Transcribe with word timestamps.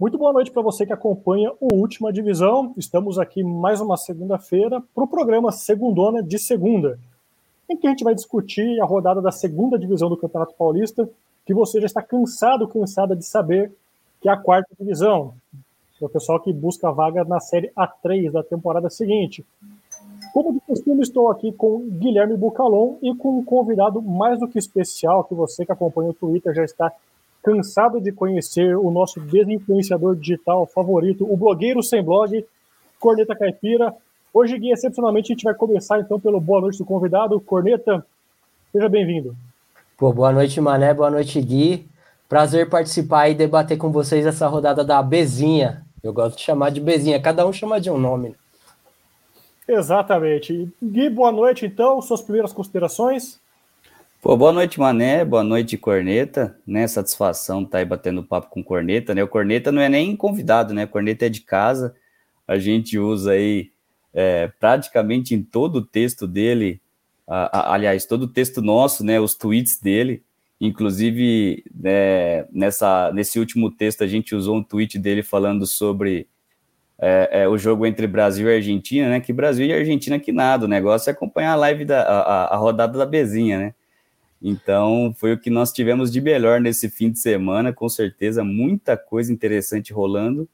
Muito 0.00 0.16
boa 0.16 0.32
noite 0.32 0.50
para 0.50 0.62
você 0.62 0.86
que 0.86 0.94
acompanha 0.94 1.52
o 1.60 1.74
Última 1.74 2.10
Divisão. 2.10 2.72
Estamos 2.74 3.18
aqui 3.18 3.42
mais 3.44 3.82
uma 3.82 3.98
segunda-feira 3.98 4.82
para 4.94 5.04
o 5.04 5.06
programa 5.06 5.52
Segundona 5.52 6.22
de 6.22 6.38
Segunda, 6.38 6.98
em 7.68 7.76
que 7.76 7.86
a 7.86 7.90
gente 7.90 8.02
vai 8.02 8.14
discutir 8.14 8.80
a 8.80 8.86
rodada 8.86 9.20
da 9.20 9.30
segunda 9.30 9.78
divisão 9.78 10.08
do 10.08 10.16
Campeonato 10.16 10.54
Paulista, 10.54 11.06
que 11.44 11.52
você 11.52 11.78
já 11.80 11.84
está 11.84 12.00
cansado, 12.00 12.66
cansada 12.66 13.14
de 13.14 13.26
saber 13.26 13.70
que 14.22 14.28
é 14.30 14.32
a 14.32 14.38
quarta 14.38 14.70
divisão. 14.80 15.34
É 16.00 16.04
o 16.06 16.08
pessoal 16.08 16.40
que 16.40 16.50
busca 16.50 16.90
vaga 16.90 17.22
na 17.22 17.38
série 17.38 17.70
A3 17.76 18.30
da 18.30 18.42
temporada 18.42 18.88
seguinte. 18.88 19.44
Como 20.32 20.54
de 20.54 20.60
costume, 20.60 21.02
estou 21.02 21.30
aqui 21.30 21.52
com 21.52 21.86
Guilherme 21.90 22.38
Bucalon 22.38 22.94
e 23.02 23.14
com 23.14 23.38
um 23.40 23.44
convidado 23.44 24.00
mais 24.00 24.40
do 24.40 24.48
que 24.48 24.58
especial, 24.58 25.24
que 25.24 25.34
você 25.34 25.66
que 25.66 25.72
acompanha 25.72 26.08
o 26.08 26.14
Twitter 26.14 26.54
já 26.54 26.64
está 26.64 26.90
cansado 27.42 28.00
de 28.00 28.12
conhecer 28.12 28.76
o 28.76 28.90
nosso 28.90 29.20
desinfluenciador 29.20 30.16
digital 30.16 30.66
favorito, 30.66 31.30
o 31.30 31.36
blogueiro 31.36 31.82
sem 31.82 32.02
blog, 32.02 32.44
Corneta 32.98 33.34
Caipira. 33.34 33.94
Hoje, 34.32 34.58
Gui, 34.58 34.70
excepcionalmente, 34.70 35.32
a 35.32 35.34
gente 35.34 35.44
vai 35.44 35.54
começar 35.54 35.98
então 35.98 36.20
pelo 36.20 36.40
boa 36.40 36.60
noite 36.60 36.78
do 36.78 36.84
convidado. 36.84 37.40
Corneta, 37.40 38.04
seja 38.72 38.88
bem-vindo. 38.88 39.34
Pô, 39.96 40.12
boa 40.12 40.32
noite, 40.32 40.60
Mané, 40.60 40.94
boa 40.94 41.10
noite, 41.10 41.40
Gui. 41.40 41.88
Prazer 42.28 42.68
participar 42.68 43.28
e 43.28 43.34
debater 43.34 43.76
com 43.76 43.90
vocês 43.90 44.24
essa 44.24 44.46
rodada 44.46 44.84
da 44.84 45.02
Bezinha. 45.02 45.84
Eu 46.02 46.12
gosto 46.12 46.36
de 46.36 46.42
chamar 46.42 46.70
de 46.70 46.80
Bezinha, 46.80 47.20
cada 47.20 47.46
um 47.46 47.52
chama 47.52 47.80
de 47.80 47.90
um 47.90 47.98
nome. 47.98 48.30
Né? 48.30 48.34
Exatamente. 49.66 50.68
Gui, 50.82 51.10
boa 51.10 51.32
noite, 51.32 51.66
então. 51.66 52.00
Suas 52.00 52.22
primeiras 52.22 52.52
considerações? 52.52 53.40
Pô, 54.20 54.36
boa 54.36 54.52
noite, 54.52 54.78
Mané, 54.78 55.24
boa 55.24 55.42
noite, 55.42 55.78
Corneta, 55.78 56.54
né, 56.66 56.86
satisfação 56.86 57.64
tá 57.64 57.78
aí 57.78 57.86
batendo 57.86 58.22
papo 58.22 58.50
com 58.50 58.62
Corneta, 58.62 59.14
né, 59.14 59.24
o 59.24 59.28
Corneta 59.28 59.72
não 59.72 59.80
é 59.80 59.88
nem 59.88 60.14
convidado, 60.14 60.74
né, 60.74 60.86
Corneta 60.86 61.24
é 61.24 61.30
de 61.30 61.40
casa, 61.40 61.96
a 62.46 62.58
gente 62.58 62.98
usa 62.98 63.30
aí 63.32 63.70
é, 64.12 64.48
praticamente 64.60 65.34
em 65.34 65.42
todo 65.42 65.76
o 65.76 65.86
texto 65.86 66.26
dele, 66.26 66.82
a, 67.26 67.60
a, 67.60 67.74
aliás, 67.74 68.04
todo 68.04 68.24
o 68.24 68.28
texto 68.28 68.60
nosso, 68.60 69.02
né, 69.02 69.18
os 69.18 69.34
tweets 69.34 69.80
dele, 69.80 70.22
inclusive, 70.60 71.64
né, 71.74 72.44
nessa, 72.52 73.10
nesse 73.14 73.38
último 73.38 73.70
texto 73.70 74.04
a 74.04 74.06
gente 74.06 74.34
usou 74.34 74.54
um 74.54 74.62
tweet 74.62 74.98
dele 74.98 75.22
falando 75.22 75.66
sobre 75.66 76.28
é, 76.98 77.44
é, 77.44 77.48
o 77.48 77.56
jogo 77.56 77.86
entre 77.86 78.06
Brasil 78.06 78.50
e 78.50 78.56
Argentina, 78.56 79.08
né, 79.08 79.18
que 79.18 79.32
Brasil 79.32 79.64
e 79.64 79.72
Argentina 79.72 80.18
que 80.18 80.30
nada, 80.30 80.66
o 80.66 80.68
negócio 80.68 81.08
é 81.08 81.12
acompanhar 81.12 81.52
a 81.52 81.56
live 81.56 81.86
da, 81.86 82.02
a, 82.02 82.54
a 82.54 82.56
rodada 82.58 82.98
da 82.98 83.06
Bezinha, 83.06 83.58
né, 83.58 83.74
então, 84.42 85.12
foi 85.16 85.34
o 85.34 85.38
que 85.38 85.50
nós 85.50 85.72
tivemos 85.72 86.10
de 86.10 86.20
melhor 86.20 86.60
nesse 86.60 86.88
fim 86.88 87.10
de 87.10 87.18
semana, 87.18 87.72
com 87.72 87.88
certeza, 87.88 88.42
muita 88.42 88.96
coisa 88.96 89.30
interessante 89.30 89.92
rolando 89.92 90.48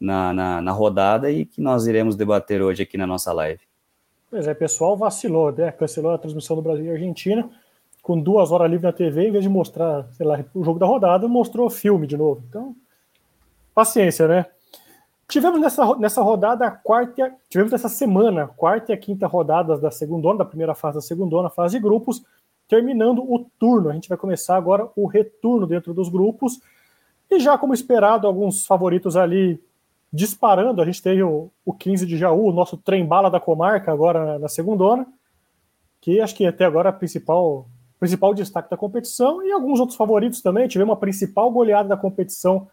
na, 0.00 0.32
na, 0.32 0.62
na, 0.62 0.72
rodada 0.72 1.30
e 1.30 1.44
que 1.44 1.60
nós 1.60 1.86
iremos 1.86 2.16
debater 2.16 2.62
hoje 2.62 2.82
aqui 2.82 2.96
na 2.96 3.06
nossa 3.06 3.32
live. 3.32 3.60
Pois 4.30 4.46
é, 4.46 4.54
pessoal 4.54 4.96
vacilou, 4.96 5.52
né? 5.52 5.70
Cancelou 5.72 6.12
a 6.12 6.18
transmissão 6.18 6.56
do 6.56 6.62
Brasil 6.62 6.86
e 6.86 6.90
Argentina, 6.90 7.48
com 8.00 8.18
duas 8.18 8.50
horas 8.50 8.70
livre 8.70 8.86
na 8.86 8.92
TV, 8.92 9.28
em 9.28 9.32
vez 9.32 9.44
de 9.44 9.50
mostrar, 9.50 10.06
sei 10.12 10.24
lá, 10.24 10.42
o 10.54 10.64
jogo 10.64 10.78
da 10.78 10.86
rodada, 10.86 11.28
mostrou 11.28 11.68
filme 11.68 12.06
de 12.06 12.16
novo. 12.16 12.42
Então, 12.48 12.74
paciência, 13.74 14.26
né? 14.26 14.46
Tivemos 15.28 15.60
nessa, 15.60 15.94
nessa 15.96 16.22
rodada 16.22 16.66
a 16.66 16.70
quarta, 16.70 17.34
tivemos 17.50 17.70
nessa 17.70 17.90
semana, 17.90 18.46
quarta 18.48 18.92
e 18.92 18.94
a 18.94 18.98
quinta 18.98 19.26
rodadas 19.26 19.78
da 19.78 19.90
segunda, 19.90 20.34
da 20.38 20.44
primeira 20.44 20.74
fase 20.74 20.94
da 20.94 21.02
segunda, 21.02 21.50
fase 21.50 21.76
de 21.76 21.82
grupos, 21.82 22.22
terminando 22.68 23.20
o 23.20 23.46
turno. 23.58 23.88
A 23.88 23.94
gente 23.94 24.08
vai 24.08 24.18
começar 24.18 24.56
agora 24.56 24.88
o 24.94 25.06
retorno 25.06 25.66
dentro 25.66 25.94
dos 25.94 26.08
grupos. 26.08 26.60
E 27.30 27.40
já 27.40 27.56
como 27.56 27.74
esperado, 27.74 28.26
alguns 28.26 28.66
favoritos 28.66 29.16
ali 29.16 29.60
disparando. 30.12 30.80
A 30.80 30.84
gente 30.84 31.02
teve 31.02 31.22
o, 31.22 31.50
o 31.64 31.72
15 31.72 32.06
de 32.06 32.16
Jaú, 32.16 32.48
o 32.48 32.52
nosso 32.52 32.76
trem-bala 32.76 33.30
da 33.30 33.40
comarca, 33.40 33.92
agora 33.92 34.24
na, 34.24 34.38
na 34.38 34.48
segundona, 34.48 35.06
que 36.00 36.20
acho 36.20 36.34
que 36.34 36.46
até 36.46 36.64
agora 36.64 36.88
é 36.88 36.90
a 36.90 36.92
principal, 36.92 37.66
principal 37.98 38.34
destaque 38.34 38.70
da 38.70 38.76
competição. 38.76 39.42
E 39.42 39.50
alguns 39.50 39.80
outros 39.80 39.96
favoritos 39.96 40.40
também. 40.40 40.68
Tivemos 40.68 40.92
uma 40.92 41.00
principal 41.00 41.50
goleada 41.50 41.88
da 41.88 41.96
competição 41.96 42.68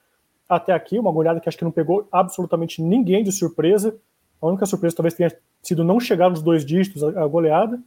até 0.48 0.74
aqui, 0.74 1.00
uma 1.00 1.12
goleada 1.12 1.40
que 1.40 1.50
acho 1.50 1.58
que 1.58 1.64
não 1.64 1.72
pegou 1.72 2.08
absolutamente 2.12 2.82
ninguém 2.82 3.24
de 3.24 3.32
surpresa. 3.32 3.96
A 4.42 4.48
única 4.48 4.66
surpresa 4.66 4.96
talvez 4.96 5.14
tenha 5.14 5.36
sido 5.64 5.84
não 5.84 6.00
chegar 6.00 6.30
nos 6.30 6.42
dois 6.42 6.66
dígitos 6.66 7.04
a, 7.04 7.24
a 7.24 7.28
goleada. 7.28 7.80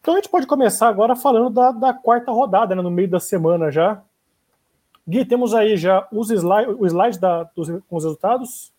Então 0.00 0.14
a 0.14 0.16
gente 0.16 0.30
pode 0.30 0.46
começar 0.46 0.88
agora 0.88 1.14
falando 1.14 1.50
da, 1.50 1.72
da 1.72 1.92
quarta 1.92 2.32
rodada, 2.32 2.74
né, 2.74 2.82
no 2.82 2.90
meio 2.90 3.08
da 3.08 3.20
semana 3.20 3.70
já. 3.70 4.02
Gui, 5.06 5.24
temos 5.24 5.54
aí 5.54 5.76
já 5.76 6.06
os 6.12 6.30
slide, 6.30 6.70
o 6.78 6.86
slide 6.86 7.18
da, 7.18 7.44
dos, 7.54 7.68
com 7.68 7.96
os 7.96 8.04
resultados? 8.04 8.72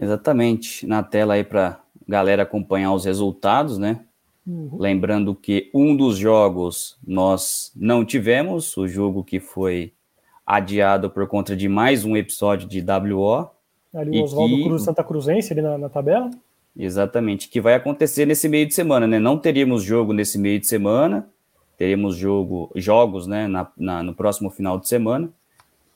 Exatamente, 0.00 0.86
na 0.86 1.02
tela 1.02 1.34
aí 1.34 1.44
para 1.44 1.80
galera 2.06 2.42
acompanhar 2.42 2.92
os 2.92 3.04
resultados, 3.04 3.78
né? 3.78 4.00
Uhum. 4.46 4.76
Lembrando 4.78 5.34
que 5.34 5.70
um 5.74 5.96
dos 5.96 6.16
jogos 6.16 6.96
nós 7.04 7.72
não 7.74 8.04
tivemos, 8.04 8.76
o 8.76 8.86
jogo 8.86 9.24
que 9.24 9.40
foi 9.40 9.92
adiado 10.46 11.10
por 11.10 11.26
conta 11.26 11.56
de 11.56 11.68
mais 11.68 12.04
um 12.04 12.16
episódio 12.16 12.68
de 12.68 12.80
WO. 12.80 13.50
Ali 13.92 14.20
o 14.20 14.22
Oswaldo 14.22 14.54
que... 14.54 14.64
Cruz 14.64 14.84
Santa 14.84 15.02
Cruzense 15.02 15.52
ali 15.52 15.62
na, 15.62 15.76
na 15.76 15.88
tabela. 15.88 16.30
Exatamente, 16.78 17.48
que 17.48 17.60
vai 17.60 17.74
acontecer 17.74 18.26
nesse 18.26 18.48
meio 18.48 18.66
de 18.66 18.74
semana, 18.74 19.06
né? 19.06 19.18
Não 19.18 19.38
teríamos 19.38 19.82
jogo 19.82 20.12
nesse 20.12 20.38
meio 20.38 20.60
de 20.60 20.66
semana, 20.66 21.26
teremos 21.78 22.16
jogo, 22.16 22.70
jogos, 22.74 23.26
né, 23.26 23.46
na, 23.46 23.66
na, 23.76 24.02
no 24.02 24.14
próximo 24.14 24.50
final 24.50 24.78
de 24.78 24.88
semana. 24.88 25.30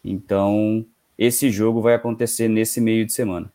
Então, 0.03 0.85
esse 1.19 1.51
jogo 1.51 1.83
vai 1.83 1.95
acontecer 1.95 2.49
nesse 2.49 2.81
meio 2.81 3.05
de 3.05 3.13
semana. 3.13 3.53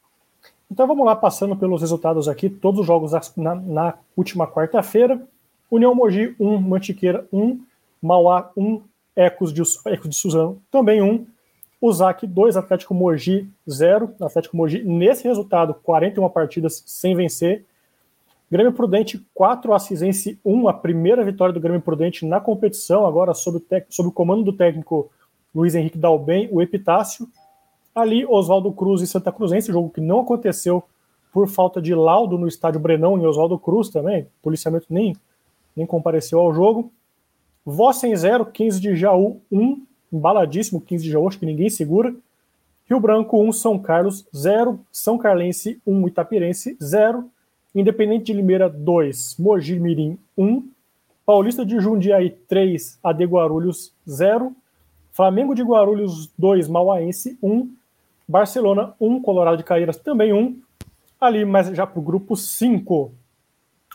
Então 0.69 0.87
vamos 0.87 1.05
lá, 1.05 1.15
passando 1.15 1.55
pelos 1.55 1.81
resultados 1.81 2.27
aqui, 2.27 2.49
todos 2.49 2.81
os 2.81 2.87
jogos 2.87 3.11
na, 3.35 3.55
na 3.55 3.93
última 4.15 4.47
quarta-feira. 4.47 5.21
União 5.69 5.95
Mogi 5.95 6.35
1, 6.39 6.59
Mantiqueira 6.59 7.27
1, 7.33 7.59
Mauá 8.01 8.51
1, 8.55 8.81
Ecos 9.15 9.51
de, 9.53 9.61
Ecos 9.87 10.09
de 10.09 10.15
Suzano 10.15 10.61
também 10.71 11.01
1, 11.01 11.25
o 11.79 11.91
ZAC 11.91 12.25
2, 12.25 12.57
Atlético 12.57 12.93
Mogi 12.93 13.49
0. 13.69 14.15
Atlético 14.21 14.57
Mogi, 14.57 14.83
nesse 14.83 15.27
resultado, 15.27 15.73
41 15.73 16.29
partidas 16.29 16.83
sem 16.85 17.15
vencer. 17.15 17.65
Grêmio 18.49 18.73
Prudente 18.73 19.25
4, 19.33 19.73
Assisense 19.73 20.39
1, 20.45 20.67
a 20.67 20.73
primeira 20.73 21.23
vitória 21.23 21.53
do 21.53 21.59
Grêmio 21.59 21.81
Prudente 21.81 22.25
na 22.25 22.39
competição, 22.39 23.05
agora 23.05 23.33
sob 23.33 23.57
o, 23.57 23.59
tec... 23.59 23.87
sob 23.89 24.09
o 24.09 24.11
comando 24.11 24.43
do 24.43 24.53
técnico 24.53 25.09
Luiz 25.53 25.73
Henrique 25.73 25.97
Dalben, 25.97 26.47
o 26.51 26.61
Epitácio. 26.61 27.27
Ali, 27.93 28.25
Oswaldo 28.25 28.71
Cruz 28.73 29.01
e 29.01 29.07
Santa 29.07 29.31
Cruzense, 29.31 29.71
jogo 29.71 29.89
que 29.89 30.01
não 30.01 30.19
aconteceu 30.19 30.83
por 31.31 31.47
falta 31.47 31.81
de 31.81 31.95
laudo 31.95 32.37
no 32.37 32.47
estádio 32.47 32.79
Brenão, 32.79 33.17
em 33.17 33.25
Oswaldo 33.25 33.57
Cruz 33.57 33.89
também. 33.89 34.23
O 34.23 34.27
policiamento 34.41 34.85
nem, 34.89 35.15
nem 35.75 35.85
compareceu 35.85 36.39
ao 36.39 36.53
jogo. 36.53 36.91
Vossen 37.65 38.15
0, 38.15 38.45
15 38.45 38.79
de 38.79 38.95
Jaú 38.95 39.41
1, 39.51 39.85
embaladíssimo, 40.15 40.81
15 40.81 41.03
de 41.03 41.15
agosto, 41.15 41.39
que 41.39 41.45
ninguém 41.45 41.69
segura. 41.69 42.13
Rio 42.87 42.99
Branco 42.99 43.41
1, 43.41 43.51
São 43.51 43.79
Carlos 43.79 44.25
0, 44.35 44.79
São 44.91 45.17
Carlense 45.17 45.79
1, 45.85 46.07
Itapirense 46.07 46.77
0, 46.81 47.29
Independente 47.73 48.25
de 48.25 48.33
Limeira 48.33 48.69
2, 48.69 49.35
Mogi 49.37 49.79
Mirim 49.79 50.17
1, 50.37 50.63
Paulista 51.25 51.65
de 51.65 51.79
Jundiaí 51.79 52.29
3, 52.29 52.99
AD 53.03 53.25
Guarulhos 53.25 53.91
0, 54.07 54.55
Flamengo 55.11 55.55
de 55.55 55.63
Guarulhos 55.63 56.31
2, 56.37 56.67
Mauaense 56.67 57.37
1, 57.41 57.69
Barcelona 58.27 58.93
1, 58.99 59.21
Colorado 59.21 59.57
de 59.57 59.63
Caeiras 59.63 59.97
também 59.97 60.31
1, 60.31 60.57
ali 61.19 61.43
mas 61.43 61.67
já 61.69 61.87
para 61.87 61.99
o 61.99 62.03
grupo 62.03 62.35
5. 62.35 63.11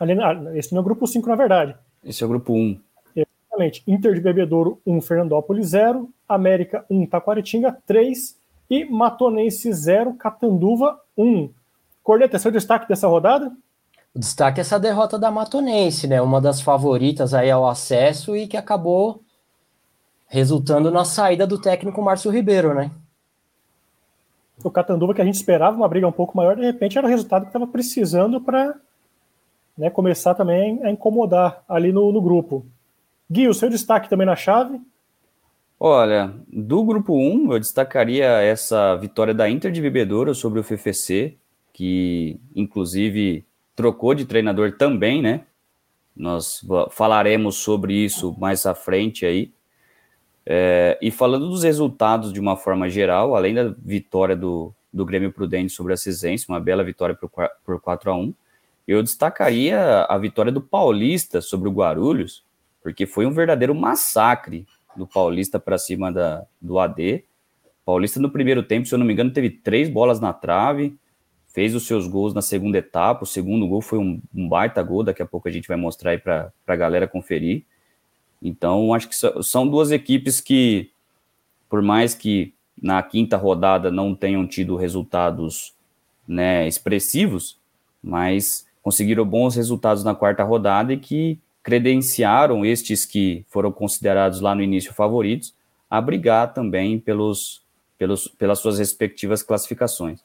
Ali, 0.01 0.13
esse 0.57 0.73
não 0.73 0.79
é 0.79 0.81
o 0.81 0.85
grupo 0.85 1.07
5 1.07 1.29
na 1.29 1.37
verdade. 1.37 1.75
Esse 2.05 2.23
é 2.23 2.27
o 2.27 2.29
grupo 2.29 2.53
1. 2.53 2.79
Exatamente. 3.51 3.83
Inter 3.87 4.15
de 4.15 4.21
Bebedouro 4.21 4.81
1, 4.87 5.01
Fernandópolis 5.01 5.69
0, 5.69 6.09
América 6.29 6.85
1, 6.89 7.07
Taquaritinga 7.07 7.77
3 7.85 8.37
e 8.71 8.85
Matonense 8.85 9.73
0, 9.73 10.15
Catanduva 10.15 11.01
1. 11.19 11.51
Corneta, 12.03 12.39
seu 12.39 12.53
destaque 12.53 12.89
dessa 12.89 13.09
rodada? 13.09 13.53
O 14.15 14.19
destaque 14.19 14.61
é 14.61 14.63
essa 14.63 14.79
derrota 14.79 15.19
da 15.19 15.31
Matonense, 15.31 16.07
né? 16.07 16.23
Uma 16.23 16.41
das 16.41 16.61
favoritas 16.61 17.35
aí 17.35 17.51
ao 17.51 17.69
acesso 17.69 18.37
e 18.37 18.47
que 18.47 18.57
acabou 18.57 19.21
resultando 20.27 20.91
na 20.91 21.05
saída 21.05 21.47
do 21.47 21.61
técnico 21.61 22.01
Márcio 22.01 22.31
Ribeiro, 22.31 22.73
né? 22.73 22.91
O 24.63 24.71
Catanduva 24.71 25.15
que 25.15 25.23
a 25.23 25.25
gente 25.25 25.35
esperava 25.35 25.77
uma 25.77 25.89
briga 25.89 26.07
um 26.07 26.13
pouco 26.13 26.37
maior, 26.37 26.55
de 26.55 26.63
repente 26.63 26.97
era 26.97 27.07
o 27.07 27.11
resultado 27.11 27.43
que 27.43 27.49
estava 27.49 27.67
precisando 27.67 28.41
para 28.41 28.75
né, 29.77 29.91
começar 29.91 30.35
também 30.35 30.85
a 30.85 30.91
incomodar 30.91 31.65
ali 31.69 31.91
no, 31.93 32.13
no 32.13 32.21
grupo. 32.21 32.65
Gui, 33.31 33.49
o 33.49 33.55
seu 33.55 33.69
destaque 33.69 34.09
também 34.09 34.27
na 34.27 34.35
chave? 34.35 34.81
Olha, 35.79 36.35
do 36.49 36.85
grupo 36.85 37.17
1, 37.17 37.53
eu 37.53 37.59
destacaria 37.59 38.27
essa 38.27 38.97
vitória 38.97 39.33
da 39.33 39.49
Inter 39.49 39.71
de 39.71 39.81
Bebedouro 39.81 40.35
sobre 40.35 40.61
o 40.61 40.65
FFC, 40.65 41.37
que 41.73 42.39
inclusive 42.55 43.45
trocou 43.75 44.15
de 44.15 44.27
treinador 44.27 44.73
também, 44.77 45.23
né? 45.23 45.47
Nós 46.15 46.67
falaremos 46.91 47.57
sobre 47.57 47.95
isso 47.95 48.37
mais 48.39 48.67
à 48.67 48.75
frente 48.75 49.25
aí. 49.25 49.53
É, 50.45 50.99
e 51.01 51.11
falando 51.11 51.49
dos 51.49 51.63
resultados 51.63 52.33
de 52.33 52.41
uma 52.41 52.57
forma 52.57 52.91
geral, 52.91 53.37
além 53.37 53.55
da 53.55 53.73
vitória 53.79 54.35
do, 54.35 54.75
do 54.93 55.07
Grêmio 55.07 55.33
Prudente 55.33 55.73
sobre 55.73 55.93
a 55.93 55.97
Cisense, 55.97 56.49
uma 56.49 56.61
bela 56.61 56.83
vitória 56.83 57.15
por, 57.15 57.31
por 57.65 57.81
4 57.81 58.11
a 58.11 58.17
1 58.17 58.35
eu 58.89 59.05
destacaria 59.05 60.05
a 60.09 60.19
vitória 60.19 60.51
do 60.51 60.61
Paulista 60.61 61.41
sobre 61.41 61.69
o 61.69 61.73
Guarulhos, 61.73 62.45
porque 62.83 63.07
foi 63.07 63.27
um 63.27 63.33
verdadeiro 63.33 63.75
massacre 63.75 64.67
do 64.97 65.07
Paulista 65.07 65.59
para 65.59 65.79
cima 65.79 66.13
da, 66.13 66.45
do 66.61 66.79
AD. 66.79 67.25
Paulista 67.85 68.21
no 68.21 68.31
primeiro 68.31 68.63
tempo, 68.63 68.87
se 68.87 68.95
eu 68.95 68.99
não 68.99 69.07
me 69.07 69.13
engano, 69.13 69.33
teve 69.33 69.51
três 69.51 69.89
bolas 69.89 70.21
na 70.21 70.33
trave, 70.33 70.97
fez 71.49 71.75
os 71.75 71.87
seus 71.87 72.07
gols 72.07 72.35
na 72.35 72.43
segunda 72.43 72.79
etapa. 72.79 73.25
O 73.25 73.27
segundo 73.27 73.67
gol 73.67 73.81
foi 73.81 73.99
um, 73.99 74.21
um 74.35 74.49
baita 74.49 74.83
gol, 74.83 75.03
daqui 75.03 75.23
a 75.23 75.27
pouco 75.27 75.49
a 75.49 75.51
gente 75.51 75.69
vai 75.69 75.77
mostrar 75.77 76.13
aí 76.13 76.19
para 76.19 76.53
a 76.67 76.77
galera 76.77 77.09
conferir. 77.09 77.65
Então, 78.43 78.95
acho 78.95 79.09
que 79.09 79.15
são 79.43 79.69
duas 79.69 79.91
equipes 79.91 80.41
que, 80.41 80.91
por 81.69 81.83
mais 81.83 82.15
que 82.15 82.55
na 82.81 83.03
quinta 83.03 83.37
rodada 83.37 83.91
não 83.91 84.15
tenham 84.15 84.47
tido 84.47 84.77
resultados 84.77 85.75
né, 86.27 86.67
expressivos, 86.67 87.59
mas 88.03 88.67
conseguiram 88.83 89.27
bons 89.27 89.55
resultados 89.55 90.03
na 90.03 90.15
quarta 90.15 90.43
rodada 90.43 90.93
e 90.93 90.97
que 90.97 91.39
credenciaram 91.63 92.65
estes 92.65 93.05
que 93.05 93.45
foram 93.49 93.71
considerados 93.71 94.41
lá 94.41 94.55
no 94.55 94.63
início 94.63 94.95
favoritos 94.95 95.55
a 95.89 96.01
brigar 96.01 96.55
também 96.55 96.99
pelos, 96.99 97.63
pelos, 97.99 98.29
pelas 98.29 98.59
suas 98.61 98.79
respectivas 98.79 99.43
classificações. 99.43 100.21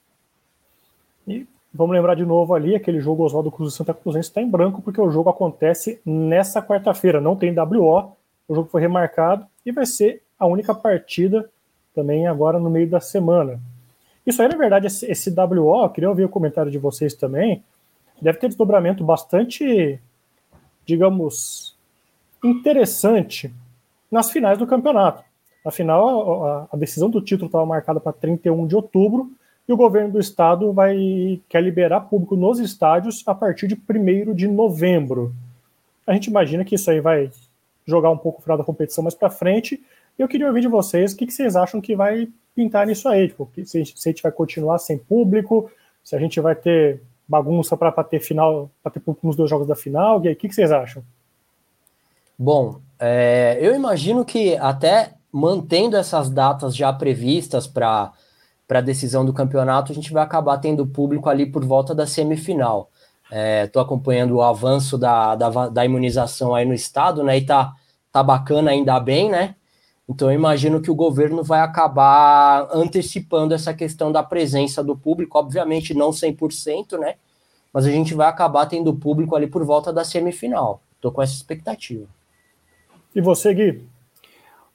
E 1.28 1.46
vamos 1.74 1.96
lembrar 1.96 2.16
de 2.16 2.26
novo 2.26 2.54
ali, 2.54 2.76
aquele 2.76 3.02
jogo 3.02 3.24
Oswaldo 3.24 3.52
Cruz 3.52 3.74
e 3.74 3.78
Santa 3.78 3.94
Cruzense 3.94 4.30
está 4.30 4.42
em 4.42 4.50
branco, 4.50 4.82
porque 4.82 5.02
o 5.02 5.10
jogo 5.10 5.30
acontece 5.30 6.00
nessa 6.06 6.62
quarta-feira, 6.62 7.20
não 7.20 7.36
tem 7.36 7.54
WO, 7.54 8.16
o 8.48 8.56
jogo 8.56 8.70
foi 8.70 8.82
remarcado 8.82 9.46
e 9.66 9.72
vai 9.72 9.86
ser 9.86 10.22
a 10.38 10.46
única 10.46 10.74
partida 10.74 11.50
também 11.94 12.28
agora 12.28 12.60
no 12.60 12.70
meio 12.70 12.90
da 12.90 13.00
semana. 13.00 13.60
Isso 14.26 14.42
aí, 14.42 14.48
na 14.48 14.58
verdade, 14.58 14.88
esse, 14.88 15.06
esse 15.10 15.30
WO, 15.32 15.90
queria 15.90 16.10
ouvir 16.10 16.26
o 16.26 16.30
comentário 16.30 16.72
de 16.72 16.78
vocês 16.78 17.14
também, 17.14 17.64
deve 18.22 18.38
ter 18.38 18.48
desdobramento 18.48 19.04
bastante, 19.04 20.00
digamos, 20.86 21.76
interessante 22.44 23.54
nas 24.12 24.32
finais 24.32 24.58
do 24.58 24.68
campeonato. 24.68 25.24
Afinal, 25.66 26.46
a, 26.46 26.68
a 26.72 26.78
decisão 26.78 27.10
do 27.10 27.22
título 27.22 27.48
estava 27.48 27.66
marcada 27.66 28.00
para 28.00 28.14
31 28.14 28.68
de 28.68 28.76
outubro 28.76 29.32
e 29.68 29.74
o 29.74 29.78
governo 29.78 30.12
do 30.12 30.20
estado 30.20 30.72
vai 30.72 31.42
quer 31.50 31.62
liberar 31.64 32.02
público 32.02 32.36
nos 32.36 32.60
estádios 32.60 33.24
a 33.26 33.34
partir 33.34 33.68
de 33.68 33.76
1 33.76 34.34
de 34.34 34.48
novembro. 34.48 35.34
A 36.06 36.14
gente 36.14 36.28
imagina 36.28 36.64
que 36.64 36.76
isso 36.76 36.90
aí 36.92 37.02
vai 37.02 37.32
jogar 37.86 38.12
um 38.12 38.18
pouco 38.18 38.42
final 38.42 38.58
da 38.58 38.64
competição 38.64 39.04
mais 39.04 39.16
para 39.16 39.30
frente. 39.30 39.84
Eu 40.18 40.28
queria 40.28 40.48
ouvir 40.48 40.62
de 40.62 40.68
vocês 40.68 41.14
o 41.14 41.18
que, 41.18 41.26
que 41.26 41.34
vocês 41.34 41.56
acham 41.56 41.82
que 41.82 41.96
vai 41.96 42.28
pintar 42.56 42.86
nisso 42.86 43.10
aí. 43.10 43.28
Tipo, 43.28 43.50
se, 43.66 43.86
se 43.86 44.10
a 44.10 44.12
gente 44.12 44.22
vai 44.22 44.32
continuar 44.32 44.78
sem 44.78 44.98
público, 44.98 45.70
se 46.04 46.16
a 46.16 46.20
gente 46.20 46.40
vai 46.40 46.56
ter 46.56 47.02
bagunça 47.28 47.76
para 47.76 47.92
ter 48.04 48.20
final, 48.20 48.70
para 48.82 48.92
ter 48.92 49.00
público 49.00 49.28
nos 49.28 49.36
dois 49.36 49.50
jogos 49.50 49.68
da 49.68 49.76
final. 49.76 50.24
E 50.24 50.28
aí, 50.28 50.34
o 50.34 50.38
que, 50.38 50.48
que 50.48 50.56
vocês 50.56 50.72
acham? 50.72 51.04
Bom, 52.38 52.80
é, 53.00 53.58
eu 53.62 53.74
imagino 53.74 54.24
que 54.26 54.58
até 54.58 55.14
mantendo 55.32 55.98
essas 55.98 56.30
datas 56.30 56.76
já 56.76 56.92
previstas 56.94 57.68
para 57.68 58.14
a 58.70 58.82
decisão 58.82 59.26
do 59.26 59.34
campeonato, 59.34 59.92
a 59.92 59.96
gente 59.96 60.14
vai 60.14 60.24
acabar 60.24 60.58
tendo 60.60 60.88
público 60.88 61.30
ali 61.30 61.46
por 61.46 61.66
volta 61.66 61.94
da 61.94 62.08
semifinal. 62.08 62.90
Estou 63.64 63.82
é, 63.82 63.86
acompanhando 63.86 64.36
o 64.36 64.42
avanço 64.42 64.98
da, 64.98 65.36
da, 65.36 65.70
da, 65.70 65.86
imunização 65.86 66.54
aí 66.54 66.64
no 66.64 66.74
estado, 66.74 67.24
né? 67.24 67.38
E 67.38 67.46
tá, 67.46 67.74
tá 68.12 68.24
bacana 68.24 68.72
ainda 68.72 69.00
bem, 69.00 69.30
né? 69.30 69.56
Então 70.08 70.30
eu 70.30 70.36
imagino 70.36 70.82
que 70.82 70.92
o 70.92 70.96
governo 70.96 71.44
vai 71.44 71.62
acabar 71.62 72.68
antecipando 72.72 73.54
essa 73.54 73.74
questão 73.74 74.12
da 74.12 74.22
presença 74.22 74.84
do 74.84 74.96
público, 74.96 75.38
obviamente 75.38 75.94
não 75.94 76.12
100%, 76.12 76.98
né? 77.00 77.16
Mas 77.74 77.86
a 77.86 77.92
gente 77.92 78.14
vai 78.14 78.28
acabar 78.28 78.68
tendo 78.68 78.94
público 78.94 79.36
ali 79.36 79.48
por 79.48 79.66
volta 79.66 79.92
da 79.92 80.04
semifinal. 80.04 80.82
Estou 80.96 81.12
com 81.12 81.22
essa 81.22 81.34
expectativa. 81.34 82.06
E 83.14 83.20
você, 83.20 83.54
Gui? 83.54 83.84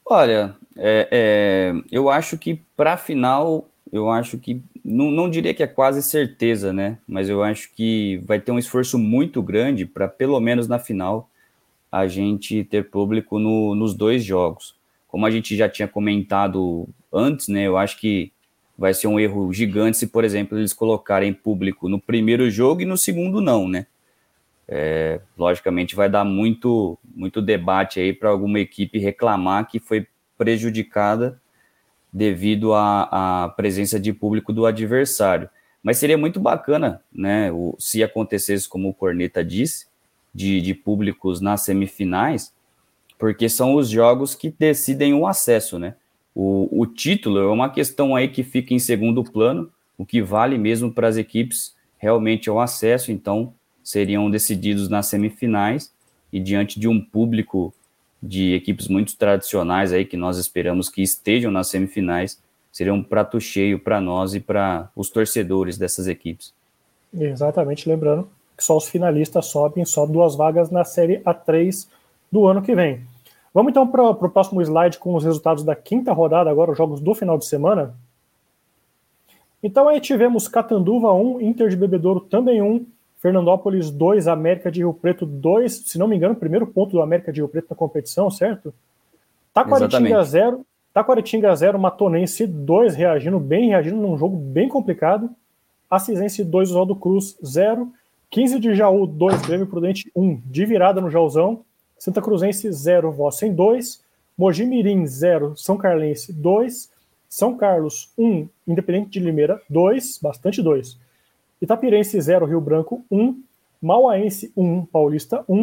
Olha, 0.04 0.56
é, 0.76 1.08
é, 1.10 1.74
eu 1.90 2.10
acho 2.10 2.36
que 2.36 2.60
para 2.76 2.94
a 2.94 2.96
final, 2.96 3.66
eu 3.92 4.10
acho 4.10 4.38
que 4.38 4.62
não, 4.84 5.10
não 5.10 5.30
diria 5.30 5.54
que 5.54 5.62
é 5.62 5.66
quase 5.66 6.02
certeza, 6.02 6.72
né? 6.72 6.98
Mas 7.06 7.28
eu 7.28 7.42
acho 7.42 7.70
que 7.74 8.16
vai 8.26 8.40
ter 8.40 8.50
um 8.50 8.58
esforço 8.58 8.98
muito 8.98 9.42
grande 9.42 9.86
para, 9.86 10.08
pelo 10.08 10.40
menos 10.40 10.66
na 10.66 10.78
final, 10.78 11.28
a 11.92 12.06
gente 12.06 12.64
ter 12.64 12.90
público 12.90 13.38
no, 13.38 13.74
nos 13.74 13.94
dois 13.94 14.24
jogos. 14.24 14.74
Como 15.10 15.26
a 15.26 15.30
gente 15.30 15.56
já 15.56 15.68
tinha 15.68 15.88
comentado 15.88 16.88
antes, 17.12 17.48
né? 17.48 17.66
Eu 17.66 17.76
acho 17.76 17.98
que 17.98 18.32
vai 18.78 18.94
ser 18.94 19.08
um 19.08 19.20
erro 19.20 19.52
gigante 19.52 19.98
se, 19.98 20.06
por 20.06 20.24
exemplo, 20.24 20.56
eles 20.58 20.72
colocarem 20.72 21.32
público 21.32 21.88
no 21.88 22.00
primeiro 22.00 22.50
jogo 22.50 22.80
e 22.80 22.86
no 22.86 22.96
segundo 22.96 23.40
não, 23.40 23.68
né? 23.68 23.86
É, 24.66 25.20
logicamente 25.36 25.96
vai 25.96 26.08
dar 26.08 26.24
muito, 26.24 26.96
muito 27.04 27.42
debate 27.42 27.98
aí 27.98 28.12
para 28.12 28.30
alguma 28.30 28.60
equipe 28.60 28.98
reclamar 29.00 29.68
que 29.68 29.80
foi 29.80 30.06
prejudicada 30.38 31.40
devido 32.12 32.72
à, 32.72 33.44
à, 33.44 33.48
presença 33.48 33.98
de 33.98 34.12
público 34.12 34.52
do 34.52 34.64
adversário. 34.64 35.50
Mas 35.82 35.98
seria 35.98 36.16
muito 36.16 36.38
bacana, 36.38 37.02
né, 37.12 37.50
o, 37.52 37.74
se 37.78 38.02
acontecesse 38.02 38.68
como 38.68 38.88
o 38.88 38.94
Corneta 38.94 39.44
disse, 39.44 39.86
de, 40.32 40.60
de 40.60 40.74
públicos 40.74 41.40
nas 41.40 41.62
semifinais, 41.62 42.54
porque 43.20 43.50
são 43.50 43.74
os 43.74 43.90
jogos 43.90 44.34
que 44.34 44.52
decidem 44.58 45.12
o 45.12 45.26
acesso, 45.26 45.78
né? 45.78 45.94
O, 46.34 46.80
o 46.80 46.86
título 46.86 47.38
é 47.38 47.46
uma 47.46 47.68
questão 47.68 48.16
aí 48.16 48.28
que 48.28 48.42
fica 48.42 48.72
em 48.72 48.78
segundo 48.78 49.22
plano, 49.22 49.70
o 49.98 50.06
que 50.06 50.22
vale 50.22 50.56
mesmo 50.56 50.90
para 50.90 51.06
as 51.06 51.18
equipes 51.18 51.74
realmente 51.98 52.48
é 52.48 52.52
o 52.52 52.58
acesso, 52.58 53.12
então 53.12 53.52
seriam 53.84 54.30
decididos 54.30 54.88
nas 54.88 55.06
semifinais 55.06 55.92
e 56.32 56.40
diante 56.40 56.80
de 56.80 56.88
um 56.88 56.98
público 56.98 57.74
de 58.22 58.54
equipes 58.54 58.88
muito 58.88 59.14
tradicionais 59.18 59.92
aí 59.92 60.06
que 60.06 60.16
nós 60.16 60.38
esperamos 60.38 60.88
que 60.88 61.02
estejam 61.02 61.50
nas 61.50 61.68
semifinais, 61.68 62.40
seria 62.72 62.94
um 62.94 63.02
prato 63.02 63.38
cheio 63.38 63.78
para 63.78 64.00
nós 64.00 64.34
e 64.34 64.40
para 64.40 64.88
os 64.96 65.10
torcedores 65.10 65.76
dessas 65.76 66.06
equipes. 66.06 66.54
Exatamente, 67.12 67.86
lembrando 67.86 68.28
que 68.56 68.64
só 68.64 68.78
os 68.78 68.88
finalistas 68.88 69.46
sobem, 69.46 69.84
só 69.84 70.06
duas 70.06 70.34
vagas 70.36 70.70
na 70.70 70.84
série 70.84 71.18
A3 71.20 71.86
do 72.30 72.46
ano 72.46 72.62
que 72.62 72.74
vem. 72.74 73.00
Vamos 73.52 73.70
então 73.70 73.86
para 73.86 74.02
o 74.02 74.14
próximo 74.14 74.62
slide 74.62 74.98
com 74.98 75.14
os 75.14 75.24
resultados 75.24 75.64
da 75.64 75.74
quinta 75.74 76.12
rodada, 76.12 76.50
agora 76.50 76.70
os 76.70 76.78
jogos 76.78 77.00
do 77.00 77.14
final 77.14 77.36
de 77.36 77.46
semana. 77.46 77.94
Então 79.62 79.88
aí 79.88 80.00
tivemos 80.00 80.48
Catanduva 80.48 81.12
1, 81.12 81.40
Inter 81.40 81.68
de 81.68 81.76
Bebedouro 81.76 82.20
também 82.20 82.62
1, 82.62 82.86
Fernandópolis 83.18 83.90
2, 83.90 84.28
América 84.28 84.70
de 84.70 84.80
Rio 84.80 84.94
Preto 84.94 85.26
2, 85.26 85.72
se 85.72 85.98
não 85.98 86.08
me 86.08 86.16
engano, 86.16 86.34
primeiro 86.34 86.66
ponto 86.66 86.92
do 86.92 87.02
América 87.02 87.32
de 87.32 87.40
Rio 87.40 87.48
Preto 87.48 87.66
na 87.70 87.76
competição, 87.76 88.30
certo? 88.30 88.72
Taquaritinga 89.52 90.22
0, 90.22 90.64
Taquaritinga 90.94 91.54
0, 91.54 91.78
Matonense 91.78 92.46
2, 92.46 92.94
reagindo 92.94 93.38
bem, 93.38 93.68
reagindo 93.68 93.96
num 93.96 94.16
jogo 94.16 94.36
bem 94.36 94.68
complicado. 94.68 95.28
Assisense 95.90 96.42
2, 96.44 96.70
Oswaldo 96.70 96.96
Cruz 96.96 97.36
0, 97.44 97.92
15 98.30 98.60
de 98.60 98.74
Jaú 98.74 99.06
2, 99.06 99.42
Grêmio 99.42 99.66
Prudente 99.66 100.10
1, 100.14 100.40
de 100.46 100.64
virada 100.64 101.00
no 101.00 101.10
Jauzão. 101.10 101.64
Santa 102.00 102.22
Cruzense 102.22 102.72
0, 102.72 103.12
Vossen 103.12 103.54
2, 103.54 104.02
Mogi 104.36 104.64
Mirim 104.64 105.04
0, 105.04 105.54
São 105.54 105.76
Carlense 105.76 106.32
2, 106.32 106.90
São 107.28 107.58
Carlos 107.58 108.10
1, 108.16 108.48
Independente 108.66 109.10
de 109.10 109.20
Limeira 109.20 109.60
2, 109.68 110.18
bastante 110.22 110.62
2, 110.62 110.98
Itapirense 111.60 112.18
0, 112.18 112.46
Rio 112.46 112.58
Branco 112.58 113.04
1, 113.10 113.42
Mauaense 113.82 114.50
1, 114.56 114.86
Paulista 114.86 115.44
1, 115.46 115.60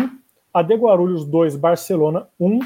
AD 0.53 0.75
Guarulhos 0.75 1.25
2, 1.25 1.55
Barcelona 1.55 2.27
1, 2.39 2.59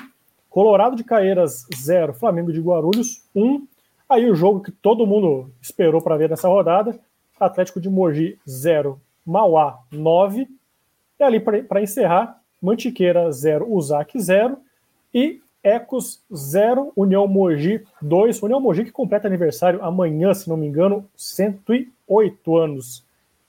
Colorado 0.50 0.98
de 0.98 1.06
Caeiras 1.06 1.66
0, 1.74 2.13
Flamengo 2.13 2.51
de 2.51 2.60
Guarulhos 2.60 3.24
1, 3.34 3.66
aí 4.10 4.30
o 4.30 4.36
jogo 4.36 4.60
que 4.60 4.72
todo 4.74 5.08
mundo 5.08 5.50
esperou 5.62 6.01
para 6.01 6.18
ver 6.18 6.30
nessa 6.30 6.50
rodada, 6.50 7.00
Atlético 7.40 7.80
de 7.80 7.90
Mogi 7.90 8.38
0, 8.46 9.00
Mauá 9.25 9.80
9, 9.90 10.46
e 11.18 11.24
ali 11.24 11.40
para 11.40 11.82
encerrar, 11.82 12.40
Mantiqueira 12.62 13.32
0, 13.32 13.72
Usac 13.74 14.20
0 14.20 14.58
e 15.13 15.41
Ecos 15.63 16.22
0, 16.34 16.91
União 16.96 17.27
Mogi 17.27 17.84
2. 18.01 18.41
União 18.44 18.60
Mogi 18.60 18.84
que 18.84 18.91
completa 18.91 19.27
aniversário 19.27 19.84
amanhã, 19.84 20.34
se 20.34 20.50
não 20.50 20.58
me 20.58 20.68
engano, 20.68 21.08
108 21.15 22.58
anos. 22.58 23.03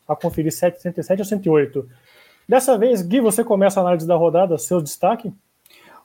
A 0.06 0.14
conferir 0.14 0.52
107 0.52 1.20
ou 1.20 1.24
108. 1.24 1.88
Dessa 2.48 2.76
vez, 2.76 3.02
Gui, 3.02 3.20
você 3.20 3.42
começa 3.42 3.80
a 3.80 3.82
análise 3.82 4.06
da 4.06 4.16
rodada, 4.16 4.58
seu 4.58 4.82
destaque? 4.82 5.32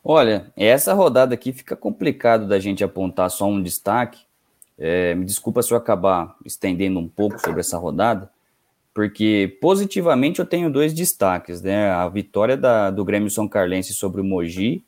Olha, 0.04 0.52
essa 0.56 0.94
rodada 0.94 1.34
aqui 1.34 1.52
fica 1.52 1.76
complicado 1.76 2.48
da 2.48 2.60
gente 2.60 2.84
apontar 2.84 3.30
só 3.30 3.46
um 3.46 3.62
destaque. 3.62 4.22
É, 4.78 5.16
me 5.16 5.26
desculpa 5.26 5.62
se 5.62 5.74
eu 5.74 5.78
acabar 5.78 6.36
estendendo 6.46 7.00
um 7.00 7.08
pouco 7.10 7.40
sobre 7.40 7.60
essa 7.60 7.78
rodada, 7.78 8.30
porque 8.98 9.56
positivamente 9.62 10.40
eu 10.40 10.46
tenho 10.46 10.72
dois 10.72 10.92
destaques, 10.92 11.62
né? 11.62 11.92
A 11.92 12.10
vitória 12.10 12.58
da, 12.58 12.90
do 12.90 13.06
Grêmio 13.06 13.30
São 13.30 13.48
Carlense 13.48 13.94
sobre 13.94 14.22
o 14.22 14.24
Mogi 14.24 14.84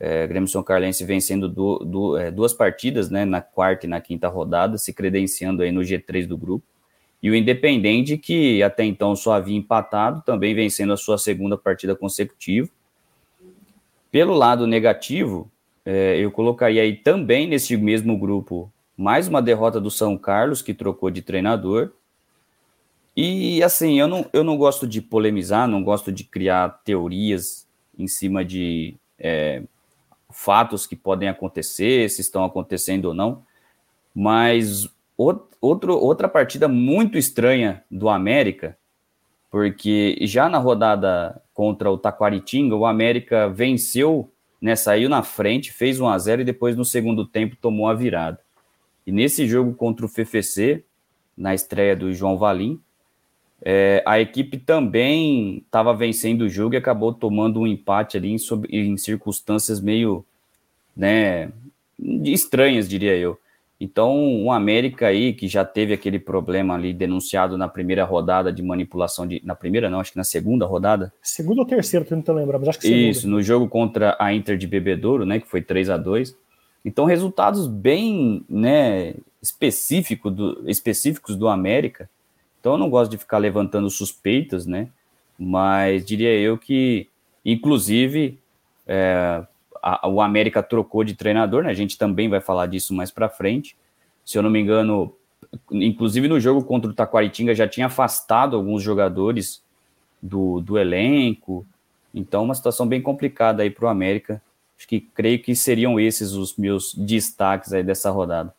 É, 0.00 0.26
Grêmio 0.26 0.48
São 0.48 0.62
Carlense 0.62 1.04
vencendo 1.04 1.46
du, 1.46 1.78
du, 1.80 2.16
é, 2.16 2.30
duas 2.30 2.54
partidas, 2.54 3.10
né, 3.10 3.26
na 3.26 3.42
quarta 3.42 3.84
e 3.84 3.88
na 3.88 4.00
quinta 4.00 4.28
rodada, 4.28 4.78
se 4.78 4.94
credenciando 4.94 5.62
aí 5.62 5.70
no 5.70 5.82
G3 5.82 6.26
do 6.26 6.38
grupo. 6.38 6.64
E 7.22 7.30
o 7.30 7.34
Independente, 7.34 8.16
que 8.16 8.62
até 8.62 8.82
então 8.82 9.14
só 9.14 9.34
havia 9.34 9.58
empatado, 9.58 10.22
também 10.24 10.54
vencendo 10.54 10.94
a 10.94 10.96
sua 10.96 11.18
segunda 11.18 11.58
partida 11.58 11.94
consecutiva. 11.94 12.70
Pelo 14.10 14.32
lado 14.32 14.66
negativo, 14.66 15.50
é, 15.84 16.16
eu 16.16 16.30
colocaria 16.30 16.80
aí 16.80 16.96
também 16.96 17.46
nesse 17.46 17.76
mesmo 17.76 18.16
grupo 18.16 18.72
mais 18.96 19.28
uma 19.28 19.42
derrota 19.42 19.78
do 19.78 19.90
São 19.90 20.16
Carlos, 20.16 20.62
que 20.62 20.72
trocou 20.72 21.10
de 21.10 21.20
treinador. 21.20 21.92
E 23.20 23.60
assim, 23.64 23.98
eu 23.98 24.06
não, 24.06 24.30
eu 24.32 24.44
não 24.44 24.56
gosto 24.56 24.86
de 24.86 25.02
polemizar, 25.02 25.66
não 25.66 25.82
gosto 25.82 26.12
de 26.12 26.22
criar 26.22 26.68
teorias 26.84 27.66
em 27.98 28.06
cima 28.06 28.44
de 28.44 28.94
é, 29.18 29.64
fatos 30.30 30.86
que 30.86 30.94
podem 30.94 31.28
acontecer, 31.28 32.08
se 32.10 32.20
estão 32.20 32.44
acontecendo 32.44 33.06
ou 33.06 33.14
não, 33.14 33.42
mas 34.14 34.88
outro, 35.16 35.98
outra 35.98 36.28
partida 36.28 36.68
muito 36.68 37.18
estranha 37.18 37.82
do 37.90 38.08
América, 38.08 38.78
porque 39.50 40.16
já 40.20 40.48
na 40.48 40.58
rodada 40.58 41.42
contra 41.52 41.90
o 41.90 41.98
Taquaritinga, 41.98 42.76
o 42.76 42.86
América 42.86 43.48
venceu, 43.48 44.30
né, 44.62 44.76
saiu 44.76 45.08
na 45.08 45.24
frente, 45.24 45.72
fez 45.72 45.98
1 45.98 46.08
a 46.08 46.16
0 46.16 46.42
e 46.42 46.44
depois 46.44 46.76
no 46.76 46.84
segundo 46.84 47.26
tempo 47.26 47.56
tomou 47.56 47.88
a 47.88 47.94
virada. 47.94 48.38
E 49.04 49.10
nesse 49.10 49.44
jogo 49.48 49.74
contra 49.74 50.06
o 50.06 50.08
FFC, 50.08 50.84
na 51.36 51.52
estreia 51.52 51.96
do 51.96 52.12
João 52.12 52.38
Valim, 52.38 52.80
é, 53.62 54.02
a 54.06 54.20
equipe 54.20 54.56
também 54.56 55.58
estava 55.58 55.94
vencendo 55.94 56.42
o 56.42 56.48
jogo 56.48 56.74
e 56.74 56.78
acabou 56.78 57.12
tomando 57.12 57.60
um 57.60 57.66
empate 57.66 58.16
ali 58.16 58.30
em, 58.30 58.38
em 58.70 58.96
circunstâncias 58.96 59.80
meio 59.80 60.24
né, 60.96 61.50
estranhas, 61.98 62.88
diria 62.88 63.16
eu. 63.16 63.38
Então, 63.80 64.42
o 64.42 64.50
América 64.50 65.06
aí, 65.06 65.32
que 65.32 65.46
já 65.46 65.64
teve 65.64 65.94
aquele 65.94 66.18
problema 66.18 66.74
ali 66.74 66.92
denunciado 66.92 67.56
na 67.56 67.68
primeira 67.68 68.04
rodada 68.04 68.52
de 68.52 68.60
manipulação 68.60 69.24
de. 69.24 69.40
Na 69.44 69.54
primeira, 69.54 69.88
não, 69.88 70.00
acho 70.00 70.10
que 70.10 70.16
na 70.16 70.24
segunda 70.24 70.66
rodada. 70.66 71.12
Segunda 71.22 71.60
ou 71.60 71.66
terceira, 71.66 72.04
que 72.04 72.12
eu 72.12 72.16
não 72.16 72.22
tô 72.22 72.32
lembrando, 72.32 72.60
mas 72.60 72.70
acho 72.70 72.80
que 72.80 72.88
segunda. 72.88 73.08
Isso, 73.08 73.28
no 73.28 73.40
jogo 73.40 73.68
contra 73.68 74.16
a 74.18 74.34
Inter 74.34 74.58
de 74.58 74.66
Bebedouro, 74.66 75.24
né, 75.24 75.38
que 75.38 75.46
foi 75.46 75.62
3 75.62 75.90
a 75.90 75.96
2 75.96 76.36
Então, 76.84 77.04
resultados 77.04 77.68
bem 77.68 78.44
né, 78.48 79.14
específico 79.40 80.28
do, 80.28 80.68
específicos 80.68 81.36
do 81.36 81.46
América. 81.46 82.10
Então, 82.60 82.72
eu 82.72 82.78
não 82.78 82.90
gosto 82.90 83.10
de 83.10 83.18
ficar 83.18 83.38
levantando 83.38 83.88
suspeitas, 83.88 84.66
né? 84.66 84.88
Mas 85.38 86.04
diria 86.04 86.34
eu 86.34 86.58
que, 86.58 87.08
inclusive, 87.44 88.38
é, 88.86 89.44
a, 89.82 90.08
o 90.08 90.20
América 90.20 90.62
trocou 90.62 91.04
de 91.04 91.14
treinador, 91.14 91.62
né? 91.62 91.70
A 91.70 91.74
gente 91.74 91.96
também 91.96 92.28
vai 92.28 92.40
falar 92.40 92.66
disso 92.66 92.92
mais 92.94 93.10
para 93.10 93.28
frente. 93.28 93.76
Se 94.24 94.36
eu 94.36 94.42
não 94.42 94.50
me 94.50 94.60
engano, 94.60 95.14
inclusive 95.70 96.28
no 96.28 96.40
jogo 96.40 96.64
contra 96.64 96.90
o 96.90 96.94
Taquaritinga 96.94 97.54
já 97.54 97.68
tinha 97.68 97.86
afastado 97.86 98.56
alguns 98.56 98.82
jogadores 98.82 99.62
do, 100.20 100.60
do 100.60 100.76
elenco. 100.78 101.64
Então, 102.12 102.44
uma 102.44 102.54
situação 102.54 102.86
bem 102.86 103.00
complicada 103.00 103.62
aí 103.62 103.70
para 103.70 103.86
o 103.86 103.88
América. 103.88 104.42
Acho 104.76 104.88
que 104.88 105.00
creio 105.00 105.40
que 105.40 105.54
seriam 105.54 105.98
esses 105.98 106.32
os 106.32 106.56
meus 106.56 106.94
destaques 106.94 107.72
aí 107.72 107.82
dessa 107.82 108.10
rodada. 108.10 108.54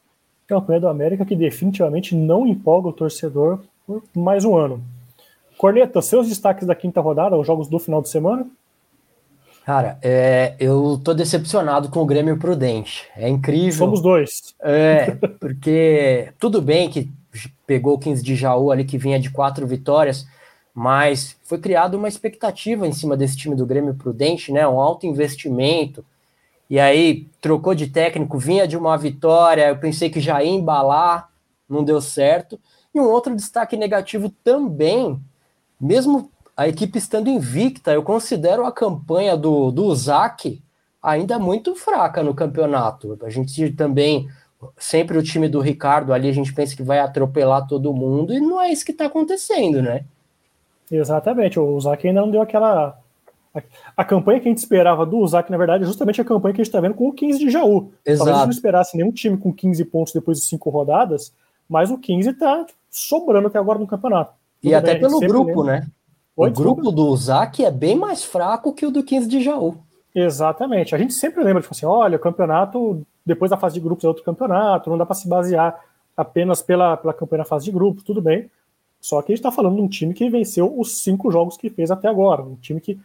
Campanha 0.48 0.80
do 0.80 0.88
América 0.88 1.26
que 1.26 1.36
definitivamente 1.36 2.16
não 2.16 2.48
empolga 2.48 2.90
o 2.90 2.94
torcedor 2.94 3.62
mais 4.16 4.46
um 4.46 4.56
ano. 4.56 4.84
Corneta, 5.58 6.02
seus 6.02 6.28
destaques 6.28 6.66
da 6.66 6.76
quinta 6.76 7.02
rodada, 7.02 7.38
os 7.38 7.46
jogos 7.46 7.68
do 7.68 7.80
final 7.80 8.02
de 8.02 8.10
semana? 8.10 8.46
Cara, 9.66 10.00
é, 10.02 10.56
eu 10.60 11.00
tô 11.04 11.14
decepcionado 11.14 11.90
com 11.90 12.02
o 12.02 12.06
Grêmio 12.06 12.40
Prudente. 12.40 13.08
É 13.16 13.30
incrível. 13.30 13.78
Somos 13.78 14.02
dois. 14.02 14.56
É, 14.62 15.12
porque 15.40 16.34
tudo 16.40 16.62
bem 16.62 16.90
que 16.90 17.12
pegou 17.68 17.96
o 17.96 18.00
15 18.00 18.24
de 18.24 18.36
Jaú 18.36 18.72
ali, 18.72 18.84
que 18.84 18.98
vinha 18.98 19.20
de 19.20 19.30
quatro 19.30 19.68
vitórias, 19.68 20.26
mas 20.74 21.36
foi 21.44 21.60
criada 21.60 21.98
uma 21.98 22.08
expectativa 22.08 22.88
em 22.88 22.94
cima 22.94 23.16
desse 23.16 23.38
time 23.38 23.56
do 23.56 23.66
Grêmio 23.66 23.94
Prudente, 23.94 24.52
né? 24.52 24.68
Um 24.68 24.80
alto 24.80 25.06
investimento. 25.06 26.04
E 26.70 26.80
aí 26.80 27.28
trocou 27.42 27.76
de 27.76 27.88
técnico, 27.88 28.40
vinha 28.40 28.68
de 28.68 28.78
uma 28.78 28.98
vitória, 28.98 29.70
eu 29.70 29.78
pensei 29.78 30.10
que 30.10 30.20
já 30.20 30.44
ia 30.44 30.52
embalar, 30.52 31.30
não 31.68 31.84
deu 31.84 32.00
certo. 32.02 32.60
E 32.94 33.00
um 33.00 33.06
outro 33.06 33.36
destaque 33.36 33.78
negativo 33.78 34.30
também, 34.44 35.20
mesmo 35.80 36.32
a 36.60 36.68
equipe 36.68 36.98
estando 36.98 37.30
invicta, 37.30 37.94
eu 37.94 38.04
considero 38.04 38.66
a 38.66 38.72
campanha 38.72 39.38
do, 39.38 39.72
do 39.72 39.86
Uzak 39.86 40.62
ainda 41.02 41.40
muito 41.40 41.76
fraca 41.76 42.22
no 42.22 42.34
campeonato. 42.34 43.18
A 43.22 43.30
gente 43.30 43.72
também, 43.72 44.28
sempre 44.78 45.18
o 45.18 45.24
time 45.24 45.48
do 45.48 45.62
Ricardo 45.62 46.12
ali, 46.12 46.28
a 46.28 46.34
gente 46.34 46.54
pensa 46.54 46.76
que 46.76 46.84
vai 46.84 47.00
atropelar 47.00 47.66
todo 47.66 47.94
mundo, 47.94 48.34
e 48.34 48.42
não 48.42 48.60
é 48.60 48.72
isso 48.72 48.84
que 48.84 48.92
está 48.92 49.06
acontecendo, 49.06 49.82
né? 49.82 50.04
Exatamente, 50.92 51.60
o 51.60 51.76
Uzak 51.76 52.06
ainda 52.06 52.22
não 52.22 52.32
deu 52.32 52.42
aquela. 52.42 53.00
A, 53.96 54.04
campanha 54.04 54.40
que 54.40 54.48
a 54.48 54.52
gente 54.52 54.60
esperava 54.60 55.06
do 55.06 55.18
Uzak, 55.18 55.50
na 55.50 55.58
verdade, 55.58 55.84
é 55.84 55.88
justamente 55.88 56.22
a 56.22 56.26
campanha 56.26 56.54
que 56.54 56.62
a 56.62 56.64
gente 56.64 56.70
está 56.70 56.82
vendo 56.82 56.94
com 56.94 57.08
o 57.08 57.14
15 57.14 57.40
de 57.40 57.50
Jaú. 57.50 57.92
Exato. 58.06 58.18
Talvez 58.18 58.28
a 58.28 58.34
gente 58.34 58.46
não 58.48 58.52
esperasse 58.52 58.98
nenhum 58.98 59.12
time 59.12 59.38
com 59.38 59.54
15 59.54 59.86
pontos 59.86 60.14
depois 60.14 60.40
de 60.40 60.44
cinco 60.44 60.70
rodadas, 60.70 61.34
mas 61.68 61.90
o 61.90 61.98
15 61.98 62.30
está 62.30 62.66
sobrando 62.90 63.48
até 63.48 63.60
agora 63.60 63.80
no 63.80 63.88
campeonato. 63.88 64.34
Tudo 64.62 64.72
e 64.72 64.76
até 64.76 64.96
pelo 64.96 65.20
grupo, 65.20 65.62
lembra. 65.62 65.82
né? 65.82 65.88
Oi, 66.36 66.50
o 66.50 66.54
grupo 66.54 66.92
do 66.92 67.08
Uzak 67.08 67.64
é 67.64 67.72
bem 67.72 67.96
mais 67.96 68.24
fraco 68.24 68.74
que 68.74 68.86
o 68.86 68.92
do 68.92 69.04
15 69.04 69.28
de 69.28 69.42
Jaú. 69.42 69.76
Exatamente. 70.14 70.96
A 70.96 70.98
gente 70.98 71.14
sempre 71.14 71.44
lembra, 71.44 71.62
tipo 71.62 71.74
assim, 71.74 71.86
olha, 71.86 72.18
o 72.18 72.20
campeonato, 72.20 73.06
depois 73.26 73.52
da 73.52 73.58
fase 73.58 73.76
de 73.76 73.82
grupos 73.82 74.04
é 74.04 74.08
outro 74.08 74.24
campeonato, 74.24 74.90
não 74.90 74.98
dá 74.98 75.06
para 75.06 75.16
se 75.16 75.28
basear 75.28 75.80
apenas 76.16 76.62
pela, 76.62 76.98
pela 76.98 77.14
campanha 77.14 77.40
na 77.40 77.46
fase 77.46 77.66
de 77.66 77.72
grupos, 77.72 78.04
tudo 78.04 78.22
bem. 78.22 78.50
Só 79.00 79.22
que 79.22 79.32
a 79.32 79.36
gente 79.36 79.40
está 79.40 79.52
falando 79.52 79.76
de 79.76 79.82
um 79.82 79.88
time 79.88 80.14
que 80.14 80.30
venceu 80.30 80.78
os 80.78 81.02
cinco 81.02 81.32
jogos 81.32 81.56
que 81.56 81.70
fez 81.70 81.90
até 81.90 82.08
agora. 82.08 82.44
Um 82.44 82.56
time 82.56 82.82
que, 82.82 83.00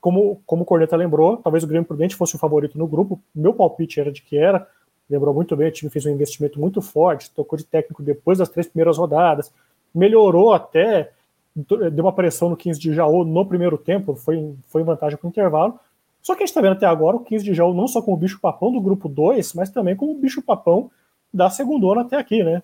como, 0.00 0.40
como 0.44 0.62
o 0.62 0.66
Corneta 0.66 0.96
lembrou, 0.96 1.36
talvez 1.36 1.62
o 1.62 1.66
Grêmio 1.66 1.86
Prudente 1.86 2.16
fosse 2.16 2.34
o 2.34 2.38
favorito 2.38 2.76
no 2.76 2.86
grupo. 2.86 3.20
Meu 3.34 3.54
palpite 3.54 4.00
era 4.00 4.10
de 4.10 4.22
que 4.22 4.36
era. 4.36 4.66
Lembrou 5.08 5.32
muito 5.32 5.56
bem, 5.56 5.68
o 5.68 5.72
time 5.72 5.90
fez 5.90 6.04
um 6.04 6.10
investimento 6.10 6.60
muito 6.60 6.82
forte, 6.82 7.30
tocou 7.30 7.56
de 7.56 7.64
técnico 7.64 8.02
depois 8.02 8.38
das 8.38 8.48
três 8.48 8.66
primeiras 8.66 8.98
rodadas, 8.98 9.52
melhorou 9.94 10.52
até 10.52 11.12
deu 11.54 12.04
uma 12.04 12.12
pressão 12.12 12.50
no 12.50 12.56
15 12.56 12.78
de 12.78 12.92
Jaú 12.92 13.24
no 13.24 13.46
primeiro 13.46 13.78
tempo, 13.78 14.14
foi, 14.14 14.54
foi 14.66 14.82
em 14.82 14.84
vantagem 14.84 15.16
para 15.16 15.26
o 15.26 15.30
intervalo. 15.30 15.78
Só 16.20 16.34
que 16.34 16.42
a 16.42 16.46
gente 16.46 16.50
está 16.50 16.60
vendo 16.60 16.72
até 16.72 16.86
agora 16.86 17.16
o 17.16 17.20
15 17.20 17.44
de 17.44 17.54
Jaú 17.54 17.72
não 17.72 17.88
só 17.88 18.02
como 18.02 18.16
bicho 18.16 18.40
papão 18.40 18.70
do 18.70 18.80
grupo 18.80 19.08
2, 19.08 19.54
mas 19.54 19.70
também 19.70 19.96
como 19.96 20.14
bicho 20.18 20.42
papão 20.42 20.90
da 21.32 21.48
segunda 21.48 22.00
até 22.00 22.16
aqui, 22.16 22.42
né? 22.42 22.62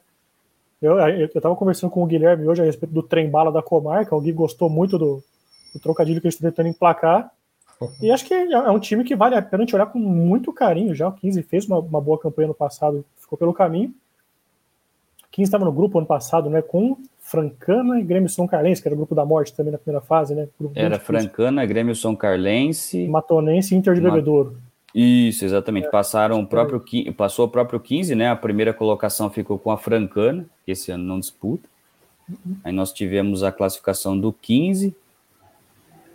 Eu 0.80 0.98
estava 1.26 1.54
conversando 1.54 1.90
com 1.90 2.02
o 2.02 2.06
Guilherme 2.06 2.46
hoje 2.46 2.60
a 2.60 2.64
respeito 2.64 2.92
do 2.92 3.04
trem 3.04 3.30
bala 3.30 3.52
da 3.52 3.62
comarca, 3.62 4.16
o 4.16 4.20
Gui 4.20 4.32
gostou 4.32 4.68
muito 4.68 4.98
do, 4.98 5.22
do 5.72 5.78
trocadilho 5.80 6.20
que 6.20 6.26
gente 6.28 6.38
está 6.38 6.50
tentando 6.50 6.68
emplacar. 6.68 7.30
E 8.00 8.10
acho 8.10 8.24
que 8.24 8.34
é 8.34 8.70
um 8.70 8.78
time 8.78 9.04
que 9.04 9.16
vale 9.16 9.34
a 9.34 9.42
pena 9.42 9.62
a 9.62 9.66
gente 9.66 9.74
olhar 9.74 9.86
com 9.86 9.98
muito 9.98 10.52
carinho 10.52 10.94
já. 10.94 11.08
O 11.08 11.12
15 11.12 11.42
fez 11.42 11.66
uma, 11.66 11.78
uma 11.78 12.00
boa 12.00 12.18
campanha 12.18 12.48
no 12.48 12.54
passado, 12.54 13.04
ficou 13.18 13.38
pelo 13.38 13.52
caminho. 13.52 13.94
O 15.24 15.30
15 15.30 15.48
estava 15.48 15.64
no 15.64 15.72
grupo 15.72 15.98
ano 15.98 16.06
passado, 16.06 16.50
né? 16.50 16.60
Com 16.60 16.96
Francana 17.20 18.00
e 18.00 18.02
Grêmio 18.02 18.28
São 18.28 18.46
Carlense, 18.46 18.82
que 18.82 18.88
era 18.88 18.94
o 18.94 18.98
grupo 18.98 19.14
da 19.14 19.24
morte 19.24 19.54
também 19.54 19.72
na 19.72 19.78
primeira 19.78 20.04
fase, 20.04 20.34
né? 20.34 20.48
era 20.74 20.98
Francana, 20.98 21.64
Grêmio 21.64 21.94
São 21.94 22.14
Carlense. 22.14 23.06
Matonense 23.08 23.74
e 23.74 23.78
Inter 23.78 23.94
de 23.94 24.00
Bebedouro. 24.00 24.56
Isso, 24.94 25.44
exatamente. 25.44 25.86
É, 25.86 25.90
Passaram 25.90 26.40
o 26.40 26.46
próprio, 26.46 26.82
passou 27.14 27.46
o 27.46 27.48
próprio 27.48 27.80
15, 27.80 28.14
né? 28.14 28.28
A 28.28 28.36
primeira 28.36 28.74
colocação 28.74 29.30
ficou 29.30 29.58
com 29.58 29.70
a 29.70 29.78
Francana, 29.78 30.44
que 30.64 30.72
esse 30.72 30.90
ano 30.90 31.04
não 31.04 31.18
disputa. 31.18 31.66
Uhum. 32.28 32.56
Aí 32.62 32.72
nós 32.72 32.92
tivemos 32.92 33.42
a 33.42 33.50
classificação 33.50 34.18
do 34.18 34.32
15, 34.32 34.94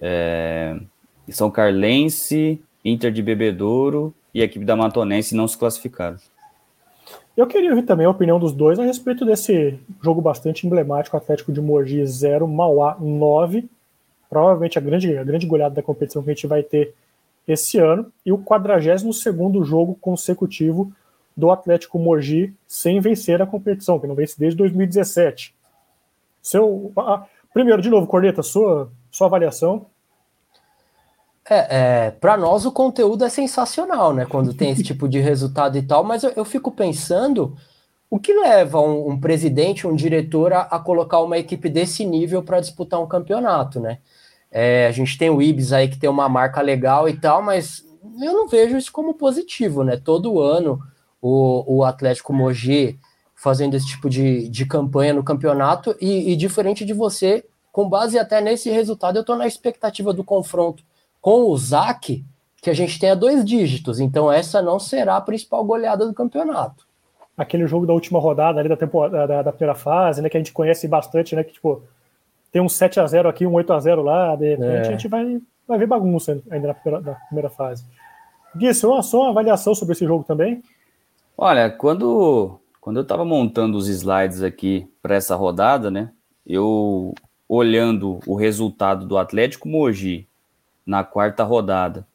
é, 0.02 0.57
São 1.34 1.51
Carlense, 1.51 2.62
Inter 2.84 3.12
de 3.12 3.22
Bebedouro 3.22 4.13
e 4.34 4.41
a 4.41 4.46
equipe 4.46 4.63
da 4.63 4.75
Matonense 4.75 5.36
não 5.36 5.48
se 5.48 5.57
classificaram. 5.57 6.17
Eu 7.36 7.46
queria 7.46 7.69
ouvir 7.69 7.84
também 7.84 8.05
a 8.05 8.10
opinião 8.10 8.39
dos 8.39 8.51
dois 8.51 8.79
a 8.79 8.84
respeito 8.84 9.24
desse 9.24 9.79
jogo 10.01 10.22
bastante 10.22 10.65
emblemático, 10.65 11.15
Atlético 11.15 11.51
de 11.51 11.62
Mogi 11.62 12.05
0, 12.05 12.48
Mauá 12.48 12.98
9. 13.00 13.69
Provavelmente 14.29 14.77
a 14.77 14.81
grande, 14.81 15.15
a 15.15 15.24
grande 15.24 15.46
goleada 15.46 15.75
da 15.75 15.84
competição 15.84 16.24
que 16.24 16.31
a 16.31 16.34
gente 16.34 16.48
vai 16.48 16.63
ter 16.63 16.96
esse 17.48 17.77
ano. 17.77 18.12
E 18.25 18.31
o 18.31 18.38
42 18.38 19.13
jogo 19.63 19.96
consecutivo 20.01 20.91
do 21.36 21.51
Atlético 21.51 22.00
Mogi 22.00 22.53
sem 22.67 23.00
vencer 23.00 23.39
a 23.39 23.46
competição, 23.46 24.00
que 24.00 24.07
não 24.07 24.15
vence 24.15 24.36
desde 24.38 24.57
2017. 24.57 25.53
Seu, 26.41 26.91
primeiro, 27.53 27.81
de 27.81 27.89
novo, 27.89 28.07
Corneta, 28.07 28.41
sua, 28.41 28.89
sua 29.12 29.27
avaliação 29.27 29.86
é, 31.50 32.08
é 32.08 32.12
para 32.12 32.38
nós 32.38 32.66
o 32.66 32.72
conteúdo 32.72 33.24
é 33.24 33.30
sensacional, 33.30 34.13
né? 34.13 34.25
Quando 34.25 34.54
tem 34.54 34.72
esse 34.72 34.84
tipo 34.84 35.08
de 35.08 35.20
resultado 35.20 35.77
e 35.77 35.82
tal, 35.82 36.04
mas 36.04 36.24
eu, 36.24 36.32
eu 36.36 36.46
fico 36.46 36.72
pensando 36.72 37.56
o 38.10 38.20
que 38.20 38.34
leva 38.34 38.80
um, 38.80 39.12
um 39.12 39.20
presidente, 39.20 39.88
um 39.88 39.96
diretor 39.96 40.54
a, 40.54 40.62
a, 40.62 40.80
colocar 40.80 41.20
uma 41.20 41.38
equipe 41.38 41.70
desse 41.70 42.06
nível 42.06 42.42
para 42.42 42.60
disputar 42.60 43.01
um 43.01 43.08
campeonato, 43.08 43.80
né? 43.80 44.00
É, 44.50 44.88
a 44.88 44.92
gente 44.92 45.18
tem 45.18 45.30
o 45.30 45.42
Ibis 45.42 45.74
aí 45.74 45.89
que 45.89 45.98
tem 46.00 46.10
uma 46.10 46.30
marca 46.30 46.62
legal 46.62 47.10
e 47.10 47.18
tal, 47.18 47.42
mas 47.42 47.84
eu 48.22 48.34
não 48.34 48.48
vejo 48.48 48.77
isso 48.77 48.92
como 48.92 49.13
positivo, 49.13 49.84
né? 49.84 49.98
Todo 49.98 50.39
ano 50.39 50.80
o, 51.22 51.80
o 51.80 51.84
Atlético 51.84 52.32
Mogi 52.32 52.98
fazendo 53.36 53.75
esse 53.75 53.88
tipo 53.88 54.10
de, 54.10 54.48
de 54.50 54.66
campanha 54.66 55.13
no 55.13 55.24
campeonato 55.24 55.96
e, 56.01 56.32
e 56.32 56.36
diferente 56.36 56.86
de 56.86 56.94
você, 56.94 57.46
com 57.72 57.88
base 57.88 58.18
até 58.18 58.42
nesse 58.42 58.70
resultado, 58.70 59.18
eu 59.18 59.22
estou 59.22 59.36
na 59.36 59.46
expectativa 59.46 60.13
do 60.13 60.24
confronto 60.24 60.84
com 61.27 61.51
o 61.51 61.57
ZAC, 61.57 62.24
que 62.62 62.69
a 62.69 62.74
gente 62.74 62.98
tenha 62.98 63.13
dois 63.13 63.43
dígitos. 63.43 64.00
Então, 64.00 64.31
essa 64.31 64.62
não 64.62 64.79
será 64.79 65.17
a 65.17 65.22
principal 65.22 65.62
goleada 65.65 66.07
do 66.07 66.13
campeonato. 66.13 66.88
Aquele 67.38 67.67
jogo 67.67 67.86
da 67.86 67.91
última 67.91 68.17
rodada 68.17 68.62
ali 68.62 68.69
da, 68.69 68.77
temporada, 68.77 69.27
da, 69.27 69.41
da 69.41 69.51
primeira 69.51 69.75
fase, 69.75 70.22
né? 70.22 70.29
Que 70.29 70.38
a 70.38 70.39
gente 70.39 70.53
conhece 70.53 70.88
bastante, 70.88 71.36
né? 71.36 71.43
Que 71.43 71.51
tipo, 71.51 71.84
tem 72.50 72.62
um 72.62 72.69
7 72.69 73.01
a 73.01 73.05
0 73.05 73.27
aqui, 73.27 73.46
um 73.46 73.51
8 73.55 73.74
a 73.74 73.79
0 73.81 74.03
lá, 74.03 74.38
de 74.38 74.51
repente 74.51 74.72
é. 74.72 74.79
a 74.88 74.91
gente 74.91 75.10
vai, 75.10 75.41
vai 75.67 75.77
ver 75.77 75.86
bagunça 75.86 76.41
ainda 76.50 76.69
na 76.69 76.74
primeira, 76.74 77.05
na 77.05 77.15
primeira 77.15 77.50
fase. 77.50 77.84
Gui, 78.55 78.74
só, 78.74 79.01
só 79.01 79.24
uma 79.24 79.31
avaliação 79.31 79.75
sobre 79.75 79.96
esse 79.96 80.05
jogo 80.05 80.24
também? 80.24 80.63
Olha, 81.38 81.69
quando, 81.69 82.57
quando 82.79 82.96
eu 83.00 83.03
estava 83.03 83.25
montando 83.25 83.77
os 83.77 83.89
slides 83.89 84.41
aqui 84.41 84.89
para 85.01 85.15
essa 85.15 85.36
rodada, 85.36 85.91
né? 85.91 86.10
Eu 86.46 87.13
olhando 87.50 88.22
o 88.25 88.34
resultado 88.34 89.05
do 89.05 89.17
Atlético 89.17 89.67
Mogi 89.67 90.25
na 90.88 91.03
quarta 91.03 91.44
rodada. 91.44 92.08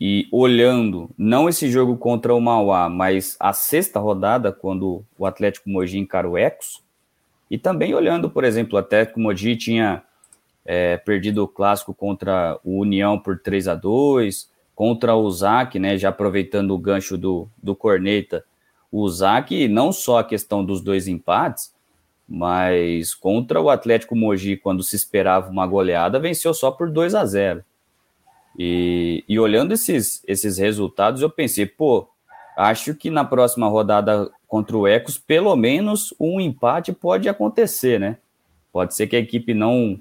E 0.00 0.28
olhando 0.30 1.10
não 1.18 1.48
esse 1.48 1.68
jogo 1.68 1.96
contra 1.96 2.32
o 2.32 2.40
Mauá, 2.40 2.88
mas 2.88 3.36
a 3.40 3.52
sexta 3.52 3.98
rodada, 3.98 4.52
quando 4.52 5.04
o 5.18 5.26
Atlético 5.26 5.68
Mogi 5.68 5.98
encara 5.98 6.30
o 6.30 6.38
Ecos, 6.38 6.82
e 7.50 7.58
também 7.58 7.92
olhando, 7.92 8.30
por 8.30 8.44
exemplo, 8.44 8.76
o 8.76 8.78
Atlético 8.78 9.18
Mogi 9.18 9.56
tinha 9.56 10.02
é, 10.64 10.96
perdido 10.98 11.42
o 11.42 11.48
clássico 11.48 11.92
contra 11.92 12.60
o 12.62 12.78
União 12.78 13.18
por 13.18 13.40
3 13.40 13.68
a 13.68 13.74
2 13.74 14.48
contra 14.78 15.16
o 15.16 15.28
ZAC, 15.28 15.76
né, 15.76 15.98
já 15.98 16.10
aproveitando 16.10 16.70
o 16.70 16.78
gancho 16.78 17.18
do, 17.18 17.48
do 17.60 17.74
Corneta, 17.74 18.44
o 18.92 19.08
ZAC, 19.08 19.66
não 19.66 19.90
só 19.90 20.18
a 20.18 20.24
questão 20.24 20.64
dos 20.64 20.80
dois 20.80 21.08
empates, 21.08 21.74
mas 22.28 23.12
contra 23.12 23.60
o 23.60 23.70
Atlético 23.70 24.14
Mogi, 24.14 24.56
quando 24.56 24.84
se 24.84 24.94
esperava 24.94 25.50
uma 25.50 25.66
goleada, 25.66 26.20
venceu 26.20 26.54
só 26.54 26.70
por 26.70 26.88
2 26.90 27.16
a 27.16 27.26
0 27.26 27.64
e, 28.58 29.24
e 29.28 29.38
olhando 29.38 29.72
esses, 29.72 30.20
esses 30.26 30.58
resultados, 30.58 31.22
eu 31.22 31.30
pensei, 31.30 31.64
pô, 31.64 32.08
acho 32.56 32.92
que 32.94 33.08
na 33.08 33.24
próxima 33.24 33.68
rodada 33.68 34.28
contra 34.48 34.76
o 34.76 34.86
Ecos, 34.86 35.16
pelo 35.16 35.54
menos 35.54 36.12
um 36.18 36.40
empate 36.40 36.92
pode 36.92 37.28
acontecer, 37.28 38.00
né? 38.00 38.16
Pode 38.72 38.96
ser 38.96 39.06
que 39.06 39.14
a 39.14 39.20
equipe 39.20 39.54
não 39.54 40.00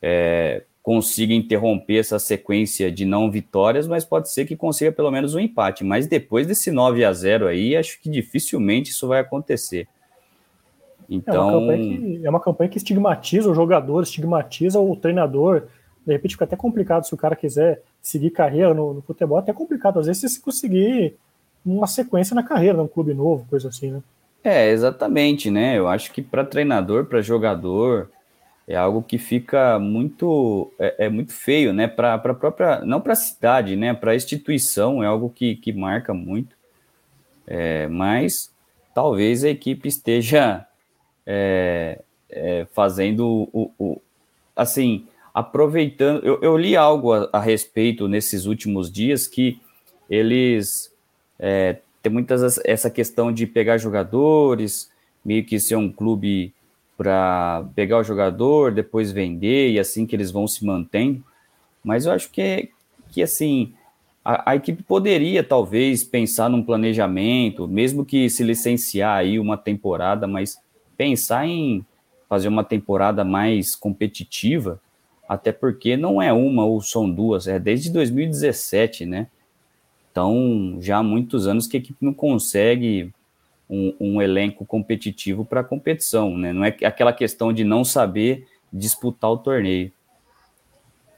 é, 0.00 0.62
consiga 0.80 1.34
interromper 1.34 1.98
essa 1.98 2.20
sequência 2.20 2.90
de 2.90 3.04
não 3.04 3.30
vitórias, 3.30 3.88
mas 3.88 4.04
pode 4.04 4.30
ser 4.30 4.46
que 4.46 4.54
consiga 4.54 4.92
pelo 4.92 5.10
menos 5.10 5.34
um 5.34 5.40
empate. 5.40 5.82
Mas 5.82 6.06
depois 6.06 6.46
desse 6.46 6.70
9 6.70 7.04
a 7.04 7.12
0 7.12 7.48
aí, 7.48 7.76
acho 7.76 8.00
que 8.00 8.08
dificilmente 8.08 8.90
isso 8.90 9.08
vai 9.08 9.20
acontecer. 9.20 9.88
Então... 11.10 11.34
É 11.34 11.40
uma 11.40 11.60
campanha 11.60 11.98
que, 11.98 12.26
é 12.26 12.30
uma 12.30 12.40
campanha 12.40 12.70
que 12.70 12.78
estigmatiza 12.78 13.50
o 13.50 13.54
jogador, 13.54 14.02
estigmatiza 14.02 14.78
o 14.78 14.94
treinador, 14.94 15.64
de 16.08 16.14
repente 16.14 16.32
fica 16.32 16.44
até 16.44 16.56
complicado 16.56 17.04
se 17.04 17.12
o 17.12 17.18
cara 17.18 17.36
quiser 17.36 17.82
seguir 18.00 18.30
carreira 18.30 18.72
no, 18.72 18.94
no 18.94 19.02
futebol, 19.02 19.38
é 19.38 19.42
até 19.42 19.52
complicado. 19.52 20.00
Às 20.00 20.06
vezes 20.06 20.32
se 20.32 20.40
conseguir 20.40 21.14
uma 21.64 21.86
sequência 21.86 22.34
na 22.34 22.42
carreira, 22.42 22.78
num 22.78 22.88
clube 22.88 23.12
novo, 23.12 23.46
coisa 23.48 23.68
assim, 23.68 23.90
né? 23.90 24.02
É, 24.42 24.70
exatamente, 24.70 25.50
né? 25.50 25.76
Eu 25.76 25.86
acho 25.86 26.10
que 26.10 26.22
para 26.22 26.44
treinador, 26.44 27.04
para 27.04 27.20
jogador, 27.20 28.10
é 28.66 28.74
algo 28.74 29.02
que 29.02 29.18
fica 29.18 29.78
muito 29.78 30.72
é, 30.78 31.06
é 31.06 31.08
muito 31.10 31.32
feio, 31.32 31.74
né? 31.74 31.86
Para 31.86 32.14
a 32.14 32.18
própria, 32.18 32.80
não 32.80 33.00
para 33.00 33.12
a 33.12 33.16
cidade, 33.16 33.76
né? 33.76 33.92
Para 33.92 34.12
a 34.12 34.16
instituição 34.16 35.02
é 35.02 35.06
algo 35.06 35.28
que, 35.28 35.56
que 35.56 35.72
marca 35.74 36.14
muito. 36.14 36.56
É, 37.46 37.86
mas 37.88 38.50
talvez 38.94 39.44
a 39.44 39.50
equipe 39.50 39.88
esteja 39.88 40.66
é, 41.26 42.00
é, 42.30 42.66
fazendo 42.72 43.48
o, 43.52 43.70
o, 43.78 44.00
assim 44.56 45.06
aproveitando. 45.38 46.24
Eu, 46.24 46.40
eu 46.42 46.56
li 46.56 46.76
algo 46.76 47.12
a, 47.12 47.28
a, 47.32 47.40
respeito 47.40 48.08
nesses 48.08 48.44
últimos 48.44 48.90
dias 48.90 49.28
que 49.28 49.60
eles 50.10 50.92
é, 51.38 51.76
tem 52.02 52.12
muitas 52.12 52.58
essa 52.64 52.90
questão 52.90 53.32
de 53.32 53.46
pegar 53.46 53.78
jogadores, 53.78 54.90
meio 55.24 55.44
que 55.44 55.60
ser 55.60 55.76
um 55.76 55.92
clube 55.92 56.52
para 56.96 57.64
pegar 57.76 57.98
o 57.98 58.02
jogador, 58.02 58.72
depois 58.72 59.12
vender 59.12 59.70
e 59.70 59.78
assim 59.78 60.04
que 60.06 60.16
eles 60.16 60.32
vão 60.32 60.48
se 60.48 60.66
mantendo. 60.66 61.22
Mas 61.84 62.04
eu 62.04 62.10
acho 62.10 62.28
que, 62.32 62.70
que 63.12 63.22
assim, 63.22 63.72
a, 64.24 64.50
a, 64.50 64.56
equipe 64.56 64.82
poderia 64.82 65.44
talvez 65.44 66.02
pensar 66.02 66.50
num 66.50 66.64
planejamento, 66.64 67.68
mesmo 67.68 68.04
que 68.04 68.28
se 68.28 68.42
licenciar 68.42 69.18
aí 69.18 69.38
uma 69.38 69.56
temporada, 69.56 70.26
mas 70.26 70.58
pensar 70.96 71.46
em 71.46 71.86
fazer 72.28 72.48
uma 72.48 72.64
temporada 72.64 73.24
mais 73.24 73.76
competitiva 73.76 74.80
até 75.28 75.52
porque 75.52 75.96
não 75.96 76.22
é 76.22 76.32
uma 76.32 76.64
ou 76.64 76.80
são 76.80 77.08
duas, 77.08 77.46
é 77.46 77.58
desde 77.58 77.90
2017, 77.90 79.04
né? 79.04 79.26
Então, 80.10 80.78
já 80.80 80.98
há 80.98 81.02
muitos 81.02 81.46
anos 81.46 81.66
que 81.66 81.76
a 81.76 81.80
equipe 81.80 81.98
não 82.04 82.14
consegue 82.14 83.12
um, 83.68 83.94
um 84.00 84.22
elenco 84.22 84.64
competitivo 84.64 85.44
para 85.44 85.60
a 85.60 85.64
competição, 85.64 86.36
né? 86.36 86.52
Não 86.52 86.64
é 86.64 86.68
aquela 86.82 87.12
questão 87.12 87.52
de 87.52 87.62
não 87.62 87.84
saber 87.84 88.48
disputar 88.72 89.30
o 89.30 89.38
torneio. 89.38 89.92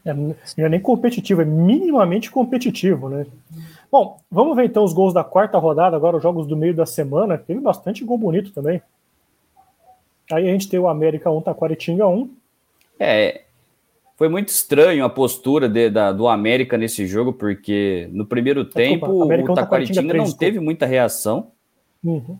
É, 0.04 0.12
não 0.12 0.34
é 0.58 0.68
nem 0.68 0.80
competitivo, 0.80 1.42
é 1.42 1.44
minimamente 1.44 2.30
competitivo, 2.30 3.08
né? 3.08 3.26
Bom, 3.92 4.20
vamos 4.30 4.56
ver 4.56 4.64
então 4.64 4.82
os 4.82 4.92
gols 4.92 5.14
da 5.14 5.22
quarta 5.22 5.58
rodada, 5.58 5.96
agora 5.96 6.16
os 6.16 6.22
jogos 6.22 6.46
do 6.46 6.56
meio 6.56 6.74
da 6.74 6.86
semana. 6.86 7.38
Teve 7.38 7.60
bastante 7.60 8.04
gol 8.04 8.18
bonito 8.18 8.52
também. 8.52 8.82
Aí 10.32 10.48
a 10.48 10.52
gente 10.52 10.68
tem 10.68 10.78
o 10.80 10.88
América 10.88 11.30
1, 11.30 11.42
Taquaritinga 11.42 12.08
1. 12.08 12.30
É, 12.98 13.42
foi 14.20 14.28
muito 14.28 14.50
estranho 14.50 15.02
a 15.02 15.08
postura 15.08 15.66
de, 15.66 15.88
da, 15.88 16.12
do 16.12 16.28
América 16.28 16.76
nesse 16.76 17.06
jogo, 17.06 17.32
porque 17.32 18.06
no 18.12 18.26
primeiro 18.26 18.66
tempo 18.66 19.06
o 19.06 19.54
Taquaritinga 19.54 20.12
não 20.12 20.30
teve 20.30 20.60
muita 20.60 20.84
reação. 20.84 21.52
Uhum. 22.04 22.36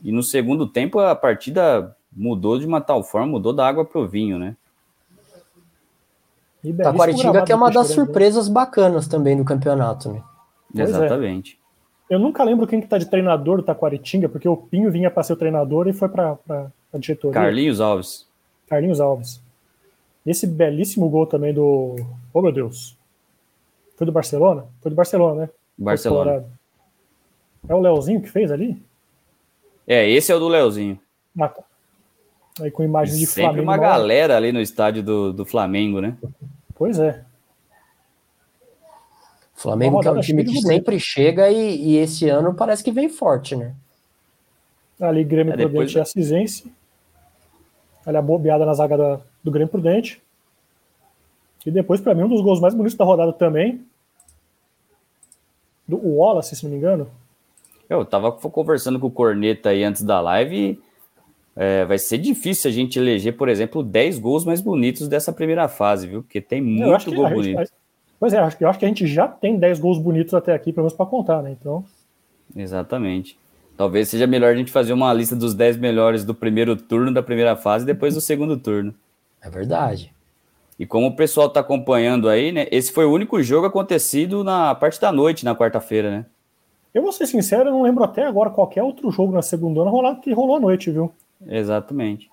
E 0.00 0.12
no 0.12 0.22
segundo 0.22 0.64
tempo 0.64 1.00
a 1.00 1.12
partida 1.16 1.92
mudou 2.12 2.56
de 2.56 2.64
uma 2.64 2.80
tal 2.80 3.02
forma, 3.02 3.26
mudou 3.26 3.52
da 3.52 3.66
água 3.66 3.84
para 3.84 4.00
o 4.00 4.06
vinho, 4.06 4.38
né? 4.38 4.54
Taquaritinga 6.80 7.42
que 7.42 7.50
é 7.50 7.56
uma 7.56 7.68
das 7.68 7.88
surpresas 7.88 8.46
bacanas 8.46 9.08
também 9.08 9.36
do 9.36 9.44
campeonato, 9.44 10.12
né? 10.12 10.22
Pois 10.72 10.88
é. 10.88 10.92
Exatamente. 10.92 11.58
É. 12.08 12.14
Eu 12.14 12.20
nunca 12.20 12.44
lembro 12.44 12.64
quem 12.64 12.80
que 12.80 12.86
tá 12.86 12.96
de 12.96 13.10
treinador 13.10 13.56
do 13.56 13.64
Taquaritinga, 13.64 14.28
porque 14.28 14.48
o 14.48 14.56
Pinho 14.56 14.88
vinha 14.88 15.10
para 15.10 15.24
ser 15.24 15.32
o 15.32 15.36
treinador 15.36 15.88
e 15.88 15.92
foi 15.92 16.08
para 16.08 16.38
a 16.48 16.98
diretoria. 16.98 17.34
Carlinhos 17.34 17.80
Alves. 17.80 18.24
Carlinhos 18.68 19.00
Alves. 19.00 19.43
Esse 20.24 20.46
belíssimo 20.46 21.08
gol 21.08 21.26
também 21.26 21.52
do. 21.52 21.96
Oh, 22.32 22.40
meu 22.40 22.52
Deus. 22.52 22.96
Foi 23.96 24.06
do 24.06 24.12
Barcelona? 24.12 24.66
Foi 24.80 24.90
do 24.90 24.94
Barcelona, 24.94 25.42
né? 25.42 25.50
Barcelona. 25.76 26.44
É 27.68 27.74
o 27.74 27.80
Leozinho 27.80 28.22
que 28.22 28.30
fez 28.30 28.50
ali? 28.50 28.82
É, 29.86 30.08
esse 30.08 30.32
é 30.32 30.34
o 30.34 30.38
do 30.38 30.48
Leozinho. 30.48 30.98
Ah, 31.38 31.48
tá. 31.48 31.62
Aí 32.60 32.70
com 32.70 32.82
imagens 32.82 33.18
de 33.18 33.26
Sempre 33.26 33.42
Flamengo. 33.42 33.64
uma 33.64 33.76
galera 33.76 34.36
ali 34.36 34.52
no 34.52 34.60
estádio 34.60 35.02
do, 35.02 35.32
do 35.32 35.44
Flamengo, 35.44 36.00
né? 36.00 36.16
Pois 36.74 36.98
é. 36.98 37.24
O 39.56 39.60
Flamengo 39.60 40.00
que 40.00 40.08
é 40.08 40.10
um 40.10 40.20
time 40.20 40.44
que 40.44 40.60
sempre 40.60 41.00
chega 41.00 41.50
e, 41.50 41.76
e, 41.76 41.96
esse 41.96 42.28
ano 42.28 42.54
parece 42.54 42.82
que 42.82 42.92
vem 42.92 43.08
forte, 43.08 43.56
né? 43.56 43.74
Ali 45.00 45.24
Grêmio 45.24 45.52
é, 45.52 45.56
Prudente 45.56 45.96
e 45.96 46.00
Assisense. 46.00 46.72
Olha 48.06 48.18
a 48.18 48.22
bobeada 48.22 48.66
na 48.66 48.74
zaga 48.74 48.96
da, 48.96 49.20
do 49.44 49.50
Grêmio 49.50 49.70
Prudente. 49.70 50.20
E 51.66 51.70
depois, 51.70 52.00
para 52.00 52.14
mim, 52.14 52.22
um 52.22 52.28
dos 52.28 52.40
gols 52.40 52.60
mais 52.60 52.74
bonitos 52.74 52.96
da 52.96 53.04
rodada 53.04 53.32
também. 53.32 53.84
Do 55.86 55.98
Wallace, 55.98 56.56
se 56.56 56.64
não 56.64 56.72
me 56.72 56.78
engano. 56.78 57.08
Eu 57.88 58.04
tava 58.04 58.32
conversando 58.32 58.98
com 58.98 59.06
o 59.06 59.10
Corneta 59.10 59.68
aí 59.68 59.84
antes 59.84 60.02
da 60.02 60.20
live. 60.20 60.80
É, 61.54 61.84
vai 61.84 61.98
ser 61.98 62.18
difícil 62.18 62.70
a 62.70 62.74
gente 62.74 62.98
eleger, 62.98 63.36
por 63.36 63.48
exemplo, 63.48 63.82
10 63.82 64.18
gols 64.18 64.44
mais 64.44 64.60
bonitos 64.60 65.06
dessa 65.06 65.32
primeira 65.32 65.68
fase, 65.68 66.08
viu? 66.08 66.22
Porque 66.22 66.40
tem 66.40 66.60
muito 66.60 67.14
gol 67.14 67.30
bonito. 67.30 67.58
Gente, 67.58 67.70
pois 68.18 68.32
é, 68.32 68.38
eu 68.38 68.68
acho 68.68 68.78
que 68.78 68.84
a 68.84 68.88
gente 68.88 69.06
já 69.06 69.28
tem 69.28 69.56
10 69.56 69.78
gols 69.78 69.98
bonitos 69.98 70.34
até 70.34 70.52
aqui, 70.52 70.72
pelo 70.72 70.84
menos 70.84 70.96
para 70.96 71.06
contar, 71.06 71.42
né? 71.42 71.52
Então. 71.52 71.84
Exatamente. 72.56 73.38
Talvez 73.76 74.08
seja 74.08 74.26
melhor 74.26 74.52
a 74.52 74.56
gente 74.56 74.72
fazer 74.72 74.92
uma 74.92 75.12
lista 75.12 75.36
dos 75.36 75.54
10 75.54 75.76
melhores 75.76 76.24
do 76.24 76.34
primeiro 76.34 76.76
turno 76.76 77.12
da 77.12 77.22
primeira 77.22 77.54
fase 77.54 77.84
e 77.84 77.86
depois 77.86 78.14
do 78.14 78.20
segundo 78.20 78.56
turno. 78.56 78.94
É 79.44 79.50
verdade. 79.50 80.14
E 80.78 80.86
como 80.86 81.06
o 81.08 81.14
pessoal 81.16 81.46
está 81.48 81.60
acompanhando 81.60 82.28
aí, 82.28 82.50
né? 82.50 82.66
Esse 82.70 82.90
foi 82.92 83.04
o 83.04 83.12
único 83.12 83.40
jogo 83.42 83.66
acontecido 83.66 84.42
na 84.42 84.74
parte 84.74 85.00
da 85.00 85.12
noite, 85.12 85.44
na 85.44 85.54
quarta-feira, 85.54 86.10
né? 86.10 86.26
Eu 86.92 87.02
vou 87.02 87.12
ser 87.12 87.26
sincero, 87.26 87.68
eu 87.68 87.72
não 87.72 87.82
lembro 87.82 88.02
até 88.04 88.24
agora 88.24 88.50
qualquer 88.50 88.82
outro 88.82 89.10
jogo 89.10 89.32
na 89.32 89.42
segunda 89.42 89.82
rolar 89.82 90.16
que 90.16 90.32
rolou 90.32 90.56
à 90.56 90.60
noite, 90.60 90.90
viu? 90.90 91.12
Exatamente. 91.46 92.30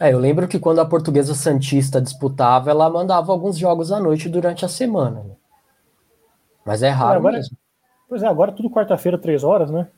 É, 0.00 0.12
eu 0.12 0.18
lembro 0.18 0.48
que 0.48 0.58
quando 0.58 0.80
a 0.80 0.84
Portuguesa 0.86 1.34
Santista 1.34 2.00
disputava, 2.00 2.70
ela 2.70 2.88
mandava 2.90 3.30
alguns 3.30 3.56
jogos 3.56 3.92
à 3.92 4.00
noite 4.00 4.28
durante 4.28 4.64
a 4.64 4.68
semana. 4.68 5.22
Né? 5.22 5.34
Mas 6.64 6.82
é 6.82 6.88
raro 6.88 7.14
É, 7.14 7.16
agora- 7.16 7.36
mesmo. 7.36 7.56
Pois 8.08 8.22
é, 8.22 8.26
agora 8.26 8.50
é 8.50 8.54
tudo 8.54 8.70
quarta-feira, 8.70 9.18
três 9.18 9.44
horas, 9.44 9.70
né? 9.70 9.88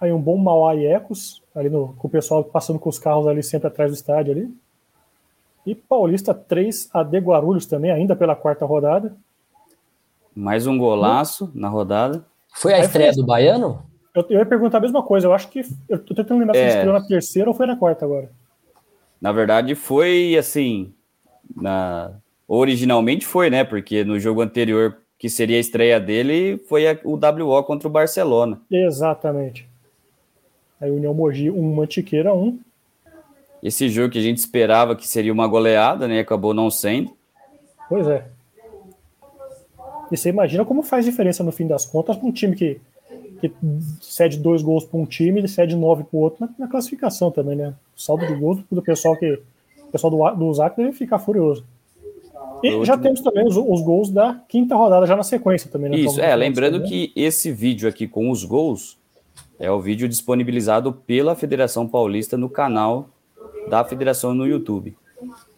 Aí 0.00 0.12
um 0.12 0.20
bom 0.20 0.36
Mauá 0.36 0.74
e 0.74 0.86
Ecos, 0.86 1.42
ali 1.54 1.68
no, 1.70 1.94
com 1.94 2.08
o 2.08 2.10
pessoal 2.10 2.44
passando 2.44 2.78
com 2.78 2.88
os 2.88 2.98
carros 2.98 3.26
ali 3.26 3.42
sempre 3.42 3.68
atrás 3.68 3.90
do 3.90 3.94
estádio 3.94 4.32
ali. 4.32 4.54
E 5.66 5.74
Paulista 5.74 6.34
3, 6.34 6.90
AD 6.92 7.18
Guarulhos 7.18 7.66
também, 7.66 7.90
ainda 7.90 8.14
pela 8.14 8.36
quarta 8.36 8.64
rodada. 8.66 9.14
Mais 10.34 10.66
um 10.66 10.76
golaço 10.76 11.50
na 11.54 11.68
rodada. 11.68 12.24
Foi 12.54 12.74
a 12.74 12.80
estreia 12.80 13.12
foi- 13.12 13.22
do 13.22 13.26
Baiano? 13.26 13.82
Eu, 14.14 14.24
eu 14.30 14.38
ia 14.38 14.46
perguntar 14.46 14.78
a 14.78 14.80
mesma 14.80 15.02
coisa, 15.02 15.26
eu 15.26 15.32
acho 15.32 15.48
que. 15.48 15.62
Eu 15.88 15.98
tô 15.98 16.14
tentando 16.14 16.38
lembrar 16.38 16.54
se 16.54 16.60
É. 16.60 16.62
ele 16.64 16.72
estreou 16.74 16.92
na 16.92 17.06
terceira 17.06 17.48
ou 17.50 17.54
foi 17.54 17.66
na 17.66 17.76
quarta 17.76 18.04
agora. 18.04 18.30
Na 19.20 19.32
verdade, 19.32 19.74
foi 19.74 20.36
assim. 20.38 20.92
Na... 21.56 22.12
Originalmente 22.46 23.24
foi, 23.26 23.48
né? 23.48 23.64
Porque 23.64 24.04
no 24.04 24.18
jogo 24.20 24.42
anterior, 24.42 24.98
que 25.18 25.28
seria 25.30 25.56
a 25.56 25.60
estreia 25.60 25.98
dele, 25.98 26.58
foi 26.68 26.86
a- 26.86 26.98
o 27.04 27.16
WO 27.16 27.62
contra 27.64 27.88
o 27.88 27.90
Barcelona. 27.90 28.60
Exatamente. 28.70 29.66
Aí 30.80 30.90
União 30.90 31.14
Mogi 31.14 31.50
1, 31.50 31.74
Mantiqueira 31.74 32.34
1. 32.34 32.58
Esse 33.64 33.88
jogo 33.88 34.10
que 34.10 34.18
a 34.18 34.22
gente 34.22 34.36
esperava 34.36 34.94
que 34.94 35.08
seria 35.08 35.32
uma 35.32 35.48
goleada, 35.48 36.06
né? 36.06 36.20
Acabou 36.20 36.52
não 36.52 36.70
sendo. 36.70 37.16
Pois 37.88 38.06
é. 38.06 38.26
E 40.12 40.16
você 40.18 40.28
imagina 40.28 40.66
como 40.66 40.82
faz 40.82 41.06
diferença 41.06 41.42
no 41.42 41.50
fim 41.50 41.66
das 41.66 41.86
contas 41.86 42.14
para 42.14 42.28
um 42.28 42.30
time 42.30 42.54
que, 42.54 42.78
que 43.40 43.50
cede 44.02 44.36
dois 44.36 44.60
gols 44.60 44.84
para 44.84 45.00
um 45.00 45.06
time 45.06 45.42
e 45.42 45.48
cede 45.48 45.74
nove 45.74 46.04
para 46.04 46.14
o 46.14 46.20
outro 46.20 46.44
na, 46.44 46.66
na 46.66 46.68
classificação 46.68 47.30
também, 47.30 47.56
né? 47.56 47.72
O 47.96 48.00
saldo 48.00 48.26
de 48.26 48.34
gols 48.34 48.60
do 48.70 48.82
pessoal 48.82 49.16
que 49.16 49.40
o 49.80 49.90
pessoal 49.90 50.10
do, 50.10 50.38
do 50.44 50.52
ZAC 50.52 50.76
deve 50.76 50.92
ficar 50.92 51.18
furioso. 51.18 51.64
E 52.62 52.84
já 52.84 52.98
temos 52.98 53.22
também 53.22 53.46
os, 53.46 53.56
os 53.56 53.80
gols 53.80 54.10
da 54.10 54.42
quinta 54.46 54.76
rodada 54.76 55.06
já 55.06 55.16
na 55.16 55.22
sequência 55.22 55.70
também, 55.70 55.90
né? 55.90 55.96
Isso, 55.96 56.20
é, 56.20 56.36
lembrando 56.36 56.82
que 56.82 57.12
esse 57.16 57.50
vídeo 57.50 57.88
aqui 57.88 58.06
com 58.06 58.30
os 58.30 58.44
gols 58.44 58.98
é 59.58 59.70
o 59.70 59.80
vídeo 59.80 60.06
disponibilizado 60.06 60.92
pela 60.92 61.34
Federação 61.34 61.88
Paulista 61.88 62.36
no 62.36 62.50
canal 62.50 63.08
da 63.68 63.84
Federação 63.84 64.34
no 64.34 64.46
YouTube. 64.46 64.96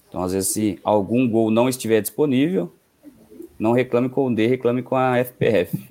Então, 0.09 0.23
às 0.23 0.33
vezes, 0.33 0.51
se 0.51 0.79
algum 0.83 1.29
gol 1.29 1.51
não 1.51 1.69
estiver 1.69 2.01
disponível, 2.01 2.73
não 3.59 3.73
reclame 3.73 4.09
com 4.09 4.27
o 4.27 4.35
D, 4.35 4.47
reclame 4.47 4.83
com 4.83 4.97
a 4.97 5.19
FPF. 5.19 5.87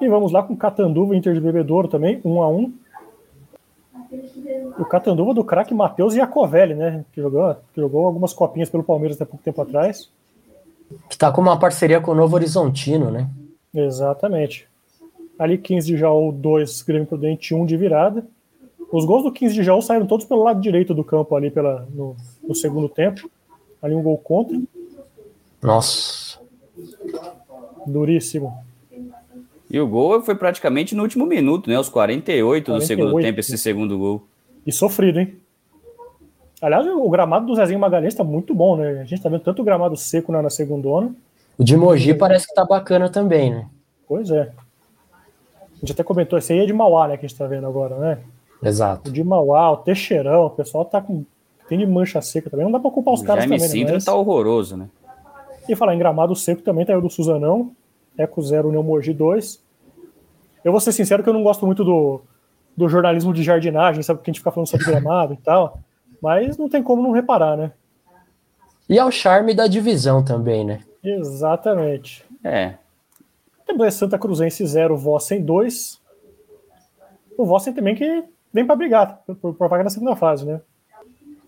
E 0.00 0.08
vamos 0.08 0.30
lá 0.30 0.42
com 0.42 0.56
Catanduva 0.56 1.16
Inter 1.16 1.34
de 1.34 1.40
Bebedouro 1.40 1.88
também, 1.88 2.20
um 2.24 2.40
a 2.40 2.48
um. 2.48 2.72
O 4.78 4.84
Catanduva 4.84 5.34
do 5.34 5.44
craque 5.44 5.74
Matheus 5.74 6.14
Iacovelli, 6.14 6.74
né? 6.74 7.04
Que 7.12 7.20
jogou, 7.20 7.56
que 7.74 7.80
jogou 7.80 8.06
algumas 8.06 8.32
copinhas 8.32 8.70
pelo 8.70 8.84
Palmeiras 8.84 9.16
até 9.16 9.24
pouco 9.24 9.44
tempo 9.44 9.60
atrás. 9.60 10.08
Que 11.10 11.18
tá 11.18 11.32
com 11.32 11.40
uma 11.40 11.58
parceria 11.58 12.00
com 12.00 12.12
o 12.12 12.14
Novo 12.14 12.36
Horizontino, 12.36 13.10
né? 13.10 13.28
Exatamente. 13.74 14.68
Ali 15.38 15.58
15 15.58 15.86
de 15.86 15.96
Jaú, 15.96 16.32
2 16.32 16.82
Grêmio 16.82 17.06
Prudente, 17.06 17.54
1 17.54 17.66
de 17.66 17.76
virada. 17.76 18.24
Os 18.90 19.04
gols 19.04 19.22
do 19.22 19.32
15 19.32 19.54
de 19.54 19.62
Jaú 19.62 19.82
saíram 19.82 20.06
todos 20.06 20.24
pelo 20.24 20.42
lado 20.42 20.60
direito 20.60 20.94
do 20.94 21.04
campo 21.04 21.36
ali 21.36 21.50
pela, 21.50 21.86
no, 21.94 22.16
no 22.46 22.54
segundo 22.54 22.88
tempo. 22.88 23.30
Ali 23.80 23.94
um 23.94 24.02
gol 24.02 24.18
contra, 24.18 24.60
Nossa. 25.62 26.40
duríssimo. 27.86 28.58
E 29.70 29.78
o 29.78 29.86
gol 29.86 30.22
foi 30.22 30.34
praticamente 30.34 30.94
no 30.94 31.02
último 31.02 31.26
minuto, 31.26 31.68
né? 31.70 31.78
Os 31.78 31.88
48, 31.88 32.64
do 32.64 32.78
48. 32.78 32.86
segundo 32.86 33.22
tempo, 33.22 33.40
esse 33.40 33.58
segundo 33.58 33.98
gol. 33.98 34.26
E 34.66 34.72
sofrido, 34.72 35.20
hein? 35.20 35.36
Aliás, 36.60 36.86
o 36.86 37.08
gramado 37.08 37.46
do 37.46 37.54
Zezinho 37.54 37.78
Magalhães 37.78 38.14
tá 38.14 38.24
muito 38.24 38.54
bom, 38.54 38.76
né? 38.76 39.00
A 39.00 39.04
gente 39.04 39.22
tá 39.22 39.28
vendo 39.28 39.42
tanto 39.42 39.62
gramado 39.62 39.96
seco 39.96 40.32
na, 40.32 40.42
na 40.42 40.50
segundona. 40.50 41.14
O 41.56 41.62
de 41.62 41.76
Mogi 41.76 42.14
parece 42.14 42.48
que 42.48 42.54
tá 42.54 42.64
bacana 42.64 43.08
também, 43.08 43.50
né? 43.50 43.66
Pois 44.08 44.30
é. 44.30 44.50
A 45.60 45.80
gente 45.80 45.92
até 45.92 46.02
comentou, 46.02 46.38
esse 46.38 46.52
aí 46.52 46.60
é 46.60 46.66
de 46.66 46.72
Mauá, 46.72 47.06
né? 47.06 47.16
Que 47.16 47.26
a 47.26 47.28
gente 47.28 47.38
tá 47.38 47.46
vendo 47.46 47.66
agora, 47.66 47.96
né? 47.98 48.18
Exato. 48.62 49.10
O 49.10 49.12
de 49.12 49.22
Mauá, 49.22 49.70
o 49.72 49.76
Teixeirão, 49.78 50.46
o 50.46 50.50
pessoal 50.50 50.84
tá 50.84 51.00
com. 51.00 51.24
Tem 51.68 51.78
de 51.78 51.86
mancha 51.86 52.20
seca 52.20 52.48
também. 52.48 52.64
Não 52.64 52.72
dá 52.72 52.80
pra 52.80 52.90
culpar 52.90 53.14
os 53.14 53.20
O 53.20 53.24
caras 53.24 53.44
Jaime 53.44 53.56
também, 53.56 53.68
né? 53.68 53.72
Sintra 53.72 53.94
Mas- 53.94 54.04
tá 54.04 54.14
horroroso, 54.14 54.76
né? 54.76 54.88
E 55.68 55.76
falar 55.76 55.94
em 55.94 55.98
gramado 55.98 56.34
seco 56.34 56.62
também 56.62 56.84
tá 56.86 56.92
aí 56.94 56.98
o 56.98 57.02
do 57.02 57.10
Suzanão, 57.10 57.70
Eco 58.16 58.40
0, 58.42 58.68
União 58.68 58.82
Mogi 58.82 59.12
2. 59.12 59.62
Eu 60.64 60.72
vou 60.72 60.80
ser 60.80 60.92
sincero 60.92 61.22
que 61.22 61.28
eu 61.28 61.34
não 61.34 61.42
gosto 61.42 61.66
muito 61.66 61.84
do, 61.84 62.22
do 62.76 62.88
jornalismo 62.88 63.34
de 63.34 63.42
jardinagem, 63.42 64.02
sabe? 64.02 64.20
Que 64.22 64.30
a 64.30 64.32
gente 64.32 64.40
fica 64.40 64.50
falando 64.50 64.66
sobre 64.68 64.86
gramado 64.86 65.34
e 65.34 65.36
tal. 65.36 65.78
Mas 66.22 66.56
não 66.56 66.68
tem 66.70 66.82
como 66.82 67.02
não 67.02 67.12
reparar, 67.12 67.56
né? 67.56 67.72
E 68.88 68.98
ao 68.98 69.10
charme 69.10 69.54
da 69.54 69.66
divisão 69.66 70.24
também, 70.24 70.64
né? 70.64 70.80
Exatamente. 71.04 72.24
É. 72.42 72.74
Temos 73.66 73.82
aí 73.82 73.92
Santa 73.92 74.18
Cruzense 74.18 74.66
0, 74.66 74.96
Vossen 74.96 75.42
2. 75.44 76.00
O 77.36 77.44
Vossen 77.44 77.74
também 77.74 77.94
que 77.94 78.24
vem 78.52 78.66
para 78.66 78.76
brigar 78.76 79.22
por, 79.40 79.54
vaga 79.68 79.84
na 79.84 79.90
segunda 79.90 80.16
fase, 80.16 80.44
né? 80.46 80.60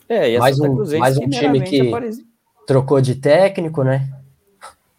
É, 0.08 0.30
e 0.30 0.36
a 0.36 0.40
Mais 0.40 0.58
um- 0.58 0.98
mais 0.98 1.16
um 1.18 1.28
time 1.28 1.60
que- 1.62 1.88
aparece- 1.88 2.26
Trocou 2.66 3.00
de 3.00 3.14
técnico, 3.16 3.82
né? 3.82 4.08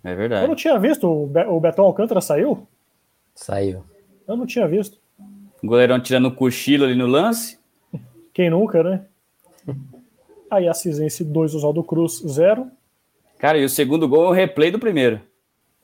É 0.04 0.12
Eu 0.14 0.18
verdade. 0.18 0.48
não 0.48 0.56
tinha 0.56 0.78
visto, 0.80 1.08
o, 1.08 1.28
Be 1.28 1.42
o 1.46 1.60
Betão 1.60 1.86
Alcântara 1.86 2.20
saiu? 2.20 2.68
Saiu. 3.36 3.84
Eu 4.28 4.36
não 4.36 4.46
tinha 4.46 4.68
visto. 4.68 4.98
O 5.64 5.68
goleirão 5.68 6.00
tirando 6.00 6.26
o 6.28 6.36
cochilo 6.36 6.86
ali 6.86 6.96
no 6.96 7.06
lance. 7.08 7.58
Quem 8.34 8.50
nunca, 8.50 8.84
né? 8.84 9.06
Aí 10.50 10.68
a 10.68 10.74
Cisense 10.74 11.24
2, 11.24 11.56
Oswaldo 11.56 11.84
Cruz 11.84 12.22
0. 12.28 12.68
Cara, 13.38 13.58
e 13.58 13.64
o 13.64 13.70
segundo 13.70 14.08
gol 14.08 14.26
é 14.26 14.28
o 14.30 14.32
replay 14.34 14.70
do 14.72 14.80
primeiro. 14.80 15.22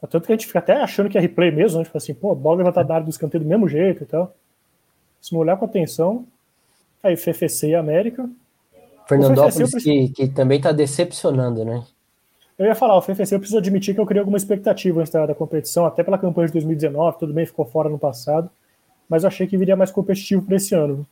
Tanto 0.10 0.22
que 0.26 0.32
a 0.32 0.36
gente 0.36 0.48
fica 0.48 0.60
até 0.60 0.82
achando 0.82 1.10
que 1.10 1.18
é 1.18 1.22
replay 1.22 1.52
mesmo, 1.52 1.80
né? 1.80 1.86
Tipo 1.86 1.98
assim, 1.98 2.14
pô, 2.14 2.36
bola 2.36 2.58
levantada 2.58 2.88
da 2.88 2.94
área 2.96 3.06
do 3.06 3.10
escanteio 3.10 3.44
do 3.44 3.50
mesmo 3.50 3.68
jeito 3.68 4.04
e 4.04 4.06
tal. 4.06 4.36
Se 5.28 5.34
não 5.34 5.42
olhar 5.42 5.58
com 5.58 5.66
atenção. 5.66 6.26
Aí 7.04 7.18
FFC 7.18 7.68
e 7.68 7.76
América. 7.76 8.30
Fernandópolis 9.10 9.74
eu 9.74 9.80
que, 9.80 10.10
que 10.10 10.28
também 10.30 10.62
tá 10.62 10.72
decepcionando, 10.72 11.66
né? 11.66 11.84
Eu 12.58 12.66
ia 12.66 12.76
falar, 12.76 12.98
o 12.98 13.02
FFC 13.02 13.36
eu 13.36 13.40
preciso 13.40 13.58
admitir 13.58 13.94
que 13.94 14.00
eu 14.00 14.06
criei 14.06 14.20
alguma 14.20 14.38
expectativa 14.38 15.02
antes 15.02 15.12
da, 15.12 15.26
da 15.26 15.36
competição, 15.36 15.86
até 15.86 16.02
pela 16.02 16.18
campanha 16.18 16.48
de 16.48 16.54
2019, 16.54 17.20
tudo 17.20 17.34
bem, 17.34 17.46
ficou 17.46 17.66
fora 17.66 17.90
no 17.90 18.00
passado, 18.00 18.50
mas 19.08 19.24
eu 19.24 19.28
achei 19.28 19.46
que 19.46 19.58
viria 19.58 19.76
mais 19.76 19.92
competitivo 19.92 20.42
para 20.42 20.56
esse 20.56 20.74
ano. 20.74 21.06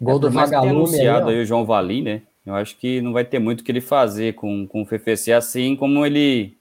Gol 0.00 0.16
É, 0.16 0.18
do 0.18 0.30
Vagalume 0.30 0.70
aí, 0.70 0.76
anunciado 0.76 1.26
ó. 1.26 1.28
aí 1.28 1.42
o 1.42 1.44
João 1.44 1.64
Valim, 1.64 2.02
né? 2.02 2.22
Eu 2.44 2.54
acho 2.54 2.76
que 2.78 3.00
não 3.02 3.12
vai 3.12 3.24
ter 3.24 3.38
muito 3.38 3.60
o 3.60 3.64
que 3.64 3.70
ele 3.70 3.80
fazer 3.80 4.34
com, 4.34 4.66
com 4.66 4.82
o 4.82 4.86
FFC, 4.86 5.32
assim 5.32 5.76
como 5.76 6.04
ele, 6.04 6.56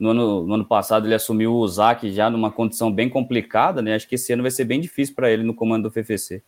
no 0.00 0.10
ano, 0.10 0.46
no 0.46 0.54
ano 0.54 0.64
passado, 0.64 1.06
ele 1.06 1.14
assumiu 1.14 1.54
o 1.54 1.68
ZAC 1.68 2.10
já 2.10 2.30
numa 2.30 2.50
condição 2.50 2.90
bem 2.90 3.08
complicada, 3.08 3.82
né? 3.82 3.94
Acho 3.94 4.08
que 4.08 4.14
esse 4.14 4.32
ano 4.32 4.42
vai 4.42 4.50
ser 4.50 4.64
bem 4.64 4.80
difícil 4.80 5.14
para 5.14 5.30
ele 5.30 5.42
no 5.42 5.54
comando 5.54 5.88
do 5.88 5.90
FFC. 5.90 6.42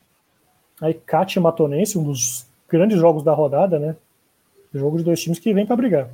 Aí 0.80 0.94
Cate 0.94 1.38
Matonense, 1.38 1.98
um 1.98 2.02
dos 2.02 2.46
grandes 2.66 2.98
jogos 2.98 3.22
da 3.22 3.34
rodada, 3.34 3.78
né? 3.78 3.94
Jogo 4.72 4.96
de 4.96 5.04
dois 5.04 5.20
times 5.20 5.38
que 5.38 5.52
vem 5.52 5.66
para 5.66 5.76
brigar. 5.76 6.08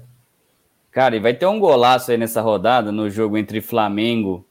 Cara, 0.91 1.15
e 1.15 1.21
vai 1.21 1.33
ter 1.33 1.47
um 1.47 1.61
golaço 1.61 2.11
aí 2.11 2.17
nessa 2.19 2.41
rodada, 2.41 2.91
no 2.91 3.09
jogo 3.09 3.39
entre 3.39 3.61
Flamengo 3.61 4.45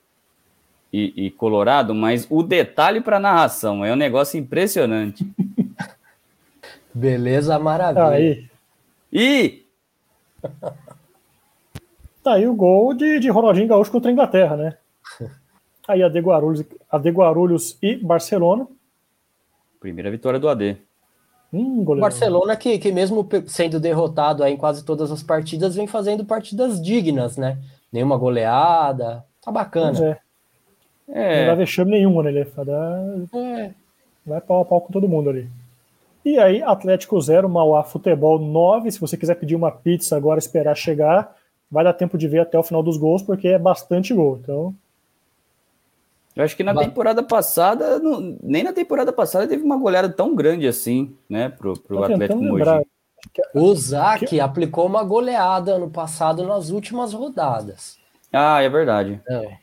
e, 0.93 1.25
e 1.25 1.31
Colorado, 1.31 1.93
mas 1.93 2.25
o 2.29 2.41
detalhe 2.41 3.01
para 3.01 3.19
narração 3.19 3.83
é 3.83 3.91
um 3.91 3.97
negócio 3.97 4.39
impressionante. 4.39 5.29
Beleza, 6.93 7.59
maravilha. 7.59 8.07
Aí, 8.07 8.47
E 9.11 9.65
tá 12.27 12.33
aí 12.33 12.47
o 12.47 12.53
gol 12.53 12.93
de, 12.93 13.19
de 13.19 13.29
Ronaldinho 13.29 13.67
Gaúcho 13.67 13.91
contra 13.91 14.09
a 14.11 14.13
Inglaterra, 14.13 14.55
né? 14.57 14.77
Aí 15.87 16.03
a 16.03 16.09
de 16.09 16.19
Guarulhos, 16.19 16.65
a 16.91 16.97
de 16.97 17.09
Guarulhos 17.09 17.77
e 17.81 17.95
Barcelona. 17.95 18.67
primeira 19.79 20.11
vitória 20.11 20.37
do 20.37 20.49
AD. 20.49 20.75
Hum. 21.53 21.85
Barcelona 21.97 22.57
que, 22.57 22.77
que 22.77 22.91
mesmo 22.91 23.25
sendo 23.45 23.79
derrotado 23.79 24.43
aí 24.43 24.51
em 24.53 24.57
quase 24.57 24.83
todas 24.83 25.09
as 25.13 25.23
partidas, 25.23 25.75
vem 25.75 25.87
fazendo 25.87 26.25
partidas 26.25 26.81
dignas, 26.81 27.37
né? 27.37 27.57
Nenhuma 27.89 28.17
goleada. 28.17 29.23
Tá 29.41 29.49
Pois 29.49 29.53
bacana. 29.53 29.97
é. 30.05 30.17
Não 31.07 31.45
dá 31.47 31.53
É, 31.53 31.55
vexame 31.55 31.91
nenhuma, 31.91 32.21
né? 32.23 32.31
Ele 32.31 32.43
vai, 32.43 32.65
dar- 32.65 33.05
É. 33.33 33.71
vai 34.25 34.41
pau 34.41 34.59
a 34.59 34.65
pau 34.65 34.81
com 34.81 34.91
todo 34.91 35.07
mundo 35.07 35.29
ali. 35.29 35.47
E 36.25 36.37
aí, 36.37 36.61
Atlético 36.61 37.21
0, 37.21 37.47
Mauá 37.47 37.81
Futebol 37.81 38.37
9. 38.39 38.91
Se 38.91 38.99
você 38.99 39.15
quiser 39.15 39.35
pedir 39.35 39.55
uma 39.55 39.71
pizza 39.71 40.17
agora, 40.17 40.37
esperar 40.37 40.75
chegar, 40.75 41.33
vai 41.69 41.83
dar 41.83 41.93
tempo 41.93 42.17
de 42.17 42.27
ver 42.27 42.39
até 42.39 42.57
o 42.57 42.63
final 42.63 42.81
dos 42.83 42.97
gols, 42.97 43.21
porque 43.21 43.47
é 43.49 43.59
bastante 43.59 44.13
gol. 44.13 44.39
Então, 44.41 44.73
eu 46.35 46.43
acho 46.43 46.55
que 46.55 46.63
na 46.63 46.73
temporada 46.85 47.23
passada, 47.23 47.99
não- 47.99 48.37
nem 48.43 48.63
na 48.63 48.71
temporada 48.73 49.11
passada 49.11 49.47
teve 49.47 49.63
uma 49.63 49.77
goleada 49.77 50.09
tão 50.09 50.35
grande 50.35 50.67
assim, 50.67 51.15
né, 51.29 51.49
pro, 51.49 51.77
pro 51.79 51.97
Atlético 52.13 52.41
Mogi. 52.41 52.63
O 53.53 53.75
Zac 53.75 54.39
aplicou 54.39 54.85
uma 54.85 55.03
goleada 55.03 55.73
ano 55.73 55.89
passado 55.89 56.43
nas 56.45 56.69
últimas 56.69 57.13
rodadas. 57.13 57.97
Ah, 58.31 58.61
é 58.61 58.69
verdade. 58.69 59.19
É. 59.27 59.57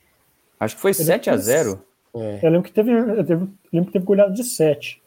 Acho 0.59 0.75
que 0.77 0.83
foi 0.83 0.93
7 0.95 1.31
a 1.31 1.37
0 1.37 1.81
É. 2.17 2.39
Eu 2.43 2.51
lembro 2.51 2.63
que 2.69 2.73
teve, 2.73 2.93
eu 2.93 3.25
teve- 3.25 3.49
lembro 3.73 3.87
que 3.87 3.93
teve 3.93 4.05
goleada 4.05 4.33
de 4.33 4.45
7. 4.45 5.03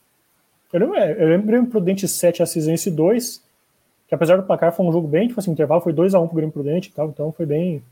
Eu 0.73 0.79
lembro, 0.81 0.95
é, 0.97 1.11
eu 1.23 1.27
lembro 1.29 1.65
Prudente 1.67 2.07
7, 2.07 2.43
Assisense 2.43 2.91
2, 2.91 3.41
que 4.07 4.15
apesar 4.15 4.37
do 4.37 4.43
placar 4.43 4.71
foi 4.71 4.85
um 4.85 4.91
jogo 4.91 5.07
bem, 5.07 5.27
tipo 5.27 5.39
assim, 5.39 5.51
o 5.51 5.53
intervalo 5.53 5.81
foi 5.81 5.93
2x1 5.93 6.27
pro 6.27 6.35
Grêmio 6.35 6.53
Prudente 6.53 6.89
e 6.89 6.91
tal, 6.91 7.09
então 7.09 7.31
foi 7.31 7.45
bem, 7.45 7.83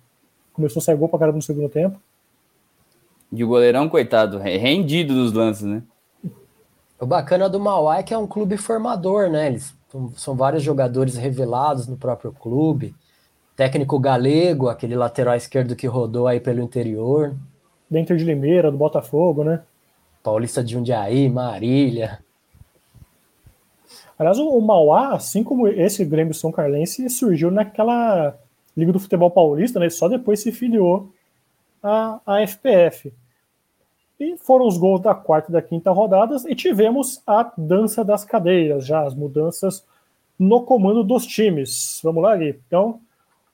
começou 0.53 0.79
a 0.79 0.83
sair 0.83 0.95
gol 0.95 1.09
pra 1.09 1.19
caramba 1.19 1.37
no 1.37 1.41
segundo 1.41 1.69
tempo. 1.69 1.99
E 3.31 3.43
o 3.43 3.47
goleirão, 3.47 3.89
coitado, 3.89 4.37
rendido 4.37 5.13
nos 5.13 5.33
lances, 5.33 5.63
né? 5.63 5.83
O 6.99 7.05
bacana 7.05 7.49
do 7.49 7.59
Mauá 7.59 7.97
é 7.99 8.03
que 8.03 8.13
é 8.13 8.17
um 8.17 8.27
clube 8.27 8.55
formador, 8.55 9.29
né? 9.29 9.47
Eles 9.47 9.75
são 10.15 10.35
vários 10.35 10.63
jogadores 10.63 11.17
revelados 11.17 11.87
no 11.87 11.97
próprio 11.97 12.31
clube. 12.31 12.95
Técnico 13.55 13.99
galego, 13.99 14.69
aquele 14.69 14.95
lateral 14.95 15.35
esquerdo 15.35 15.75
que 15.75 15.87
rodou 15.87 16.27
aí 16.27 16.39
pelo 16.39 16.61
interior. 16.61 17.35
Dentro 17.89 18.15
de 18.15 18.23
Limeira, 18.23 18.71
do 18.71 18.77
Botafogo, 18.77 19.43
né? 19.43 19.61
Paulista 20.23 20.63
de 20.63 20.73
Jundiaí, 20.73 21.29
Marília. 21.29 22.19
Aliás, 24.17 24.39
o 24.39 24.59
Mauá, 24.61 25.13
assim 25.13 25.43
como 25.43 25.67
esse 25.67 26.05
Grêmio 26.05 26.33
São 26.33 26.51
Carlense, 26.51 27.09
surgiu 27.09 27.51
naquela 27.51 28.37
Liga 28.75 28.91
do 28.91 28.99
Futebol 28.99 29.29
Paulista, 29.29 29.79
né? 29.79 29.89
Só 29.89 30.07
depois 30.07 30.39
se 30.41 30.51
filiou 30.51 31.09
à, 31.83 32.19
à 32.25 32.47
FPF. 32.47 33.13
E 34.19 34.37
foram 34.37 34.65
os 34.65 34.77
gols 34.77 35.01
da 35.01 35.13
quarta 35.13 35.51
e 35.51 35.53
da 35.53 35.61
quinta 35.61 35.91
rodadas 35.91 36.45
e 36.45 36.55
tivemos 36.55 37.21
a 37.27 37.51
dança 37.57 38.03
das 38.03 38.23
cadeiras, 38.23 38.85
já 38.85 39.05
as 39.05 39.13
mudanças 39.13 39.85
no 40.39 40.61
comando 40.61 41.03
dos 41.03 41.25
times. 41.25 41.99
Vamos 42.03 42.23
lá, 42.23 42.35
Gui. 42.37 42.59
Então, 42.67 42.99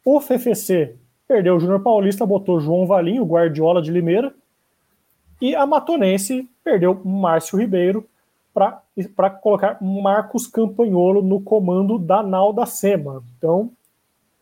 o 0.05 0.19
FFC 0.19 0.95
perdeu 1.27 1.55
o 1.55 1.59
Júnior 1.59 1.81
Paulista, 1.81 2.25
botou 2.25 2.59
João 2.59 2.85
Valim, 2.85 3.19
o 3.19 3.25
Guardiola 3.25 3.81
de 3.81 3.91
Limeira, 3.91 4.33
e 5.41 5.55
a 5.55 5.65
Matonense 5.65 6.47
perdeu 6.63 7.01
Márcio 7.03 7.57
Ribeiro 7.57 8.07
para 8.53 9.29
colocar 9.41 9.81
Marcos 9.81 10.47
Campanholo 10.47 11.21
no 11.21 11.41
comando 11.41 11.97
da 11.97 12.21
Nau 12.21 12.51
da 12.51 12.65
SEMA. 12.65 13.23
Então, 13.37 13.71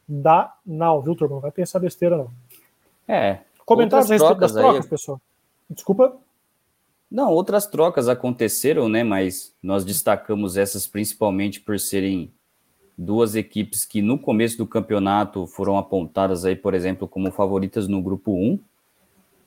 da 0.08 0.56
Nau, 0.66 1.02
viu, 1.02 1.16
turma? 1.16 1.36
Não 1.36 1.42
vai 1.42 1.52
pensar 1.52 1.80
besteira, 1.80 2.18
não. 2.18 2.32
É. 3.08 3.40
Comentários 3.66 4.10
a 4.10 4.14
respeito 4.16 4.40
das 4.40 4.52
trocas, 4.52 4.86
aí... 4.86 4.90
pessoal? 4.90 5.22
Desculpa. 5.70 6.18
Não, 7.10 7.32
outras 7.32 7.66
trocas 7.68 8.08
aconteceram, 8.08 8.88
né? 8.90 9.04
Mas 9.04 9.54
nós 9.62 9.84
destacamos 9.86 10.58
essas 10.58 10.88
principalmente 10.88 11.60
por 11.60 11.80
serem 11.80 12.32
duas 12.98 13.36
equipes 13.36 13.86
que 13.86 14.02
no 14.02 14.20
começo 14.20 14.58
do 14.58 14.68
campeonato 14.68 15.48
foram 15.48 15.78
apontadas 15.78 16.46
aí, 16.46 16.56
por 16.56 16.74
exemplo, 16.74 17.08
como 17.08 17.32
favoritas 17.32 17.88
no 17.88 18.02
grupo 18.02 18.34
1. 18.34 18.60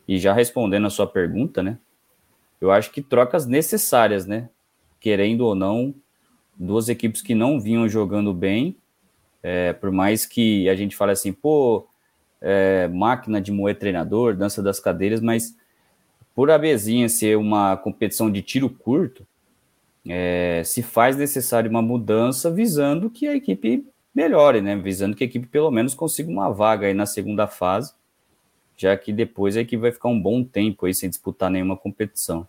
E 0.09 0.19
já 0.19 0.33
respondendo 0.33 0.87
a 0.87 0.91
sua 0.91 1.07
pergunta, 1.07 1.63
né? 1.63 1.79
Eu 2.63 2.71
acho 2.71 2.93
que 2.93 3.03
trocas 3.03 3.45
necessárias, 3.45 4.25
né? 4.25 4.49
Querendo 5.01 5.41
ou 5.41 5.53
não, 5.53 5.93
duas 6.57 6.89
equipes 6.89 7.21
que 7.21 7.35
não 7.35 7.61
vinham 7.61 7.89
jogando 7.89 8.33
bem, 8.33 8.77
é, 9.43 9.73
por 9.73 9.91
mais 9.91 10.25
que 10.25 10.69
a 10.69 10.77
gente 10.77 10.95
fale 10.95 11.11
assim, 11.11 11.33
pô, 11.33 11.89
é, 12.41 12.87
máquina 12.87 13.41
de 13.41 13.51
moer 13.51 13.77
treinador, 13.77 14.37
dança 14.37 14.63
das 14.63 14.79
cadeiras, 14.79 15.21
mas 15.21 15.57
por 16.37 16.53
a 16.53 16.57
Bezinha 16.57 17.09
ser 17.09 17.37
uma 17.37 17.77
competição 17.77 18.31
de 18.31 18.41
tiro 18.43 18.71
curto, 18.71 19.27
é, 20.09 20.63
se 20.65 20.85
faz 20.85 21.17
necessário 21.17 21.69
uma 21.69 21.83
mudança 21.83 22.49
visando 22.49 23.11
que 23.11 23.27
a 23.27 23.35
equipe 23.35 23.85
melhore, 24.15 24.61
né? 24.61 24.77
Visando 24.77 25.17
que 25.17 25.25
a 25.25 25.27
equipe 25.27 25.49
pelo 25.49 25.73
menos 25.73 25.95
consiga 25.95 26.31
uma 26.31 26.49
vaga 26.49 26.87
aí 26.87 26.95
na 26.95 27.07
segunda 27.07 27.49
fase, 27.49 27.93
já 28.77 28.97
que 28.97 29.13
depois 29.13 29.57
a 29.57 29.63
equipe 29.63 29.83
vai 29.83 29.91
ficar 29.91 30.11
um 30.11 30.21
bom 30.21 30.45
tempo 30.45 30.87
aí 30.87 30.95
sem 30.95 31.11
disputar 31.11 31.51
nenhuma 31.51 31.77
competição. 31.77 32.47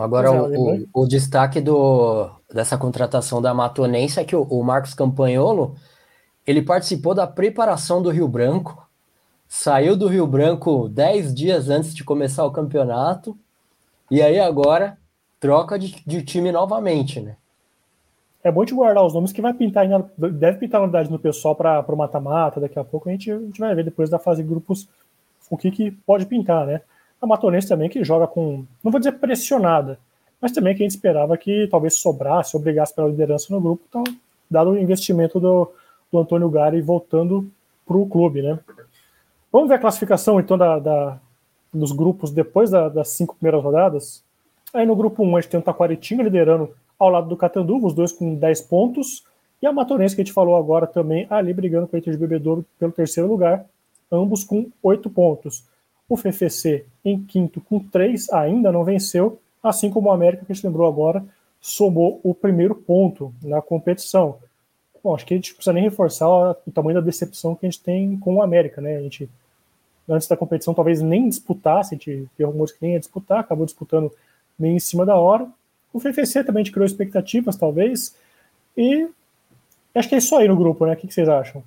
Agora, 0.00 0.28
é, 0.28 0.30
o, 0.30 0.74
o, 0.74 0.88
o, 0.92 1.06
destaque 1.06 1.60
do, 1.60 2.30
dessa 2.52 2.76
contratação 2.76 3.40
da 3.40 3.54
Matonense 3.54 4.20
é 4.20 4.24
que 4.24 4.36
o, 4.36 4.42
o 4.42 4.62
Marcos 4.62 4.94
Campanholo 4.94 5.74
ele 6.46 6.62
participou 6.62 7.14
da 7.14 7.26
preparação 7.26 8.00
do 8.00 8.10
Rio 8.10 8.28
Branco, 8.28 8.86
saiu 9.48 9.96
do 9.96 10.06
Rio 10.06 10.26
Branco 10.26 10.88
dez 10.88 11.34
dias 11.34 11.68
antes 11.68 11.94
de 11.94 12.04
começar 12.04 12.44
o 12.44 12.52
campeonato, 12.52 13.36
e 14.10 14.22
aí 14.22 14.38
agora 14.38 14.96
troca 15.40 15.78
de, 15.78 16.02
de 16.06 16.22
time 16.22 16.52
novamente, 16.52 17.20
né? 17.20 17.36
É 18.42 18.52
bom 18.52 18.64
te 18.64 18.72
guardar 18.72 19.04
os 19.04 19.12
nomes 19.12 19.32
que 19.32 19.42
vai 19.42 19.52
pintar 19.52 19.82
ainda, 19.82 20.08
deve 20.16 20.58
pintar 20.58 20.80
novidade 20.80 21.10
no 21.10 21.18
pessoal 21.18 21.56
para 21.56 21.84
o 21.88 21.96
mata-mata, 21.96 22.60
daqui 22.60 22.78
a 22.78 22.84
pouco 22.84 23.08
a 23.08 23.12
gente, 23.12 23.30
a 23.30 23.38
gente 23.40 23.58
vai 23.58 23.74
ver 23.74 23.84
depois 23.84 24.08
da 24.08 24.20
fase 24.20 24.40
de 24.40 24.48
grupos 24.48 24.88
o 25.50 25.56
que, 25.56 25.70
que 25.70 25.90
pode 25.90 26.26
pintar, 26.26 26.64
né? 26.66 26.80
A 27.20 27.26
Matonense 27.26 27.68
também 27.68 27.88
que 27.88 28.04
joga 28.04 28.26
com, 28.26 28.64
não 28.82 28.92
vou 28.92 28.98
dizer 28.98 29.12
pressionada, 29.12 29.98
mas 30.40 30.52
também 30.52 30.74
que 30.74 30.82
a 30.82 30.84
gente 30.84 30.94
esperava 30.96 31.36
que 31.36 31.66
talvez 31.70 31.94
sobrasse, 31.94 32.56
obrigasse 32.56 32.94
pela 32.94 33.08
liderança 33.08 33.46
no 33.50 33.60
grupo, 33.60 33.82
então, 33.88 34.04
dado 34.50 34.70
o 34.70 34.78
investimento 34.78 35.40
do, 35.40 35.72
do 36.12 36.18
Antônio 36.18 36.50
Gari 36.50 36.80
voltando 36.80 37.50
para 37.86 37.96
o 37.96 38.06
clube, 38.06 38.42
né? 38.42 38.58
Vamos 39.50 39.68
ver 39.68 39.76
a 39.76 39.78
classificação, 39.78 40.38
então, 40.38 40.58
da, 40.58 40.78
da 40.78 41.18
dos 41.72 41.92
grupos 41.92 42.30
depois 42.30 42.70
da, 42.70 42.88
das 42.88 43.08
cinco 43.10 43.36
primeiras 43.36 43.62
rodadas. 43.62 44.24
Aí 44.72 44.86
no 44.86 44.96
grupo 44.96 45.22
1 45.22 45.36
a 45.36 45.40
gente 45.40 45.50
tem 45.50 45.60
o 45.60 45.62
Taquaritinho 45.62 46.22
liderando 46.22 46.74
ao 46.98 47.10
lado 47.10 47.28
do 47.28 47.36
Catanduva, 47.36 47.86
os 47.86 47.94
dois 47.94 48.12
com 48.12 48.34
10 48.34 48.62
pontos. 48.62 49.24
E 49.60 49.66
a 49.66 49.72
Matorense, 49.72 50.14
que 50.14 50.20
a 50.20 50.24
gente 50.24 50.34
falou 50.34 50.56
agora 50.56 50.86
também, 50.86 51.26
ali 51.30 51.52
brigando 51.52 51.86
com 51.86 51.96
a 51.96 51.98
Inter 51.98 52.12
de 52.12 52.18
Bebedouro 52.18 52.64
pelo 52.78 52.92
terceiro 52.92 53.28
lugar, 53.28 53.64
ambos 54.10 54.44
com 54.44 54.70
8 54.82 55.08
pontos. 55.10 55.64
O 56.08 56.16
FFC 56.16 56.84
em 57.04 57.22
quinto 57.22 57.60
com 57.60 57.78
3, 57.78 58.32
ainda 58.32 58.70
não 58.72 58.84
venceu, 58.84 59.40
assim 59.62 59.90
como 59.90 60.08
o 60.08 60.12
América, 60.12 60.44
que 60.44 60.52
a 60.52 60.54
gente 60.54 60.66
lembrou 60.66 60.88
agora, 60.88 61.24
somou 61.60 62.20
o 62.22 62.34
primeiro 62.34 62.74
ponto 62.74 63.34
na 63.42 63.60
competição. 63.60 64.38
Bom, 65.02 65.14
acho 65.14 65.24
que 65.24 65.34
a 65.34 65.36
gente 65.36 65.54
precisa 65.54 65.72
nem 65.72 65.84
reforçar 65.84 66.28
o 66.28 66.54
tamanho 66.72 67.00
da 67.00 67.04
decepção 67.04 67.54
que 67.54 67.66
a 67.66 67.70
gente 67.70 67.82
tem 67.82 68.16
com 68.18 68.36
o 68.36 68.42
América, 68.42 68.80
né? 68.80 68.96
A 68.96 69.02
gente, 69.02 69.30
antes 70.08 70.26
da 70.26 70.36
competição, 70.36 70.74
talvez 70.74 71.00
nem 71.00 71.28
disputasse, 71.28 71.94
a 71.94 71.96
gente 71.96 72.28
viu 72.36 72.50
rumores 72.50 72.72
que 72.72 72.82
nem 72.82 72.92
ia 72.92 73.00
disputar, 73.00 73.40
acabou 73.40 73.64
disputando 73.64 74.12
meio 74.58 74.74
em 74.74 74.80
cima 74.80 75.06
da 75.06 75.16
hora. 75.16 75.48
O 75.92 76.00
FFC 76.00 76.44
também 76.44 76.62
a 76.62 76.64
gente 76.64 76.72
criou 76.72 76.86
expectativas, 76.86 77.56
talvez, 77.56 78.16
e 78.76 79.08
acho 79.94 80.08
que 80.08 80.14
é 80.14 80.18
isso 80.18 80.36
aí 80.36 80.48
no 80.48 80.56
grupo, 80.56 80.84
né? 80.86 80.92
O 80.92 80.96
que, 80.96 81.12
vocês 81.12 81.28
acham? 81.28 81.62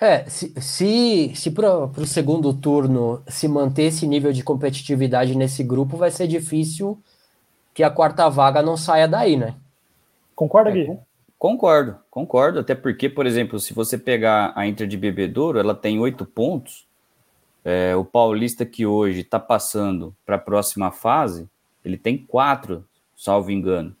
É, 0.00 0.28
se, 0.28 0.52
se, 0.60 1.32
se 1.34 1.50
para 1.50 1.86
o 1.86 2.06
segundo 2.06 2.52
turno 2.52 3.22
se 3.26 3.48
manter 3.48 3.84
esse 3.84 4.06
nível 4.06 4.32
de 4.32 4.42
competitividade 4.42 5.34
nesse 5.34 5.64
grupo, 5.64 5.96
vai 5.96 6.10
ser 6.10 6.26
difícil 6.26 6.98
que 7.72 7.82
a 7.82 7.90
quarta 7.90 8.28
vaga 8.28 8.62
não 8.62 8.76
saia 8.76 9.08
daí, 9.08 9.36
né? 9.36 9.54
Concorda, 10.34 10.70
Gui? 10.70 10.90
É, 10.90 10.98
Concordo, 11.38 11.98
concordo. 12.10 12.60
Até 12.60 12.74
porque, 12.74 13.08
por 13.08 13.26
exemplo, 13.26 13.60
se 13.60 13.74
você 13.74 13.98
pegar 13.98 14.52
a 14.56 14.66
Inter 14.66 14.86
de 14.86 14.96
Bebedouro, 14.96 15.58
ela 15.58 15.74
tem 15.74 15.98
oito 15.98 16.24
pontos. 16.24 16.86
É, 17.64 17.94
o 17.96 18.04
Paulista 18.04 18.64
que 18.64 18.86
hoje 18.86 19.20
está 19.20 19.38
passando 19.38 20.14
para 20.24 20.36
a 20.36 20.40
próxima 20.40 20.90
fase, 20.90 21.48
ele 21.84 21.98
tem 21.98 22.16
quatro, 22.16 22.84
salvo 23.16 23.50
engano. 23.50 23.94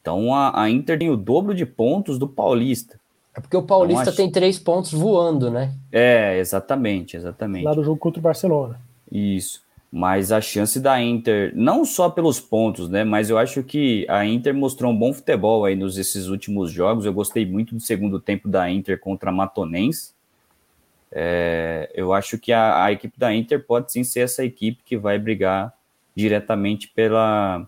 Então 0.00 0.32
a, 0.34 0.62
a, 0.62 0.70
Inter 0.70 0.98
tem 0.98 1.10
o 1.10 1.16
dobro 1.16 1.54
de 1.54 1.66
pontos 1.66 2.18
do 2.18 2.28
Paulista. 2.28 3.00
É 3.36 3.40
porque 3.40 3.56
o 3.56 3.62
Paulista 3.62 4.04
então, 4.04 4.14
tem 4.14 4.30
três 4.30 4.58
pontos 4.58 4.92
voando, 4.92 5.50
né? 5.50 5.74
É, 5.92 6.38
exatamente, 6.38 7.16
exatamente. 7.16 7.64
Lá 7.64 7.74
do 7.74 7.84
jogo 7.84 7.98
contra 7.98 8.18
o 8.18 8.22
Barcelona. 8.22 8.80
Isso 9.12 9.66
mas 9.90 10.32
a 10.32 10.40
chance 10.40 10.78
da 10.80 11.00
Inter, 11.00 11.52
não 11.54 11.84
só 11.84 12.10
pelos 12.10 12.40
pontos, 12.40 12.88
né, 12.88 13.04
mas 13.04 13.30
eu 13.30 13.38
acho 13.38 13.62
que 13.62 14.04
a 14.10 14.26
Inter 14.26 14.54
mostrou 14.54 14.92
um 14.92 14.96
bom 14.96 15.12
futebol 15.12 15.64
aí 15.64 15.76
nos 15.76 15.96
esses 15.96 16.26
últimos 16.26 16.70
jogos. 16.70 17.06
Eu 17.06 17.12
gostei 17.12 17.46
muito 17.46 17.74
do 17.74 17.80
segundo 17.80 18.20
tempo 18.20 18.46
da 18.46 18.70
Inter 18.70 19.00
contra 19.00 19.30
a 19.30 19.32
Matonense. 19.32 20.12
É, 21.10 21.90
eu 21.94 22.12
acho 22.12 22.36
que 22.36 22.52
a, 22.52 22.84
a, 22.84 22.92
equipe 22.92 23.18
da 23.18 23.32
Inter 23.32 23.64
pode 23.64 23.92
sim 23.92 24.04
ser 24.04 24.20
essa 24.20 24.44
equipe 24.44 24.82
que 24.84 24.98
vai 24.98 25.18
brigar 25.18 25.72
diretamente 26.14 26.88
pela, 26.88 27.66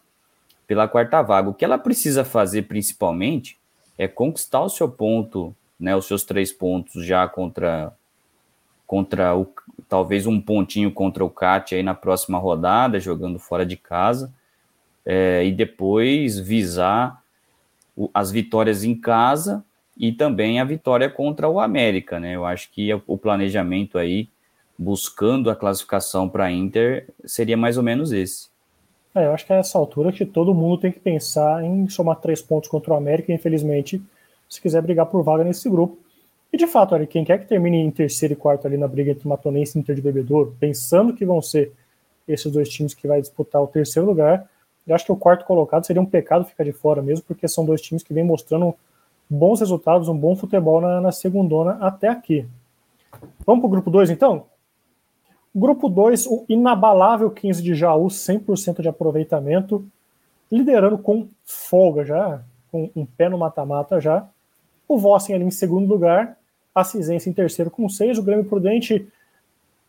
pela 0.66 0.88
quarta 0.88 1.22
vaga. 1.22 1.48
O 1.48 1.54
que 1.54 1.64
ela 1.64 1.78
precisa 1.78 2.24
fazer 2.24 2.62
principalmente 2.62 3.57
é 3.98 4.06
conquistar 4.06 4.62
o 4.62 4.70
seu 4.70 4.88
ponto, 4.88 5.54
né, 5.78 5.94
os 5.94 6.06
seus 6.06 6.22
três 6.22 6.52
pontos 6.52 7.04
já 7.04 7.28
contra 7.28 7.92
contra 8.86 9.36
o 9.36 9.46
talvez 9.86 10.26
um 10.26 10.40
pontinho 10.40 10.90
contra 10.90 11.22
o 11.22 11.28
CAT 11.28 11.74
aí 11.74 11.82
na 11.82 11.94
próxima 11.94 12.38
rodada, 12.38 12.98
jogando 12.98 13.38
fora 13.38 13.66
de 13.66 13.76
casa, 13.76 14.32
é, 15.04 15.44
e 15.44 15.52
depois 15.52 16.38
visar 16.38 17.22
o, 17.94 18.10
as 18.14 18.30
vitórias 18.30 18.84
em 18.84 18.94
casa 18.94 19.62
e 19.96 20.12
também 20.12 20.60
a 20.60 20.64
vitória 20.64 21.10
contra 21.10 21.48
o 21.48 21.60
América, 21.60 22.20
né? 22.20 22.36
Eu 22.36 22.46
acho 22.46 22.70
que 22.70 22.88
o 23.06 23.18
planejamento 23.18 23.98
aí, 23.98 24.28
buscando 24.78 25.50
a 25.50 25.56
classificação 25.56 26.28
para 26.28 26.50
Inter, 26.50 27.08
seria 27.24 27.56
mais 27.56 27.76
ou 27.76 27.82
menos 27.82 28.12
esse. 28.12 28.48
É, 29.18 29.26
eu 29.26 29.32
acho 29.32 29.44
que 29.44 29.52
é 29.52 29.58
essa 29.58 29.76
altura 29.76 30.12
que 30.12 30.24
todo 30.24 30.54
mundo 30.54 30.78
tem 30.78 30.92
que 30.92 31.00
pensar 31.00 31.64
em 31.64 31.88
somar 31.88 32.16
três 32.20 32.40
pontos 32.40 32.68
contra 32.68 32.94
o 32.94 32.96
América, 32.96 33.32
infelizmente, 33.32 34.00
se 34.48 34.60
quiser 34.60 34.80
brigar 34.80 35.06
por 35.06 35.24
vaga 35.24 35.42
nesse 35.42 35.68
grupo. 35.68 35.98
E 36.52 36.56
de 36.56 36.66
fato, 36.66 36.94
olha, 36.94 37.06
quem 37.06 37.24
quer 37.24 37.38
que 37.38 37.46
termine 37.46 37.78
em 37.78 37.90
terceiro 37.90 38.34
e 38.34 38.36
quarto 38.36 38.66
ali 38.66 38.76
na 38.76 38.86
briga 38.86 39.10
entre 39.10 39.28
Matonense 39.28 39.76
e 39.76 39.80
Inter 39.80 39.96
de 39.96 40.02
Bebedouro, 40.02 40.56
pensando 40.60 41.12
que 41.12 41.26
vão 41.26 41.42
ser 41.42 41.72
esses 42.28 42.50
dois 42.50 42.68
times 42.68 42.94
que 42.94 43.08
vai 43.08 43.20
disputar 43.20 43.60
o 43.60 43.66
terceiro 43.66 44.06
lugar, 44.06 44.48
eu 44.86 44.94
acho 44.94 45.04
que 45.04 45.12
o 45.12 45.16
quarto 45.16 45.44
colocado 45.44 45.84
seria 45.84 46.00
um 46.00 46.06
pecado 46.06 46.44
ficar 46.44 46.64
de 46.64 46.72
fora 46.72 47.02
mesmo, 47.02 47.24
porque 47.26 47.48
são 47.48 47.64
dois 47.64 47.82
times 47.82 48.02
que 48.02 48.14
vêm 48.14 48.24
mostrando 48.24 48.74
bons 49.28 49.60
resultados, 49.60 50.08
um 50.08 50.16
bom 50.16 50.36
futebol 50.36 50.80
na, 50.80 51.00
na 51.00 51.12
segundona 51.12 51.72
até 51.80 52.08
aqui. 52.08 52.46
Vamos 53.44 53.60
para 53.60 53.66
o 53.66 53.70
grupo 53.70 53.90
2 53.90 54.10
então? 54.10 54.46
Grupo 55.58 55.88
2, 55.88 56.26
o 56.26 56.44
inabalável 56.48 57.30
15 57.30 57.62
de 57.62 57.74
Jaú, 57.74 58.06
100% 58.06 58.80
de 58.80 58.88
aproveitamento, 58.88 59.84
liderando 60.50 60.98
com 60.98 61.26
folga 61.44 62.04
já, 62.04 62.40
com 62.70 62.88
um 62.94 63.04
pé 63.04 63.28
no 63.28 63.36
mata-mata 63.36 64.00
já. 64.00 64.26
O 64.86 64.96
Vossen 64.96 65.34
ali 65.34 65.44
em 65.44 65.50
segundo 65.50 65.88
lugar, 65.88 66.38
a 66.74 66.84
Cisense 66.84 67.28
em 67.28 67.32
terceiro 67.32 67.70
com 67.70 67.88
6, 67.88 68.18
o 68.18 68.22
Grêmio 68.22 68.44
Prudente, 68.44 69.06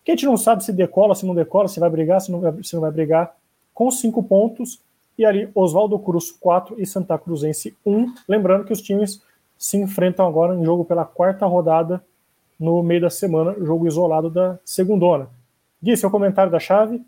que 0.03 0.11
a 0.11 0.15
gente 0.15 0.25
não 0.25 0.37
sabe 0.37 0.63
se 0.63 0.73
decola, 0.73 1.13
se 1.13 1.25
não 1.25 1.35
decola, 1.35 1.67
se 1.67 1.79
vai 1.79 1.89
brigar, 1.89 2.19
se 2.19 2.31
não 2.31 2.41
vai, 2.41 2.63
se 2.63 2.73
não 2.73 2.81
vai 2.81 2.91
brigar, 2.91 3.35
com 3.73 3.91
5 3.91 4.23
pontos, 4.23 4.81
e 5.17 5.25
ali 5.25 5.49
Oswaldo 5.53 5.99
Cruz 5.99 6.31
4 6.31 6.81
e 6.81 6.85
Santa 6.85 7.17
Cruzense 7.17 7.75
1. 7.85 8.13
Lembrando 8.27 8.65
que 8.65 8.73
os 8.73 8.81
times 8.81 9.21
se 9.57 9.77
enfrentam 9.77 10.25
agora 10.25 10.55
em 10.55 10.65
jogo 10.65 10.83
pela 10.83 11.05
quarta 11.05 11.45
rodada 11.45 12.03
no 12.59 12.81
meio 12.81 13.01
da 13.01 13.09
semana, 13.09 13.53
jogo 13.59 13.87
isolado 13.87 14.29
da 14.29 14.57
segundona. 14.65 15.29
Gui, 15.81 15.95
seu 15.95 16.11
comentário 16.11 16.51
da 16.51 16.59
chave? 16.59 17.01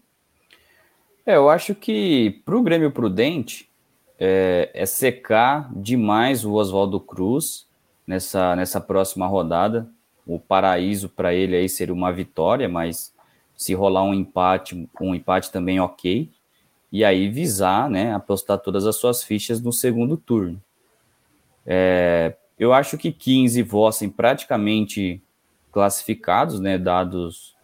É, 1.25 1.35
eu 1.35 1.49
acho 1.49 1.75
que 1.75 2.41
para 2.45 2.55
o 2.55 2.63
Grêmio 2.63 2.91
Prudente 2.91 3.69
é, 4.17 4.71
é, 4.73 4.85
secar 4.85 5.69
demais 5.75 6.45
o 6.45 6.53
Oswaldo 6.53 6.99
Cruz 6.99 7.67
nessa, 8.07 8.55
nessa 8.55 8.79
próxima 8.79 9.27
rodada. 9.27 9.89
O 10.25 10.39
paraíso 10.39 11.09
para 11.09 11.33
ele 11.33 11.55
aí 11.55 11.67
seria 11.67 11.93
uma 11.93 12.13
vitória, 12.13 12.69
mas 12.69 13.13
se 13.57 13.73
rolar 13.73 14.03
um 14.03 14.13
empate, 14.13 14.87
um 15.01 15.13
empate 15.13 15.51
também 15.51 15.79
ok. 15.79 16.29
E 16.91 17.03
aí 17.03 17.27
visar, 17.29 17.89
né, 17.89 18.13
apostar 18.13 18.57
todas 18.59 18.85
as 18.85 18.95
suas 18.95 19.23
fichas 19.23 19.61
no 19.61 19.73
segundo 19.73 20.15
turno. 20.15 20.61
É, 21.65 22.35
eu 22.57 22.73
acho 22.73 22.97
que 22.97 23.11
15 23.11 23.61
Vossen 23.63 24.09
praticamente 24.09 25.21
classificados, 25.71 26.59
né, 26.59 26.77
dados 26.77 27.55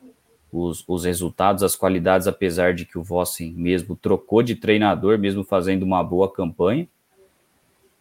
os, 0.51 0.83
os 0.88 1.03
resultados, 1.03 1.63
as 1.63 1.75
qualidades, 1.75 2.27
apesar 2.27 2.73
de 2.73 2.86
que 2.86 2.97
o 2.97 3.03
Vossen 3.03 3.53
mesmo 3.53 3.95
trocou 3.95 4.41
de 4.41 4.55
treinador, 4.55 5.17
mesmo 5.17 5.43
fazendo 5.43 5.83
uma 5.83 6.03
boa 6.03 6.31
campanha. 6.31 6.88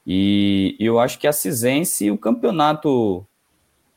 E 0.06 0.76
eu 0.78 1.00
acho 1.00 1.18
que 1.18 1.26
a 1.26 1.32
Cisense, 1.32 2.10
o 2.10 2.18
campeonato, 2.18 3.26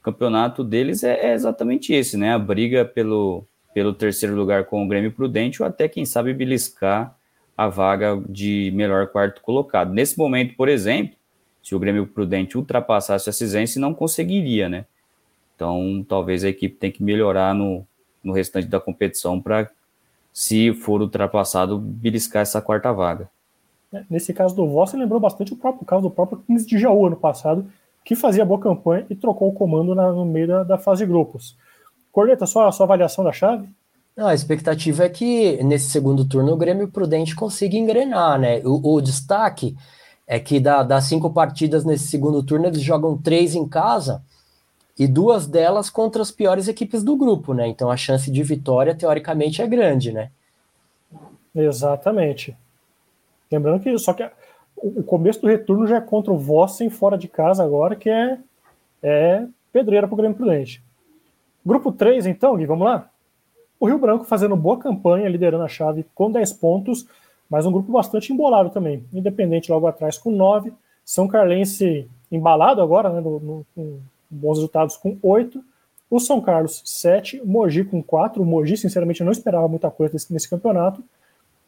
campeonato 0.01 0.63
deles 0.63 1.03
é, 1.03 1.27
é, 1.27 1.33
exatamente 1.33 1.93
esse, 1.93 2.17
né? 2.17 2.33
A 2.33 2.39
briga 2.39 2.83
pelo, 2.83 3.45
pelo 3.73 3.93
terceiro 3.93 4.35
lugar 4.35 4.65
com 4.65 4.83
o 4.83 4.88
Grêmio 4.88 5.12
Prudente, 5.12 5.62
ou 5.62 5.67
até, 5.67 5.88
quem 5.88 6.05
sabe, 6.05 6.33
beliscar 6.33 7.15
a 7.55 7.67
vaga 7.67 8.19
de 8.27 8.71
melhor 8.73 9.07
quarto 9.07 9.41
colocado. 9.41 9.93
Nesse 9.93 10.17
momento, 10.17 10.55
por 10.55 10.67
exemplo, 10.67 11.15
se 11.62 11.75
o 11.75 11.79
Grêmio 11.79 12.07
Prudente 12.07 12.57
ultrapassasse 12.57 13.29
a 13.29 13.33
Cisense, 13.33 13.77
não 13.77 13.93
conseguiria, 13.93 14.67
né? 14.67 14.85
Então, 15.55 16.03
talvez 16.07 16.43
a 16.43 16.49
equipe 16.49 16.77
tenha 16.77 16.91
que 16.91 17.03
melhorar 17.03 17.53
no, 17.53 17.85
no 18.23 18.34
restante 18.34 18.67
da 18.67 18.79
competição 18.79 19.41
para, 19.41 19.69
se 20.34 20.73
for 20.73 21.01
ultrapassado, 21.01 21.77
beliscar 21.77 22.41
essa 22.41 22.62
quarta 22.62 22.91
vaga. 22.91 23.29
É, 23.93 24.03
nesse 24.10 24.34
caso 24.34 24.55
do 24.55 24.67
Voss, 24.67 24.93
lembrou 24.93 25.19
bastante 25.19 25.53
o 25.53 25.55
próprio 25.55 25.86
caso 25.86 26.03
do 26.03 26.12
próprio 26.12 26.43
15 26.45 26.65
de 26.65 26.77
Jaú 26.77 27.08
ano 27.08 27.15
passado, 27.15 27.65
que 28.05 28.15
fazia 28.15 28.45
boa 28.45 28.60
campanha 28.60 29.05
e 29.10 29.15
trocou 29.15 29.49
o 29.49 29.53
comando 29.53 29.93
na, 29.95 30.12
no 30.12 30.25
meio 30.25 30.47
da, 30.47 30.63
da, 30.63 30.77
fase 30.77 31.05
de 31.05 31.12
grupos. 31.12 31.58
Corneta, 32.12 32.45
só 32.45 32.67
a 32.67 32.71
sua 32.71 32.86
avaliação 32.86 33.23
da 33.23 33.32
chave? 33.32 33.67
Não, 34.15 34.27
a 34.27 34.34
expectativa 34.34 35.05
é 35.05 35.10
que 35.10 35.62
nesse 35.63 35.89
segundo 35.89 36.25
turno 36.25 36.53
o 36.53 36.58
Grêmio 36.58 36.88
Prudente 36.88 37.36
consiga 37.36 37.77
engrenar, 37.77 38.39
né? 38.39 38.62
O, 38.65 38.95
o 38.95 39.01
destaque 39.01 39.75
é 40.27 40.39
que 40.39 40.60
da, 40.60 40.84
das 40.84 41.05
cinco 41.05 41.32
partidas 41.32 41.86
nesse 41.86 42.08
segundo 42.08 42.43
turno 42.43 42.67
eles 42.67 42.82
jogam 42.82 43.17
três 43.17 43.55
em 43.55 43.67
casa 43.67 44.21
e 44.99 45.07
duas 45.07 45.47
delas 45.47 45.89
contra 45.89 46.21
as 46.21 46.29
piores 46.29 46.67
equipes 46.67 47.01
do 47.01 47.15
grupo, 47.15 47.53
né? 47.53 47.65
Então 47.69 47.89
a 47.89 47.95
chance 47.95 48.29
de 48.29 48.43
vitória, 48.43 48.93
teoricamente, 48.93 49.62
é 49.62 49.67
grande, 49.67 50.12
né? 50.12 50.29
Exatamente. 51.55 52.55
Lembrando 53.49 53.81
que 53.81 53.97
só 53.97 54.12
que 54.12 54.29
o 54.75 55.01
começo 55.01 55.41
do 55.41 55.47
retorno 55.47 55.88
já 55.88 55.97
é 55.97 56.01
contra 56.01 56.33
o 56.33 56.38
Vossen 56.38 56.89
fora 56.89 57.17
de 57.17 57.29
casa 57.29 57.63
agora, 57.63 57.95
que 57.95 58.09
é, 58.09 58.38
é 59.01 59.47
pedreira 59.71 60.05
para 60.05 60.13
o 60.13 60.17
Grêmio 60.17 60.35
Prudente. 60.35 60.83
Grupo 61.65 61.93
3, 61.93 62.27
então, 62.27 62.57
Gui, 62.57 62.65
vamos 62.65 62.85
lá? 62.85 63.09
O 63.79 63.88
Rio 63.88 63.97
Branco 63.97 64.25
fazendo 64.25 64.55
boa 64.57 64.77
campanha, 64.77 65.29
liderando 65.29 65.63
a 65.63 65.69
chave 65.69 66.05
com 66.13 66.29
10 66.29 66.53
pontos, 66.53 67.07
mas 67.49 67.65
um 67.65 67.71
grupo 67.71 67.91
bastante 67.91 68.33
embolado 68.33 68.69
também. 68.69 69.05
Independente 69.13 69.71
logo 69.71 69.88
atrás 69.88 70.17
com 70.17 70.29
9. 70.29 70.73
São 71.05 71.27
Carlense 71.27 72.09
embalado 72.29 72.81
agora, 72.81 73.09
né, 73.09 73.21
no, 73.21 73.39
no, 73.39 73.65
bons 74.30 74.58
resultados 74.58 74.98
com 74.98 75.18
8. 75.22 75.63
O 76.10 76.20
São 76.20 76.42
Carlos, 76.42 76.82
7. 76.86 77.42
Mogi 77.46 77.84
com 77.84 78.02
4. 78.02 78.42
O 78.42 78.46
Mogi, 78.46 78.78
sinceramente, 78.78 79.22
eu 79.22 79.26
não 79.26 79.32
esperava 79.32 79.68
muita 79.68 79.89
coisa 79.89 80.13
nesse, 80.13 80.34
nesse 80.34 80.50
campeonato. 80.50 81.04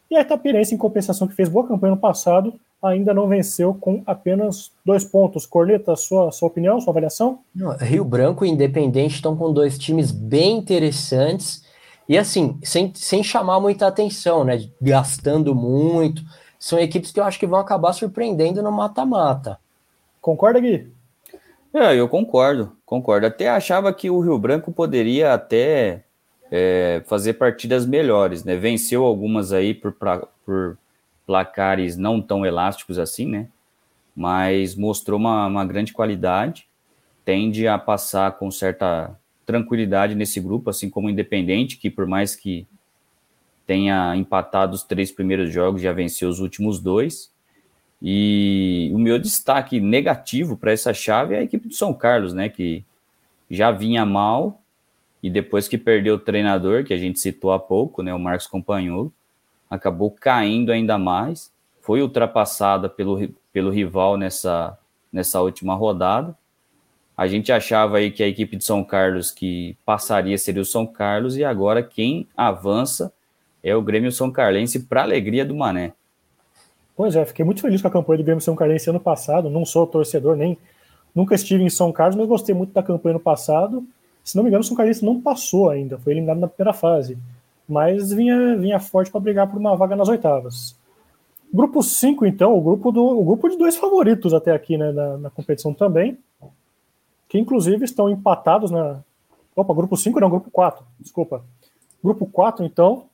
E 0.09 0.15
a 0.15 0.21
Itapirense, 0.21 0.75
em 0.75 0.77
compensação, 0.77 1.27
que 1.27 1.35
fez 1.35 1.47
boa 1.47 1.67
campanha 1.67 1.95
no 1.95 2.01
passado, 2.01 2.53
ainda 2.81 3.13
não 3.13 3.27
venceu 3.27 3.73
com 3.73 4.03
apenas 4.05 4.71
dois 4.85 5.05
pontos. 5.05 5.45
Corneta, 5.45 5.95
sua, 5.95 6.31
sua 6.31 6.47
opinião, 6.47 6.81
sua 6.81 6.91
avaliação? 6.91 7.39
Rio 7.79 8.03
Branco 8.03 8.43
e 8.43 8.49
Independente 8.49 9.15
estão 9.15 9.37
com 9.37 9.53
dois 9.53 9.77
times 9.77 10.11
bem 10.11 10.57
interessantes 10.57 11.63
e 12.11 12.17
assim, 12.17 12.59
sem, 12.61 12.91
sem 12.93 13.23
chamar 13.23 13.61
muita 13.61 13.87
atenção, 13.87 14.43
né? 14.43 14.67
Gastando 14.81 15.55
muito. 15.55 16.21
São 16.59 16.77
equipes 16.77 17.09
que 17.09 17.19
eu 17.19 17.23
acho 17.23 17.39
que 17.39 17.47
vão 17.47 17.57
acabar 17.57 17.93
surpreendendo 17.93 18.61
no 18.61 18.69
mata-mata. 18.69 19.57
Concorda, 20.19 20.59
Gui? 20.59 20.91
É, 21.73 21.95
eu 21.95 22.07
concordo, 22.09 22.75
concordo. 22.85 23.25
Até 23.25 23.49
achava 23.49 23.93
que 23.93 24.09
o 24.09 24.19
Rio 24.19 24.37
Branco 24.37 24.71
poderia 24.73 25.33
até 25.33 26.03
é, 26.51 27.01
fazer 27.05 27.33
partidas 27.33 27.85
melhores, 27.85 28.43
né? 28.43 28.57
Venceu 28.57 29.05
algumas 29.05 29.53
aí 29.53 29.73
por, 29.73 29.93
pra, 29.93 30.19
por 30.45 30.77
placares 31.25 31.95
não 31.95 32.21
tão 32.21 32.45
elásticos 32.45 32.99
assim, 32.99 33.25
né? 33.25 33.47
Mas 34.13 34.75
mostrou 34.75 35.17
uma, 35.17 35.47
uma 35.47 35.63
grande 35.65 35.93
qualidade, 35.93 36.67
tende 37.23 37.65
a 37.67 37.77
passar 37.77 38.37
com 38.37 38.51
certa 38.51 39.17
tranquilidade 39.45 40.13
nesse 40.13 40.41
grupo, 40.41 40.69
assim 40.69 40.89
como 40.89 41.07
o 41.07 41.09
Independente, 41.09 41.77
que 41.77 41.89
por 41.89 42.05
mais 42.05 42.35
que 42.35 42.67
tenha 43.65 44.13
empatado 44.17 44.75
os 44.75 44.83
três 44.83 45.09
primeiros 45.09 45.53
jogos, 45.53 45.81
já 45.81 45.93
venceu 45.93 46.27
os 46.27 46.41
últimos 46.41 46.81
dois. 46.81 47.30
E 48.01 48.89
o 48.93 48.97
meu 48.97 49.19
destaque 49.19 49.79
negativo 49.79 50.57
para 50.57 50.71
essa 50.71 50.93
chave 50.93 51.35
é 51.35 51.39
a 51.39 51.43
equipe 51.43 51.67
do 51.67 51.73
São 51.73 51.93
Carlos, 51.93 52.33
né? 52.33 52.49
Que 52.49 52.83
já 53.49 53.69
vinha 53.71 54.05
mal 54.05 54.61
e 55.21 55.29
depois 55.29 55.67
que 55.67 55.77
perdeu 55.77 56.15
o 56.15 56.19
treinador, 56.19 56.83
que 56.83 56.93
a 56.93 56.97
gente 56.97 57.19
citou 57.19 57.51
há 57.51 57.59
pouco, 57.59 58.01
né? 58.01 58.13
O 58.13 58.19
Marcos 58.19 58.47
Companholo, 58.47 59.13
acabou 59.69 60.11
caindo 60.11 60.71
ainda 60.71 60.97
mais. 60.97 61.51
Foi 61.81 62.01
ultrapassada 62.01 62.89
pelo, 62.89 63.29
pelo 63.53 63.69
rival 63.69 64.17
nessa, 64.17 64.77
nessa 65.11 65.41
última 65.41 65.75
rodada. 65.75 66.35
A 67.15 67.27
gente 67.27 67.51
achava 67.51 67.97
aí 67.97 68.09
que 68.09 68.23
a 68.23 68.27
equipe 68.27 68.57
de 68.57 68.63
São 68.63 68.83
Carlos 68.83 69.29
que 69.29 69.77
passaria 69.85 70.37
seria 70.37 70.61
o 70.61 70.65
São 70.65 70.87
Carlos 70.87 71.37
e 71.37 71.43
agora 71.43 71.83
quem 71.83 72.27
avança 72.35 73.13
é 73.63 73.75
o 73.75 73.81
Grêmio 73.81 74.11
São 74.11 74.31
Carlense 74.31 74.79
para 74.87 75.03
alegria 75.03 75.45
do 75.45 75.55
Mané. 75.55 75.93
Pois 76.95 77.15
é, 77.15 77.25
fiquei 77.25 77.43
muito 77.43 77.61
feliz 77.61 77.81
com 77.81 77.87
a 77.87 77.91
campanha 77.91 78.17
do 78.17 78.23
Grêmio 78.23 78.41
São 78.41 78.55
Carlense 78.55 78.89
ano 78.89 78.99
passado. 78.99 79.49
Não 79.49 79.65
sou 79.65 79.87
torcedor, 79.87 80.35
nem 80.35 80.57
nunca 81.15 81.35
estive 81.35 81.63
em 81.63 81.69
São 81.69 81.91
Carlos, 81.91 82.15
mas 82.15 82.27
gostei 82.27 82.53
muito 82.53 82.73
da 82.73 82.83
campanha 82.83 83.13
no 83.13 83.19
passado. 83.19 83.85
Se 84.23 84.35
não 84.35 84.43
me 84.43 84.49
engano, 84.49 84.61
o 84.61 84.65
São 84.65 84.77
Carlense 84.77 85.03
não 85.03 85.19
passou 85.19 85.69
ainda, 85.69 85.97
foi 85.97 86.13
eliminado 86.13 86.39
na 86.39 86.47
primeira 86.47 86.73
fase. 86.73 87.17
Mas 87.67 88.11
vinha, 88.11 88.55
vinha 88.57 88.79
forte 88.79 89.09
para 89.09 89.19
brigar 89.19 89.47
por 89.49 89.57
uma 89.57 89.75
vaga 89.75 89.95
nas 89.95 90.09
oitavas. 90.09 90.75
Grupo 91.53 91.81
5, 91.81 92.25
então, 92.25 92.57
o 92.57 92.61
grupo, 92.61 92.91
do, 92.91 93.03
o 93.03 93.25
grupo 93.25 93.49
de 93.49 93.57
dois 93.57 93.75
favoritos 93.75 94.33
até 94.33 94.53
aqui 94.53 94.77
né, 94.77 94.91
na, 94.91 95.17
na 95.17 95.29
competição 95.29 95.73
também, 95.73 96.17
que 97.27 97.37
inclusive 97.37 97.83
estão 97.83 98.09
empatados 98.09 98.71
na. 98.71 99.01
Opa, 99.55 99.73
grupo 99.73 99.97
5 99.97 100.19
não, 100.19 100.29
grupo 100.29 100.49
4, 100.49 100.85
desculpa. 100.99 101.43
Grupo 102.01 102.25
4, 102.25 102.65
então, 102.65 103.05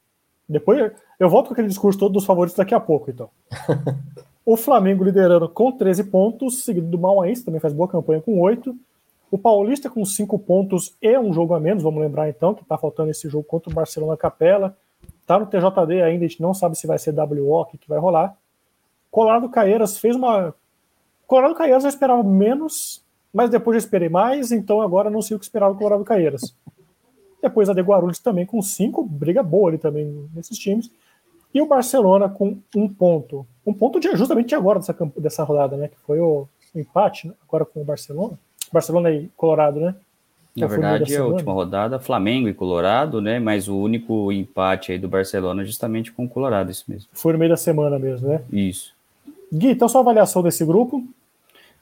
depois 0.47 0.91
eu 1.19 1.29
volto 1.29 1.47
com 1.47 1.53
aquele 1.53 1.67
discurso 1.67 1.97
todo 1.97 2.13
dos 2.13 2.25
favoritos 2.25 2.55
daqui 2.55 2.75
a 2.75 2.79
pouco, 2.79 3.09
então. 3.09 3.29
o 4.45 4.55
Flamengo 4.55 5.03
liderando 5.03 5.49
com 5.49 5.71
13 5.71 6.05
pontos, 6.05 6.63
seguido 6.63 6.87
do 6.87 6.99
Mauaense, 6.99 7.43
também 7.43 7.59
faz 7.59 7.73
boa 7.73 7.87
campanha 7.87 8.21
com 8.21 8.39
8. 8.39 8.75
O 9.29 9.37
Paulista 9.37 9.89
com 9.89 10.05
5 10.05 10.39
pontos 10.39 10.95
e 11.01 11.17
um 11.17 11.33
jogo 11.33 11.53
a 11.53 11.59
menos, 11.59 11.83
vamos 11.83 11.99
lembrar 11.99 12.29
então, 12.29 12.53
que 12.53 12.61
está 12.61 12.77
faltando 12.77 13.11
esse 13.11 13.27
jogo 13.27 13.43
contra 13.43 13.69
o 13.69 13.73
Barcelona 13.73 14.15
Capela. 14.15 14.77
Está 15.21 15.37
no 15.37 15.45
TJD 15.45 16.01
ainda, 16.01 16.23
a 16.23 16.27
gente 16.27 16.41
não 16.41 16.53
sabe 16.53 16.77
se 16.77 16.87
vai 16.87 16.97
ser 16.97 17.13
WO, 17.13 17.61
o 17.61 17.65
que, 17.65 17.77
que 17.77 17.89
vai 17.89 17.99
rolar. 17.99 18.37
Colorado 19.11 19.49
Caeiras 19.49 19.97
fez 19.97 20.15
uma. 20.15 20.53
Colorado 21.25 21.55
Caeiras 21.55 21.83
eu 21.83 21.89
esperava 21.89 22.23
menos, 22.23 23.03
mas 23.33 23.49
depois 23.49 23.75
eu 23.75 23.79
esperei 23.79 24.07
mais, 24.07 24.51
então 24.51 24.79
agora 24.79 25.09
não 25.09 25.21
sei 25.21 25.35
o 25.35 25.39
que 25.39 25.45
esperava 25.45 25.73
do 25.73 25.77
Colorado 25.77 26.05
Caeiras. 26.05 26.55
Depois 27.41 27.69
a 27.69 27.73
de 27.73 27.81
Guarulhos 27.81 28.19
também 28.19 28.45
com 28.45 28.61
5, 28.61 29.03
briga 29.03 29.43
boa 29.43 29.69
ali 29.69 29.77
também 29.77 30.29
nesses 30.33 30.57
times. 30.57 30.89
E 31.53 31.61
o 31.61 31.65
Barcelona 31.65 32.29
com 32.29 32.57
um 32.75 32.87
ponto. 32.87 33.45
Um 33.65 33.73
ponto 33.73 33.99
de 33.99 34.15
justamente 34.15 34.53
agora 34.53 34.79
dessa, 34.79 34.95
dessa 35.17 35.43
rodada, 35.43 35.75
né? 35.75 35.87
Que 35.87 35.97
foi 36.05 36.19
o, 36.19 36.47
o 36.73 36.79
empate 36.79 37.27
né, 37.27 37.33
agora 37.47 37.65
com 37.65 37.81
o 37.81 37.85
Barcelona. 37.85 38.37
Barcelona 38.71 39.11
e 39.11 39.29
Colorado, 39.35 39.79
né? 39.79 39.95
Na 40.55 40.65
verdade, 40.65 41.13
é 41.13 41.17
a 41.19 41.25
última 41.25 41.53
rodada, 41.53 41.99
Flamengo 41.99 42.49
e 42.49 42.53
Colorado, 42.53 43.21
né? 43.21 43.39
Mas 43.39 43.67
o 43.67 43.77
único 43.77 44.31
empate 44.31 44.91
aí 44.91 44.97
do 44.97 45.07
Barcelona 45.07 45.61
é 45.61 45.65
justamente 45.65 46.11
com 46.11 46.25
o 46.25 46.29
Colorado, 46.29 46.71
isso 46.71 46.83
mesmo. 46.87 47.07
Foi 47.13 47.31
no 47.31 47.37
meio 47.37 47.51
da 47.51 47.57
semana 47.57 47.99
mesmo, 47.99 48.27
né? 48.27 48.41
Isso. 48.51 48.91
Gui, 49.53 49.69
então 49.69 49.87
sua 49.87 50.01
avaliação 50.01 50.41
desse 50.41 50.65
grupo? 50.65 51.03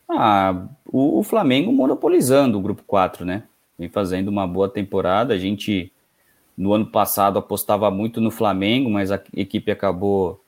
Ah, 0.10 0.66
o, 0.86 1.20
o 1.20 1.24
Flamengo 1.24 1.72
monopolizando 1.72 2.58
o 2.58 2.62
grupo 2.62 2.84
4, 2.86 3.26
né? 3.26 3.44
Vem 3.80 3.88
fazendo 3.88 4.28
uma 4.28 4.46
boa 4.46 4.68
temporada. 4.68 5.34
A 5.34 5.38
gente, 5.38 5.92
no 6.58 6.74
ano 6.74 6.86
passado, 6.86 7.38
apostava 7.38 7.92
muito 7.92 8.22
no 8.22 8.32
Flamengo, 8.32 8.90
mas 8.90 9.12
a 9.12 9.22
equipe 9.36 9.72
acabou 9.72 10.42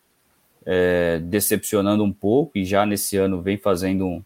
é, 0.66 1.20
decepcionando 1.20 2.03
um 2.03 2.12
pouco 2.12 2.58
e 2.58 2.66
já 2.66 2.86
nesse 2.86 3.18
ano 3.18 3.41
vem 3.41 3.58
fazendo 3.58 4.05
um, 4.05 4.24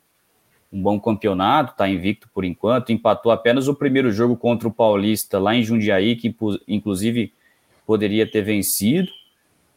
um 0.72 0.82
bom 0.82 1.00
campeonato, 1.00 1.72
está 1.72 1.90
invicto 1.90 2.30
por 2.34 2.46
enquanto, 2.46 2.92
empatou 2.92 3.32
apenas 3.32 3.68
o 3.68 3.76
primeiro 3.76 4.12
jogo 4.12 4.38
contra 4.38 4.68
o 4.68 4.74
Paulista 4.74 5.40
lá 5.40 5.56
em 5.56 5.64
Jundiaí, 5.64 6.16
que 6.16 6.36
inclusive 6.68 7.34
poderia 7.86 8.30
ter 8.30 8.42
vencido. 8.42 9.10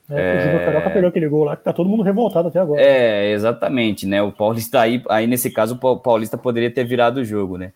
É, 0.09 0.37
o 0.37 0.41
Júnior 0.43 0.65
Carioca 0.67 0.91
perdeu 0.91 1.09
aquele 1.09 1.29
gol 1.29 1.45
lá 1.45 1.57
que 1.57 1.65
tá 1.65 1.73
todo 1.73 1.89
mundo 1.89 2.03
revoltado 2.03 2.49
até 2.49 2.61
agora. 2.61 2.81
É, 2.81 3.33
exatamente, 3.33 4.07
né? 4.07 4.23
O 4.23 4.31
Paulista 4.31 4.81
aí, 4.81 5.03
aí 5.09 5.27
nesse 5.27 5.51
caso, 5.51 5.79
o 5.83 5.97
Paulista 5.97 6.37
poderia 6.37 6.71
ter 6.71 6.85
virado 6.85 7.21
o 7.21 7.25
jogo, 7.25 7.57
né? 7.57 7.73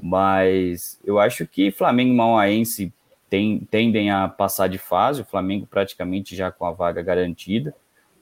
Mas 0.00 0.98
eu 1.04 1.20
acho 1.20 1.46
que 1.46 1.70
Flamengo 1.70 2.12
e 2.12 2.16
Mauaense 2.16 2.92
tem, 3.32 3.60
tendem 3.70 4.10
a 4.10 4.28
passar 4.28 4.68
de 4.68 4.76
fase, 4.76 5.22
o 5.22 5.24
Flamengo 5.24 5.66
praticamente 5.66 6.36
já 6.36 6.52
com 6.52 6.66
a 6.66 6.70
vaga 6.70 7.00
garantida. 7.00 7.74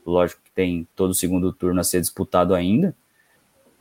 Lógico 0.06 0.40
que 0.44 0.52
tem 0.52 0.86
todo 0.94 1.10
o 1.10 1.14
segundo 1.14 1.52
turno 1.52 1.80
a 1.80 1.82
ser 1.82 2.00
disputado 2.00 2.54
ainda. 2.54 2.94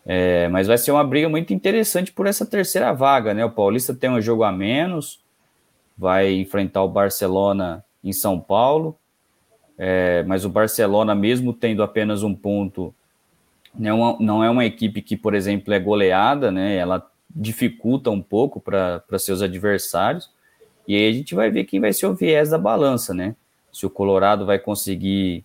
É, 0.04 0.48
mas 0.48 0.66
vai 0.66 0.76
ser 0.76 0.92
uma 0.92 1.04
briga 1.04 1.30
muito 1.30 1.54
interessante 1.54 2.12
por 2.12 2.26
essa 2.26 2.48
terceira 2.48 2.92
vaga, 2.94 3.32
né? 3.32 3.46
O 3.46 3.52
Paulista 3.52 3.94
tem 3.94 4.10
um 4.10 4.20
jogo 4.20 4.44
a 4.44 4.52
menos, 4.52 5.24
vai 5.96 6.34
enfrentar 6.34 6.82
o 6.82 6.90
Barcelona 6.90 7.86
em 8.04 8.12
São 8.12 8.40
Paulo, 8.40 8.98
é, 9.78 10.24
mas 10.24 10.46
o 10.46 10.50
Barcelona, 10.50 11.14
mesmo 11.14 11.54
tendo 11.54 11.84
apenas 11.84 12.24
um 12.24 12.34
ponto, 12.34 12.92
não 13.78 13.88
é 13.88 13.94
uma, 13.94 14.18
não 14.20 14.44
é 14.44 14.50
uma 14.50 14.66
equipe 14.66 15.00
que, 15.04 15.16
por 15.16 15.36
exemplo, 15.36 15.72
é 15.76 15.80
goleada, 15.80 16.50
né? 16.50 16.76
Ela 16.76 17.08
dificulta 17.30 18.10
um 18.10 18.20
pouco 18.20 18.60
para 18.60 19.20
seus 19.20 19.44
adversários. 19.44 20.39
E 20.90 20.96
aí 20.96 21.08
a 21.08 21.12
gente 21.14 21.36
vai 21.36 21.52
ver 21.52 21.66
quem 21.66 21.80
vai 21.80 21.94
ser 21.94 22.08
o 22.08 22.16
viés 22.16 22.50
da 22.50 22.58
balança, 22.58 23.14
né? 23.14 23.36
Se 23.72 23.86
o 23.86 23.92
Colorado 23.92 24.44
vai 24.44 24.58
conseguir 24.58 25.44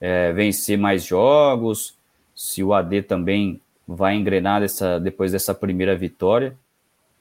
é, 0.00 0.32
vencer 0.32 0.76
mais 0.76 1.04
jogos, 1.04 1.94
se 2.34 2.60
o 2.60 2.74
AD 2.74 3.02
também 3.02 3.60
vai 3.86 4.16
engrenar 4.16 4.60
dessa, 4.60 4.98
depois 4.98 5.30
dessa 5.30 5.54
primeira 5.54 5.96
vitória, 5.96 6.56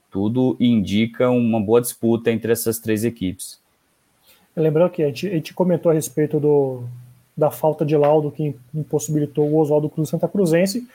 tudo 0.09 0.57
indica 0.59 1.29
uma 1.29 1.61
boa 1.61 1.79
disputa 1.79 2.31
entre 2.31 2.51
essas 2.51 2.79
três 2.79 3.03
equipes. 3.03 3.61
Lembrando 4.55 4.89
que 4.89 5.03
a 5.03 5.07
gente, 5.09 5.27
a 5.27 5.33
gente 5.33 5.53
comentou 5.53 5.91
a 5.91 5.93
respeito 5.93 6.39
do, 6.39 6.83
da 7.37 7.51
falta 7.51 7.85
de 7.85 7.95
laudo 7.95 8.31
que 8.31 8.55
impossibilitou 8.73 9.47
o 9.47 9.59
Oswaldo 9.59 9.91
Cruz 9.91 10.09
Santa 10.09 10.27
Cruzense. 10.27 10.87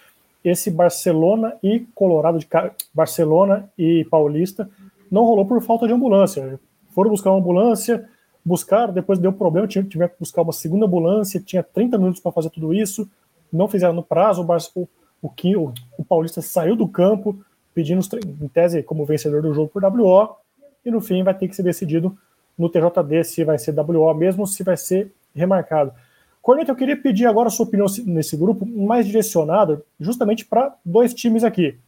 Esse 0.45 0.73
Barcelona 0.73 1.55
e 1.63 1.87
Colorado 1.95 2.41
de 2.41 2.49
Barcelona 2.93 3.71
e 3.79 4.05
Paulista 4.11 4.69
não 5.11 5.25
rolou 5.25 5.47
por 5.47 5.61
falta 5.63 5.87
de 5.87 5.93
ambulância. 5.93 6.59
Foram 6.91 7.11
buscar 7.11 7.31
uma 7.31 7.39
ambulância, 7.39 8.09
buscaram, 8.45 8.93
depois 8.93 9.19
deu 9.19 9.33
problema, 9.33 9.67
tiveram 9.67 10.09
que 10.09 10.19
buscar 10.19 10.43
uma 10.43 10.53
segunda 10.53 10.87
ambulância, 10.87 11.41
tinha 11.41 11.63
30 11.63 11.99
minutos 11.99 12.21
para 12.21 12.33
fazer 12.33 12.51
tudo 12.51 12.73
isso, 12.73 13.09
não 13.53 13.69
fizeram 13.69 13.95
no 13.95 14.03
prazo, 14.03 14.43
o, 14.43 14.89
o, 15.23 15.29
o, 15.29 15.73
o 15.99 16.05
Paulista 16.05 16.41
saiu 16.41 16.75
do 16.75 16.89
campo, 16.89 17.39
pedindo, 17.75 18.01
em 18.43 18.49
tese, 18.49 18.83
como 18.83 19.05
vencedor 19.05 19.43
do 19.43 19.55
jogo 19.55 19.69
por 19.69 19.85
WO, 19.85 20.37
e 20.85 20.91
no 20.91 21.01
fim 21.01 21.23
vai 21.23 21.35
ter 21.35 21.49
que 21.49 21.55
ser 21.55 21.63
decidido 21.63 22.17
no 22.57 22.69
TJD 22.69 23.25
se 23.25 23.45
vai 23.45 23.59
ser 23.59 23.79
WO 23.79 24.13
mesmo, 24.15 24.47
se 24.47 24.63
vai 24.65 24.77
ser 24.77 25.13
remarcado. 25.35 25.93
Corneta, 26.43 26.73
eu 26.73 26.77
queria 26.77 26.97
pedir 26.97 27.27
agora 27.27 27.49
a 27.49 27.51
sua 27.51 27.67
opinião 27.67 27.87
nesse 28.07 28.37
grupo, 28.37 28.67
mais 28.67 29.07
direcionada 29.07 29.83
justamente 30.01 30.45
para 30.45 30.75
dois 30.85 31.13
times 31.15 31.45
aqui. 31.45 31.79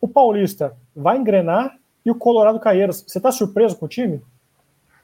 O 0.00 0.08
Paulista 0.08 0.74
vai 0.96 1.18
engrenar 1.18 1.76
e 2.04 2.10
o 2.10 2.14
Colorado 2.14 2.60
Caieiras. 2.60 3.04
Você 3.06 3.18
está 3.18 3.30
surpreso 3.32 3.76
com 3.76 3.86
o 3.86 3.88
time? 3.88 4.22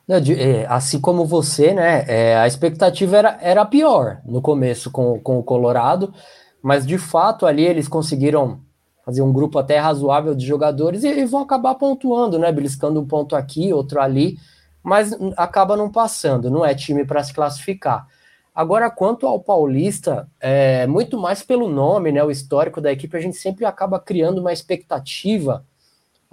É, 0.07 0.67
assim 0.67 1.01
como 1.01 1.25
você, 1.25 1.73
né? 1.73 2.05
É, 2.07 2.37
a 2.37 2.47
expectativa 2.47 3.17
era, 3.17 3.39
era 3.41 3.65
pior 3.65 4.21
no 4.25 4.43
começo 4.43 4.91
com, 4.91 5.19
com 5.19 5.39
o 5.39 5.43
Colorado, 5.43 6.13
mas 6.63 6.87
de 6.87 6.99
fato 6.99 7.47
ali 7.47 7.65
eles 7.65 7.89
conseguiram 7.89 8.61
fazer 9.05 9.23
um 9.23 9.33
grupo 9.33 9.59
até 9.59 9.79
razoável 9.79 10.35
de 10.35 10.47
jogadores 10.47 11.05
e, 11.05 11.09
e 11.09 11.25
vão 11.25 11.43
acabar 11.43 11.75
pontuando, 11.75 12.39
né? 12.39 12.53
Beliscando 12.53 13.01
um 13.01 13.07
ponto 13.07 13.35
aqui, 13.35 13.73
outro 13.73 14.01
ali, 14.01 14.39
mas 14.83 15.17
acaba 15.37 15.77
não 15.77 15.91
passando, 15.91 16.51
não 16.51 16.65
é 16.65 16.75
time 16.75 17.05
para 17.07 17.23
se 17.23 17.33
classificar. 17.33 18.07
Agora, 18.55 18.91
quanto 18.91 19.27
ao 19.27 19.41
Paulista, 19.41 20.29
é, 20.39 20.87
muito 20.87 21.19
mais 21.19 21.43
pelo 21.43 21.69
nome, 21.69 22.13
né? 22.13 22.23
O 22.23 22.31
histórico 22.31 22.81
da 22.81 22.93
equipe, 22.93 23.17
a 23.17 23.21
gente 23.21 23.37
sempre 23.37 23.65
acaba 23.65 23.99
criando 23.99 24.39
uma 24.39 24.53
expectativa. 24.53 25.65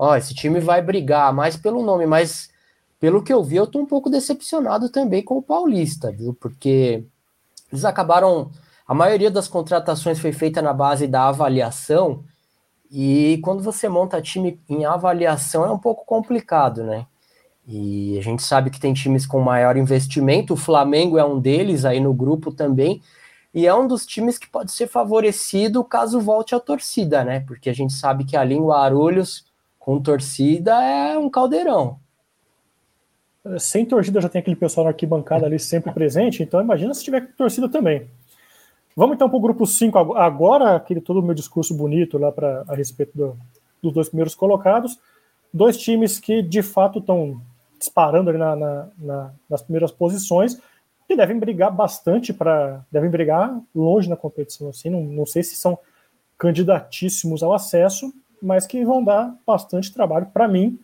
Ó, 0.04 0.16
esse 0.16 0.34
time 0.34 0.60
vai 0.60 0.82
brigar 0.82 1.32
mais 1.32 1.56
pelo 1.56 1.84
nome, 1.84 2.08
mas 2.08 2.50
pelo 3.00 3.22
que 3.22 3.32
eu 3.32 3.44
vi, 3.44 3.58
eu 3.58 3.66
estou 3.66 3.84
um 3.84 3.86
pouco 3.86 4.10
decepcionado 4.10 4.90
também 4.90 5.22
com 5.22 5.38
o 5.38 5.44
Paulista, 5.44 6.12
viu? 6.12 6.34
Porque 6.34 7.06
eles 7.72 7.86
acabaram. 7.86 8.50
A 8.88 8.96
maioria 8.96 9.30
das 9.30 9.48
contratações 9.48 10.18
foi 10.18 10.32
feita 10.32 10.60
na 10.60 10.74
base 10.74 11.06
da 11.06 11.28
avaliação, 11.28 12.24
e 12.90 13.40
quando 13.44 13.62
você 13.62 13.88
monta 13.88 14.20
time 14.20 14.60
em 14.68 14.86
avaliação 14.86 15.66
é 15.66 15.72
um 15.72 15.78
pouco 15.78 16.04
complicado, 16.04 16.84
né? 16.84 17.06
E 17.68 18.18
a 18.18 18.24
gente 18.24 18.42
sabe 18.42 18.72
que 18.72 18.80
tem 18.80 18.96
times 18.96 19.28
com 19.28 19.40
maior 19.40 19.78
investimento, 19.78 20.56
o 20.56 20.58
Flamengo 20.58 21.20
é 21.20 21.24
um 21.24 21.40
deles 21.40 21.86
aí 21.86 22.00
no 22.00 22.12
grupo 22.12 22.52
também, 22.52 23.04
e 23.54 23.68
é 23.68 23.76
um 23.76 23.88
dos 23.88 24.04
times 24.08 24.40
que 24.40 24.50
pode 24.50 24.72
ser 24.72 24.88
favorecido 24.88 25.84
caso 25.84 26.20
volte 26.20 26.56
a 26.56 26.60
torcida, 26.60 27.24
né? 27.24 27.42
Porque 27.42 27.70
a 27.70 27.74
gente 27.74 27.94
sabe 27.94 28.26
que 28.26 28.36
ali 28.36 28.56
em 28.56 28.66
Guarulhos, 28.66 29.51
com 29.82 30.02
torcida, 30.02 30.82
é 30.82 31.18
um 31.18 31.30
caldeirão 31.30 32.00
sem 33.60 33.86
torcida 33.86 34.22
já 34.22 34.30
tem 34.30 34.40
aquele 34.40 34.56
pessoal 34.56 34.84
na 34.84 34.92
arquibancada 34.92 35.46
ali 35.46 35.58
sempre 35.58 35.92
presente, 35.92 36.44
então 36.44 36.62
imagina 36.62 36.94
se 36.94 37.04
tiver 37.04 37.34
torcida 37.36 37.68
também. 37.68 38.08
Vamos 38.96 39.16
então 39.16 39.30
para 39.30 39.38
o 39.38 39.42
grupo 39.42 39.66
5 39.66 39.98
agora, 40.16 40.76
aquele 40.76 41.02
todo 41.02 41.20
o 41.20 41.24
meu 41.24 41.34
discurso 41.34 41.74
bonito 41.74 42.18
lá 42.18 42.32
para 42.32 42.64
a 42.68 42.76
respeito 42.76 43.18
do, 43.18 43.38
dos 43.82 43.94
dois 43.94 44.10
primeiros 44.10 44.36
colocados. 44.36 45.00
Dois 45.54 45.78
times 45.78 46.20
que 46.20 46.42
de 46.42 46.62
fato 46.62 47.00
estão 47.00 47.42
disparando 47.80 48.30
ali 48.30 48.38
na, 48.38 48.56
na, 48.56 48.88
na, 48.98 49.34
nas 49.50 49.62
primeiras 49.62 49.92
posições 49.92 50.60
e 51.10 51.16
devem 51.16 51.40
brigar 51.40 51.72
bastante 51.72 52.34
para. 52.34 52.86
devem 52.92 53.10
brigar 53.10 53.60
longe 53.74 54.10
na 54.10 54.16
competição. 54.16 54.70
Assim, 54.70 54.90
não, 54.90 55.04
não 55.04 55.26
sei 55.26 55.42
se 55.42 55.56
são 55.56 55.80
candidatíssimos 56.38 57.44
ao 57.44 57.54
acesso, 57.54 58.14
mas 58.42 58.66
que 58.66 58.84
vão 58.84 59.04
dar 59.04 59.36
bastante 59.46 59.94
trabalho 59.94 60.28
para 60.28 60.48
mim 60.48 60.80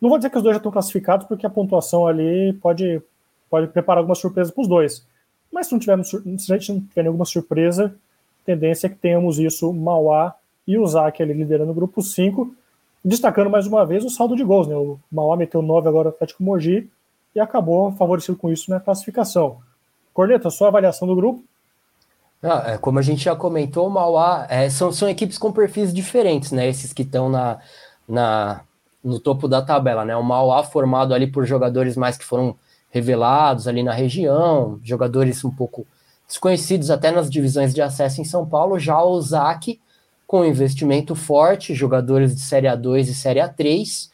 não 0.00 0.10
vou 0.10 0.18
dizer 0.18 0.30
que 0.30 0.36
os 0.36 0.42
dois 0.42 0.54
já 0.54 0.58
estão 0.58 0.72
classificados, 0.72 1.26
porque 1.26 1.46
a 1.46 1.50
pontuação 1.50 2.06
ali 2.06 2.52
pode, 2.54 3.00
pode 3.48 3.68
preparar 3.68 3.98
alguma 3.98 4.14
surpresa 4.14 4.52
para 4.52 4.62
os 4.62 4.68
dois. 4.68 5.06
Mas 5.50 5.66
se 5.66 5.72
não, 5.72 5.78
tivermos, 5.78 6.08
se 6.10 6.52
a 6.52 6.58
gente 6.58 6.72
não 6.72 6.80
tiver 6.80 7.02
nenhuma 7.02 7.24
surpresa, 7.24 7.94
tendência 8.44 8.86
é 8.86 8.90
que 8.90 8.96
tenhamos 8.96 9.38
isso, 9.38 9.72
Mauá 9.72 10.34
e 10.66 10.78
o 10.78 10.86
Zac 10.86 11.22
ali 11.22 11.32
liderando 11.32 11.70
o 11.70 11.74
grupo 11.74 12.02
5, 12.02 12.54
destacando 13.04 13.48
mais 13.48 13.66
uma 13.66 13.86
vez 13.86 14.04
o 14.04 14.10
saldo 14.10 14.36
de 14.36 14.44
gols. 14.44 14.66
Né? 14.66 14.76
O 14.76 14.98
Mauá 15.10 15.36
meteu 15.36 15.62
9 15.62 15.88
agora 15.88 16.08
no 16.08 16.14
Atlético 16.14 16.42
Mogi 16.42 16.90
e 17.34 17.40
acabou 17.40 17.90
favorecido 17.92 18.36
com 18.36 18.50
isso 18.50 18.70
na 18.70 18.80
classificação. 18.80 19.58
Corneta, 20.12 20.50
sua 20.50 20.68
avaliação 20.68 21.08
do 21.08 21.16
grupo? 21.16 21.42
É, 22.66 22.78
como 22.78 22.98
a 22.98 23.02
gente 23.02 23.24
já 23.24 23.34
comentou, 23.34 23.86
o 23.86 23.90
Mauá 23.90 24.46
é, 24.48 24.68
são, 24.70 24.92
são 24.92 25.08
equipes 25.08 25.38
com 25.38 25.52
perfis 25.52 25.92
diferentes, 25.92 26.52
né? 26.52 26.68
Esses 26.68 26.92
que 26.92 27.02
estão 27.02 27.28
na, 27.28 27.58
na, 28.08 28.60
no 29.02 29.18
topo 29.18 29.48
da 29.48 29.62
tabela, 29.62 30.04
né? 30.04 30.16
O 30.16 30.22
Mauá 30.22 30.62
formado 30.62 31.14
ali 31.14 31.26
por 31.26 31.44
jogadores 31.44 31.96
mais 31.96 32.16
que 32.16 32.24
foram 32.24 32.56
revelados 32.90 33.66
ali 33.68 33.82
na 33.82 33.92
região, 33.92 34.78
jogadores 34.82 35.44
um 35.44 35.50
pouco 35.50 35.86
desconhecidos 36.26 36.90
até 36.90 37.10
nas 37.10 37.30
divisões 37.30 37.74
de 37.74 37.82
acesso 37.82 38.20
em 38.20 38.24
São 38.24 38.46
Paulo, 38.46 38.78
já 38.78 39.02
o 39.02 39.20
ZAC 39.20 39.80
com 40.26 40.44
investimento 40.44 41.14
forte, 41.14 41.74
jogadores 41.74 42.34
de 42.34 42.40
Série 42.40 42.66
A2 42.66 43.02
e 43.02 43.14
Série 43.14 43.40
A3. 43.40 44.10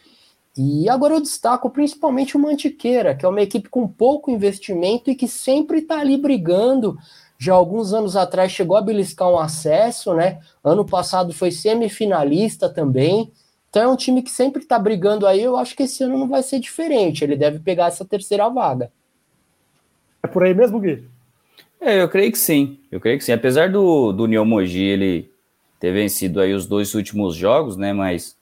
E 0.56 0.88
agora 0.88 1.14
eu 1.14 1.20
destaco 1.20 1.70
principalmente 1.70 2.36
o 2.36 2.40
Mantiqueira, 2.40 3.14
que 3.14 3.24
é 3.24 3.28
uma 3.28 3.40
equipe 3.40 3.70
com 3.70 3.88
pouco 3.88 4.30
investimento 4.30 5.10
e 5.10 5.14
que 5.14 5.26
sempre 5.26 5.78
está 5.78 5.98
ali 5.98 6.18
brigando. 6.18 6.98
Já 7.42 7.54
alguns 7.54 7.92
anos 7.92 8.14
atrás 8.14 8.52
chegou 8.52 8.76
a 8.76 8.80
beliscar 8.80 9.28
um 9.28 9.36
acesso, 9.36 10.14
né? 10.14 10.38
Ano 10.62 10.84
passado 10.84 11.32
foi 11.32 11.50
semifinalista 11.50 12.68
também. 12.68 13.32
Então 13.68 13.82
é 13.82 13.88
um 13.88 13.96
time 13.96 14.22
que 14.22 14.30
sempre 14.30 14.62
está 14.62 14.78
brigando 14.78 15.26
aí. 15.26 15.42
Eu 15.42 15.56
acho 15.56 15.74
que 15.74 15.82
esse 15.82 16.04
ano 16.04 16.16
não 16.16 16.28
vai 16.28 16.40
ser 16.44 16.60
diferente. 16.60 17.24
Ele 17.24 17.34
deve 17.34 17.58
pegar 17.58 17.86
essa 17.86 18.04
terceira 18.04 18.48
vaga. 18.48 18.92
É 20.22 20.28
por 20.28 20.44
aí 20.44 20.54
mesmo, 20.54 20.78
Gui? 20.78 21.02
É, 21.80 22.00
eu 22.00 22.08
creio 22.08 22.30
que 22.30 22.38
sim. 22.38 22.78
Eu 22.92 23.00
creio 23.00 23.18
que 23.18 23.24
sim. 23.24 23.32
Apesar 23.32 23.68
do, 23.68 24.12
do 24.12 24.46
Mogi 24.46 24.84
ele 24.84 25.28
ter 25.80 25.92
vencido 25.92 26.40
aí 26.40 26.54
os 26.54 26.64
dois 26.64 26.94
últimos 26.94 27.34
jogos, 27.34 27.76
né? 27.76 27.92
Mas 27.92 28.36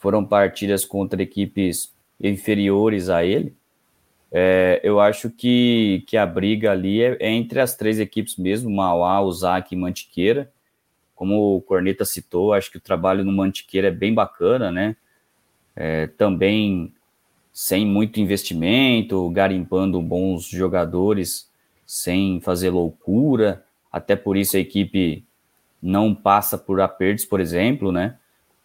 foram 0.00 0.24
partidas 0.24 0.86
contra 0.86 1.22
equipes 1.22 1.92
inferiores 2.18 3.10
a 3.10 3.22
ele. 3.22 3.54
É, 4.30 4.80
eu 4.84 5.00
acho 5.00 5.30
que, 5.30 6.04
que 6.06 6.16
a 6.16 6.26
briga 6.26 6.70
ali 6.72 7.02
é, 7.02 7.16
é, 7.20 7.30
entre 7.30 7.60
as 7.60 7.74
três 7.74 7.98
equipes 7.98 8.36
mesmo, 8.36 8.70
Mauá, 8.70 9.20
Uzak 9.22 9.74
e 9.74 9.78
Mantiqueira. 9.78 10.50
Como 11.14 11.56
o 11.56 11.62
Corneta 11.62 12.04
citou, 12.04 12.52
acho 12.52 12.70
que 12.70 12.76
o 12.76 12.80
trabalho 12.80 13.24
no 13.24 13.32
Mantiqueira 13.32 13.88
é 13.88 13.90
bem 13.90 14.14
bacana, 14.14 14.70
né? 14.70 14.96
É, 15.74 16.06
também 16.06 16.92
sem 17.52 17.84
muito 17.84 18.20
investimento, 18.20 19.28
garimpando 19.30 20.00
bons 20.00 20.44
jogadores, 20.44 21.50
sem 21.84 22.40
fazer 22.40 22.70
loucura. 22.70 23.64
Até 23.90 24.14
por 24.14 24.36
isso 24.36 24.56
a 24.56 24.60
equipe 24.60 25.24
não 25.82 26.14
passa 26.14 26.56
por 26.56 26.80
apertos, 26.80 27.24
por 27.24 27.40
exemplo, 27.40 27.90
né? 27.90 28.16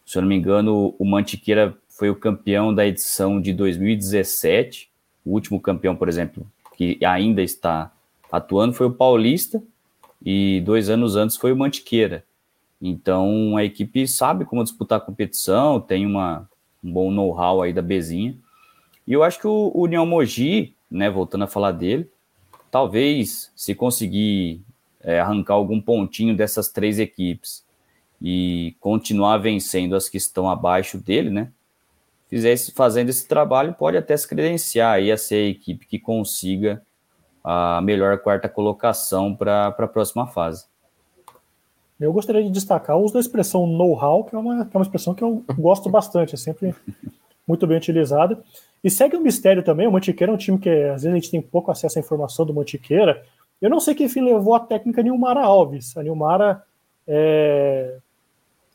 Se 0.06 0.18
eu 0.18 0.22
não 0.22 0.30
me 0.30 0.36
engano, 0.36 0.94
o 1.00 1.06
Mantiqueira 1.06 1.76
foi 1.90 2.10
o 2.10 2.16
campeão 2.16 2.74
da 2.74 2.86
edição 2.86 3.42
de 3.42 3.54
2017. 3.54 4.92
O 5.26 5.32
último 5.32 5.60
campeão, 5.60 5.96
por 5.96 6.10
exemplo, 6.10 6.46
que 6.76 6.98
ainda 7.06 7.42
está 7.42 7.92
atuando 8.32 8.74
foi 8.74 8.88
o 8.88 8.94
Paulista 8.94 9.62
e 10.26 10.62
dois 10.66 10.90
anos 10.90 11.16
antes 11.16 11.38
foi 11.38 11.52
o 11.52 11.58
Mantiqueira. 11.58 12.24
Então 12.82 13.56
a 13.56 13.64
equipe 13.64 14.08
sabe 14.08 14.46
como 14.46 14.64
disputar 14.64 14.98
a 14.98 15.02
competição, 15.02 15.80
tem 15.80 16.06
uma, 16.06 16.50
um 16.84 16.92
bom 16.92 17.12
know-how 17.12 17.62
aí 17.62 17.72
da 17.72 17.82
Bezinha. 17.82 18.36
E 19.08 19.14
eu 19.14 19.24
acho 19.24 19.40
que 19.40 19.48
o, 19.48 19.72
o 19.74 19.84
União 19.84 20.06
Mogi, 20.06 20.76
né, 20.90 21.10
voltando 21.10 21.44
a 21.44 21.48
falar 21.48 21.72
dele, 21.72 22.10
talvez 22.72 23.52
se 23.56 23.76
conseguir 23.76 24.62
é, 25.02 25.20
arrancar 25.20 25.54
algum 25.54 25.80
pontinho 25.80 26.36
dessas 26.36 26.70
três 26.70 27.00
equipes 27.00 27.64
e 28.22 28.76
continuar 28.80 29.38
vencendo 29.38 29.96
as 29.96 30.10
que 30.10 30.18
estão 30.18 30.50
abaixo 30.50 30.98
dele, 30.98 31.30
né? 31.30 31.52
Fizesse, 32.34 32.72
fazendo 32.72 33.10
esse 33.10 33.28
trabalho, 33.28 33.76
pode 33.76 33.96
até 33.96 34.18
se 34.18 34.28
credenciar 34.28 35.00
a 35.00 35.18
ser 35.18 35.36
a 35.36 35.50
equipe 35.50 35.86
que 35.86 36.00
consiga 36.00 36.82
a 37.44 37.80
melhor 37.80 38.18
quarta 38.18 38.50
colocação 38.50 39.36
para 39.36 39.68
a 39.68 39.88
próxima 39.88 40.26
fase. 40.26 40.66
Eu 42.00 42.12
gostaria 42.12 42.42
de 42.42 42.50
destacar 42.50 42.98
o 42.98 43.04
uso 43.04 43.14
da 43.14 43.20
expressão 43.20 43.68
know-how, 43.68 44.24
que, 44.24 44.36
é 44.36 44.40
uma, 44.40 44.66
que 44.66 44.76
é 44.76 44.80
uma 44.80 44.84
expressão 44.84 45.14
que 45.14 45.24
eu 45.24 45.46
gosto 45.60 45.92
bastante, 45.92 46.34
é 46.34 46.38
sempre 46.40 46.74
muito 47.48 47.68
bem 47.68 47.78
utilizada. 47.78 48.44
E 48.84 48.90
segue 48.90 49.16
um 49.16 49.22
mistério 49.22 49.62
também, 49.62 49.88
o 49.88 49.92
Mantiqueira 49.92 50.34
é 50.34 50.34
um 50.34 50.38
time 50.38 50.58
que 50.58 50.70
às 50.70 51.04
vezes 51.04 51.12
a 51.12 51.14
gente 51.14 51.30
tem 51.30 51.40
pouco 51.40 51.70
acesso 51.70 52.00
à 52.00 52.02
informação 52.02 52.48
do 52.48 52.54
Mantiqueira. 52.54 53.24
Eu 53.62 53.70
não 53.70 53.80
sei 53.80 53.94
quem 53.94 54.08
levou 54.08 54.56
a 54.56 54.60
técnica 54.60 55.04
Nilmara 55.04 55.42
Alves. 55.42 55.96
A 55.96 56.02
Nilmara, 56.02 56.64
é, 57.08 58.00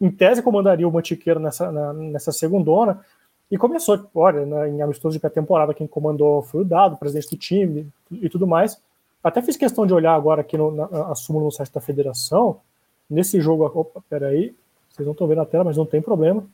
em 0.00 0.12
tese, 0.12 0.44
comandaria 0.44 0.86
o 0.86 0.92
Mantiqueira 0.92 1.40
nessa, 1.40 1.72
na, 1.72 1.92
nessa 1.92 2.30
segundona. 2.30 3.04
E 3.50 3.56
começou, 3.56 4.06
olha, 4.14 4.44
né, 4.44 4.68
em 4.68 4.82
amistoso 4.82 5.14
de 5.14 5.20
pré-temporada, 5.20 5.72
quem 5.72 5.86
comandou 5.86 6.42
foi 6.42 6.60
o 6.60 6.64
Dado, 6.64 6.98
presidente 6.98 7.30
do 7.30 7.36
time 7.36 7.88
e 8.12 8.28
tudo 8.28 8.46
mais. 8.46 8.80
Até 9.24 9.40
fiz 9.40 9.56
questão 9.56 9.86
de 9.86 9.94
olhar 9.94 10.14
agora 10.14 10.42
aqui 10.42 10.56
no, 10.56 10.70
na, 10.70 10.84
a 11.10 11.14
súmula 11.14 11.46
no 11.46 11.50
site 11.50 11.72
da 11.72 11.80
federação. 11.80 12.60
Nesse 13.08 13.40
jogo, 13.40 13.64
opa, 13.64 14.02
peraí, 14.08 14.54
vocês 14.90 15.06
não 15.06 15.12
estão 15.12 15.26
vendo 15.26 15.40
a 15.40 15.46
tela, 15.46 15.64
mas 15.64 15.76
não 15.76 15.86
tem 15.86 16.02
problema. 16.02 16.44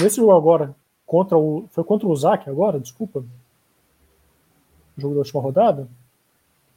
Nesse 0.00 0.16
jogo 0.16 0.32
agora, 0.32 0.74
contra 1.06 1.38
o. 1.38 1.66
Foi 1.70 1.82
contra 1.84 2.06
o 2.06 2.14
Zac 2.14 2.48
agora, 2.50 2.78
desculpa. 2.78 3.24
O 4.96 5.00
jogo 5.00 5.14
da 5.14 5.20
última 5.20 5.40
rodada? 5.40 5.88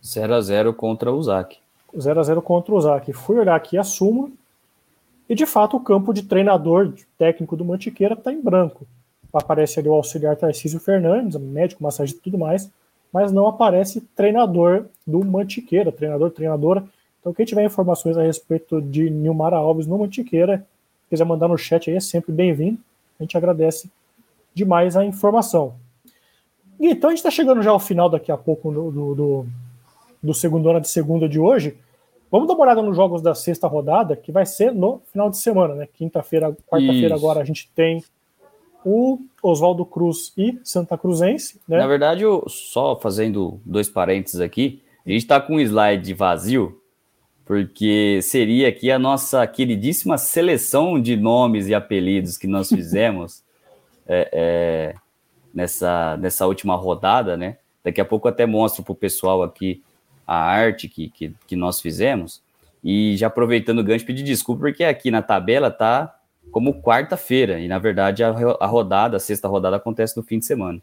0x0 0.02 0.74
contra 0.74 1.12
o 1.12 1.22
Zac. 1.22 1.58
0x0 1.94 2.42
contra 2.42 2.74
o 2.74 2.80
Zac. 2.80 3.12
Fui 3.12 3.38
olhar 3.38 3.56
aqui 3.56 3.78
a 3.78 3.84
súmula. 3.84 4.30
E 5.28 5.36
de 5.36 5.46
fato 5.46 5.78
o 5.78 5.80
campo 5.84 6.14
de 6.14 6.24
treinador 6.24 6.94
técnico 7.18 7.56
do 7.56 7.66
Mantiqueira 7.66 8.14
está 8.14 8.32
em 8.32 8.42
branco. 8.42 8.88
Aparece 9.34 9.80
ali 9.80 9.88
o 9.88 9.94
auxiliar 9.94 10.36
Tarcísio 10.36 10.80
Fernandes, 10.80 11.40
médico, 11.40 11.84
massagista 11.84 12.20
e 12.20 12.24
tudo 12.24 12.38
mais, 12.38 12.70
mas 13.12 13.32
não 13.32 13.48
aparece 13.48 14.02
treinador 14.16 14.86
do 15.06 15.24
Mantiqueira, 15.24 15.92
treinador, 15.92 16.32
treinadora. 16.32 16.84
Então, 17.20 17.34
quem 17.34 17.46
tiver 17.46 17.64
informações 17.64 18.18
a 18.18 18.24
respeito 18.24 18.82
de 18.82 19.10
Nilmara 19.10 19.58
Alves 19.58 19.88
no 19.88 19.98
Mantiqueira, 19.98 20.66
quiser 21.10 21.26
mandar 21.26 21.48
no 21.48 21.58
chat 21.58 21.90
aí, 21.90 21.98
é 21.98 22.00
sempre 22.00 22.32
bem-vindo. 22.32 22.80
A 23.20 23.24
gente 23.24 23.38
agradece 23.38 23.90
demais 24.54 24.96
a 24.96 25.06
informação. 25.06 25.76
Então 26.80 27.10
a 27.10 27.12
gente 27.12 27.20
está 27.20 27.32
chegando 27.32 27.62
já 27.62 27.72
ao 27.72 27.80
final 27.80 28.10
daqui 28.10 28.32
a 28.32 28.38
pouco 28.38 28.72
do, 28.72 28.92
do, 28.92 29.16
do, 29.16 29.46
do 30.24 30.34
segundo 30.34 30.70
ano 30.70 30.80
de 30.80 30.88
segunda 30.88 31.28
de 31.28 31.40
hoje. 31.40 31.78
Vamos 32.32 32.48
dar 32.48 32.54
uma 32.54 32.64
olhada 32.64 32.82
nos 32.82 32.96
jogos 32.96 33.22
da 33.22 33.36
sexta 33.36 33.68
rodada, 33.68 34.16
que 34.16 34.32
vai 34.32 34.46
ser 34.46 34.74
no 34.74 35.02
final 35.12 35.30
de 35.30 35.38
semana, 35.38 35.76
né? 35.76 35.88
Quinta-feira, 35.92 36.56
quarta-feira 36.68 37.16
agora 37.16 37.42
a 37.42 37.44
gente 37.44 37.70
tem 37.76 38.04
o 38.86 39.20
Oswaldo 39.42 39.86
Cruz 39.86 40.34
e 40.38 40.58
Santa 40.64 40.98
Cruzense. 40.98 41.60
Né? 41.68 41.78
Na 41.78 41.88
verdade, 41.88 42.24
eu, 42.24 42.46
só 42.48 42.96
fazendo 42.96 43.60
dois 43.66 43.90
parênteses 43.90 44.40
aqui, 44.40 44.82
a 45.06 45.10
gente 45.10 45.22
está 45.22 45.40
com 45.40 45.56
um 45.56 45.60
slide 45.60 46.14
vazio, 46.14 46.82
porque 47.46 48.20
seria 48.22 48.68
aqui 48.68 48.92
a 48.92 49.00
nossa 49.00 49.46
queridíssima 49.48 50.18
seleção 50.18 51.02
de 51.02 51.16
nomes 51.16 51.68
e 51.68 51.74
apelidos 51.74 52.38
que 52.38 52.48
nós 52.48 52.70
fizemos 52.70 53.44
é, 54.08 54.30
é, 54.32 54.96
nessa, 55.54 56.18
nessa 56.18 56.46
última 56.46 56.76
rodada, 56.76 57.36
né? 57.36 57.58
Daqui 57.84 58.02
a 58.02 58.06
pouco 58.06 58.28
até 58.28 58.46
mostro 58.46 58.84
para 58.84 58.92
o 58.92 58.96
pessoal 58.96 59.42
aqui 59.42 59.82
a 60.28 60.36
arte 60.36 60.88
que, 60.88 61.10
que, 61.10 61.34
que, 61.48 61.56
nós 61.56 61.82
fizemos. 61.82 62.42
E 62.84 63.18
já 63.18 63.28
aproveitando 63.28 63.80
o 63.80 63.84
gancho, 63.84 64.06
pedir 64.06 64.22
desculpa, 64.22 64.62
porque 64.62 64.84
aqui 64.84 65.10
na 65.10 65.22
tabela 65.22 65.72
tá 65.72 66.19
como 66.52 66.82
quarta-feira, 66.82 67.60
e 67.60 67.68
na 67.68 67.80
verdade 67.80 68.24
a, 68.24 68.32
rodada, 68.66 69.18
a 69.18 69.20
sexta 69.20 69.48
rodada, 69.48 69.78
acontece 69.78 70.18
no 70.18 70.24
fim 70.24 70.40
de 70.40 70.46
semana. 70.46 70.82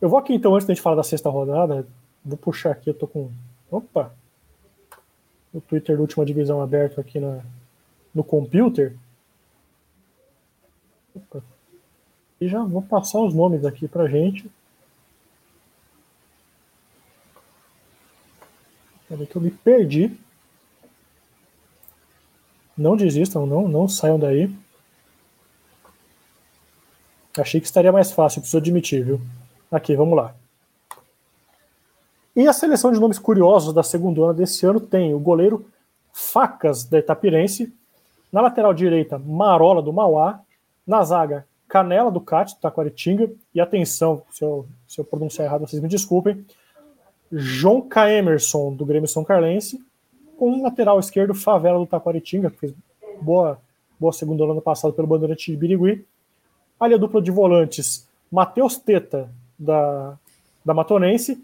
Eu 0.00 0.08
vou 0.08 0.18
aqui 0.18 0.34
então, 0.34 0.54
antes 0.54 0.66
da 0.66 0.74
gente 0.74 0.82
falar 0.82 0.96
da 0.96 1.02
sexta 1.02 1.30
rodada, 1.30 1.86
vou 2.24 2.36
puxar 2.36 2.72
aqui, 2.72 2.90
eu 2.90 2.94
tô 2.94 3.06
com. 3.06 3.30
Opa! 3.70 4.12
O 5.54 5.60
Twitter 5.60 5.96
da 5.96 6.02
última 6.02 6.24
divisão 6.24 6.60
aberto 6.60 7.00
aqui 7.00 7.18
na, 7.18 7.40
no 8.14 8.22
computer. 8.22 8.94
Opa, 11.14 11.42
e 12.40 12.48
já 12.48 12.62
vou 12.62 12.82
passar 12.82 13.20
os 13.20 13.32
nomes 13.34 13.64
aqui 13.64 13.88
para 13.88 14.08
gente. 14.08 14.50
Peraí 19.08 19.26
que 19.26 19.36
eu 19.36 19.42
me 19.42 19.50
perdi. 19.50 20.18
Não 22.76 22.96
desistam, 22.96 23.46
não, 23.46 23.66
não 23.66 23.88
saiam 23.88 24.18
daí. 24.18 24.50
Achei 27.38 27.60
que 27.60 27.66
estaria 27.66 27.92
mais 27.92 28.12
fácil, 28.12 28.40
preciso 28.40 28.58
admitir, 28.58 29.04
viu? 29.04 29.20
Aqui, 29.70 29.94
vamos 29.94 30.16
lá. 30.16 30.34
E 32.34 32.46
a 32.46 32.52
seleção 32.52 32.92
de 32.92 33.00
nomes 33.00 33.18
curiosos 33.18 33.72
da 33.72 33.82
segunda 33.82 34.22
ano 34.22 34.34
desse 34.34 34.66
ano 34.66 34.80
tem 34.80 35.14
o 35.14 35.18
goleiro 35.18 35.66
Facas, 36.12 36.84
da 36.84 36.98
Itapirense. 36.98 37.72
Na 38.32 38.40
lateral 38.40 38.74
direita, 38.74 39.18
Marola, 39.18 39.82
do 39.82 39.92
Mauá. 39.92 40.40
Na 40.86 41.02
zaga, 41.02 41.46
Canela 41.68 42.10
do 42.10 42.20
CAT, 42.20 42.54
do 42.54 42.60
Taquaritinga, 42.60 43.30
e 43.54 43.60
atenção, 43.60 44.22
se 44.30 44.44
eu, 44.44 44.66
se 44.86 45.00
eu 45.00 45.04
pronunciar 45.04 45.46
errado, 45.46 45.66
vocês 45.66 45.82
me 45.82 45.88
desculpem, 45.88 46.46
João 47.30 47.82
K. 47.82 48.08
Emerson, 48.12 48.72
do 48.72 48.86
Grêmio 48.86 49.08
São 49.08 49.24
Carlense, 49.24 49.84
com 50.36 50.52
o 50.52 50.62
lateral 50.62 50.98
esquerdo 51.00 51.34
Favela 51.34 51.78
do 51.78 51.86
Taquaritinga, 51.86 52.50
que 52.50 52.58
fez 52.58 52.74
boa, 53.20 53.58
boa 53.98 54.12
segunda 54.12 54.44
ano 54.44 54.60
passado 54.60 54.92
pelo 54.92 55.08
Bandeirante 55.08 55.50
de 55.50 55.56
Birigui. 55.56 56.04
Ali 56.78 56.94
a 56.94 56.98
dupla 56.98 57.22
de 57.22 57.30
volantes, 57.30 58.06
Matheus 58.30 58.76
Teta, 58.76 59.30
da, 59.58 60.18
da 60.64 60.74
Matonense, 60.74 61.42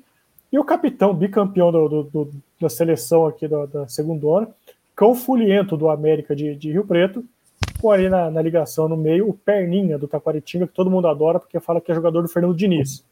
e 0.52 0.58
o 0.58 0.64
capitão, 0.64 1.14
bicampeão 1.14 1.72
do, 1.72 1.88
do, 1.88 2.02
do, 2.04 2.30
da 2.60 2.68
seleção 2.68 3.26
aqui 3.26 3.48
da, 3.48 3.64
da 3.64 3.88
segunda 3.88 4.26
ano, 4.26 4.54
Cão 4.94 5.14
Fuliento, 5.14 5.76
do 5.76 5.88
América 5.88 6.36
de, 6.36 6.54
de 6.54 6.70
Rio 6.70 6.84
Preto, 6.84 7.24
com 7.80 7.90
ali 7.90 8.08
na, 8.08 8.30
na, 8.30 8.42
ligação 8.42 8.88
no 8.88 8.96
meio 8.96 9.30
o 9.30 9.34
Perninha 9.34 9.98
do 9.98 10.06
Taquaritinga, 10.06 10.66
que 10.66 10.74
todo 10.74 10.90
mundo 10.90 11.08
adora 11.08 11.40
porque 11.40 11.58
fala 11.58 11.80
que 11.80 11.90
é 11.90 11.94
jogador 11.94 12.20
do 12.20 12.28
Fernando 12.28 12.54
Diniz. 12.54 13.02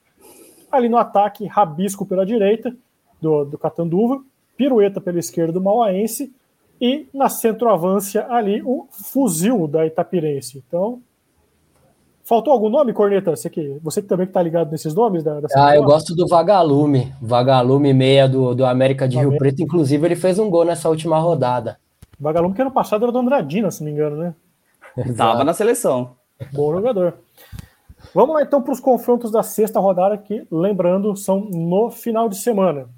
Ali 0.70 0.88
no 0.88 0.98
ataque, 0.98 1.46
Rabisco 1.46 2.04
pela 2.04 2.26
direita 2.26 2.76
do, 3.20 3.44
do 3.44 3.58
Catanduva, 3.58 4.22
Pirueta 4.60 5.00
pela 5.00 5.18
esquerda 5.18 5.54
do 5.54 5.60
Mauaense 5.62 6.30
e 6.78 7.08
na 7.14 7.30
centroavância 7.30 8.26
ali 8.28 8.60
o 8.62 8.86
Fuzil 8.90 9.66
da 9.66 9.86
Itapirense. 9.86 10.62
Então, 10.68 11.00
faltou 12.22 12.52
algum 12.52 12.68
nome, 12.68 12.92
Corneta? 12.92 13.34
Você 13.34 13.48
que, 13.48 13.78
você 13.82 14.02
que 14.02 14.08
também 14.08 14.26
está 14.26 14.42
ligado 14.42 14.70
nesses 14.70 14.92
nomes? 14.92 15.24
Da, 15.24 15.40
da 15.40 15.48
ah, 15.56 15.74
eu 15.74 15.82
gosto 15.82 16.14
do 16.14 16.28
Vagalume, 16.28 17.10
Vagalume 17.22 17.94
meia 17.94 18.28
do, 18.28 18.54
do 18.54 18.66
América 18.66 19.08
de 19.08 19.16
Rio 19.16 19.34
Preto, 19.38 19.62
inclusive 19.62 20.06
ele 20.06 20.14
fez 20.14 20.38
um 20.38 20.50
gol 20.50 20.66
nessa 20.66 20.90
última 20.90 21.18
rodada. 21.18 21.78
Vagalume 22.18 22.54
que 22.54 22.60
ano 22.60 22.70
passado 22.70 23.02
era 23.02 23.12
do 23.12 23.18
Andradina, 23.18 23.70
se 23.70 23.82
não 23.82 23.86
me 23.86 23.96
engano, 23.96 24.16
né? 24.18 24.34
Estava 25.06 25.42
na 25.42 25.54
seleção. 25.54 26.10
Bom 26.52 26.70
jogador. 26.70 27.14
Vamos 28.14 28.34
lá 28.34 28.42
então 28.42 28.60
para 28.60 28.74
os 28.74 28.80
confrontos 28.80 29.30
da 29.30 29.42
sexta 29.42 29.80
rodada, 29.80 30.18
que, 30.18 30.46
lembrando, 30.50 31.16
são 31.16 31.40
no 31.50 31.90
final 31.90 32.28
de 32.28 32.36
semana. 32.36 32.90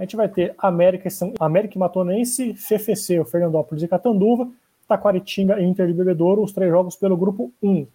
A 0.00 0.04
gente 0.04 0.16
vai 0.16 0.30
ter 0.30 0.54
América, 0.56 1.10
América 1.38 1.78
Matonense, 1.78 2.54
FFC, 2.54 3.20
o 3.20 3.24
Fernandópolis 3.26 3.82
e 3.82 3.86
Catanduva, 3.86 4.48
Taquaritinga 4.88 5.60
e 5.60 5.64
Inter 5.66 5.88
de 5.88 5.92
Bebedouro, 5.92 6.42
os 6.42 6.52
três 6.52 6.70
jogos 6.70 6.96
pelo 6.96 7.18
grupo 7.18 7.52
1. 7.62 7.86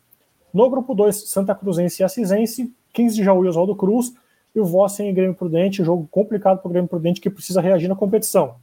No 0.53 0.69
grupo 0.69 0.93
2, 0.93 1.27
Santa 1.27 1.55
Cruzense 1.55 2.03
e 2.03 2.05
Assisense, 2.05 2.71
15 2.93 3.15
de 3.15 3.23
Jaú 3.23 3.43
e 3.43 3.47
Oswaldo 3.47 3.75
Cruz, 3.75 4.13
e 4.53 4.59
o 4.59 4.65
Vossen 4.65 5.09
e 5.09 5.13
Grêmio 5.13 5.33
Prudente, 5.33 5.83
jogo 5.83 6.07
complicado 6.11 6.59
para 6.59 6.67
o 6.67 6.71
Grêmio 6.71 6.87
Prudente 6.87 7.19
que 7.19 7.27
precisa 7.27 7.59
reagir 7.59 7.87
na 7.87 7.95
competição. 7.95 8.57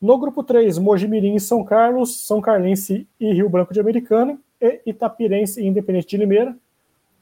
No 0.00 0.16
grupo 0.16 0.42
3, 0.42 0.78
Mojimirim 0.78 1.34
e 1.34 1.40
São 1.40 1.62
Carlos, 1.62 2.26
São 2.26 2.40
Carlense 2.40 3.06
e 3.20 3.30
Rio 3.30 3.50
Branco 3.50 3.74
de 3.74 3.80
Americana, 3.80 4.38
e 4.58 4.80
Itapirense 4.86 5.60
e 5.60 5.66
Independente 5.66 6.06
de 6.06 6.16
Limeira. 6.16 6.56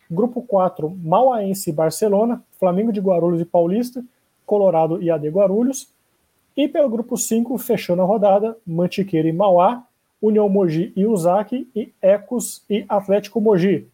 Grupo 0.08 0.40
4, 0.40 0.88
Mauaense 0.88 1.70
e 1.70 1.72
Barcelona, 1.72 2.44
Flamengo 2.60 2.92
de 2.92 3.00
Guarulhos 3.00 3.40
e 3.40 3.44
Paulista, 3.44 4.04
Colorado 4.46 5.02
e 5.02 5.10
AD 5.10 5.28
Guarulhos. 5.28 5.88
E 6.56 6.66
pelo 6.66 6.88
grupo 6.88 7.16
5, 7.18 7.58
fechando 7.58 8.00
a 8.00 8.04
rodada, 8.06 8.56
Mantiqueira 8.66 9.28
e 9.28 9.32
Mauá, 9.32 9.84
União 10.22 10.48
Mogi 10.48 10.92
e 10.96 11.04
Uzaki, 11.04 11.68
e 11.74 11.92
Ecos 12.00 12.62
e 12.70 12.86
Atlético 12.88 13.40
Mogi. 13.40 13.86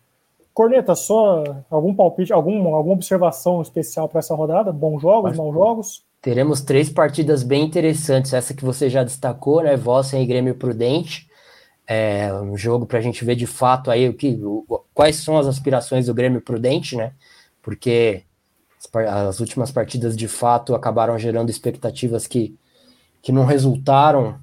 Corneta, 0.55 0.95
só 0.95 1.43
algum 1.71 1.95
palpite, 1.95 2.33
algum, 2.33 2.75
alguma 2.75 2.95
observação 2.95 3.63
especial 3.63 4.09
para 4.09 4.19
essa 4.19 4.35
rodada? 4.35 4.71
Bons 4.71 5.01
jogos, 5.01 5.37
maus 5.37 5.55
jogos? 5.55 6.05
Teremos 6.21 6.61
três 6.61 6.89
partidas 6.89 7.43
bem 7.43 7.65
interessantes. 7.65 8.33
Essa 8.33 8.55
que 8.55 8.65
você 8.65 8.89
já 8.89 9.03
destacou, 9.03 9.63
né? 9.63 9.77
Vossen 9.77 10.23
e 10.23 10.27
Grêmio 10.27 10.55
Prudente. 10.55 11.29
É 11.87 12.33
um 12.35 12.57
jogo 12.57 12.87
para 12.87 12.99
a 12.99 13.03
gente 13.03 13.25
ver 13.25 13.35
de 13.35 13.47
fato 13.47 13.91
aí 13.91 14.09
o 14.09 14.15
que, 14.15 14.39
o, 14.41 14.65
quais 14.95 15.17
são 15.17 15.37
as 15.37 15.47
aspirações 15.47 16.07
do 16.07 16.15
Grêmio 16.15 16.41
Prudente, 16.41 16.97
né? 16.97 17.13
Porque 17.61 18.23
as, 18.95 19.29
as 19.29 19.41
últimas 19.41 19.71
partidas 19.71 20.17
de 20.17 20.29
fato 20.29 20.75
acabaram 20.75 21.19
gerando 21.19 21.51
expectativas 21.51 22.27
que, 22.27 22.57
que 23.21 23.33
não 23.33 23.45
resultaram 23.45 24.39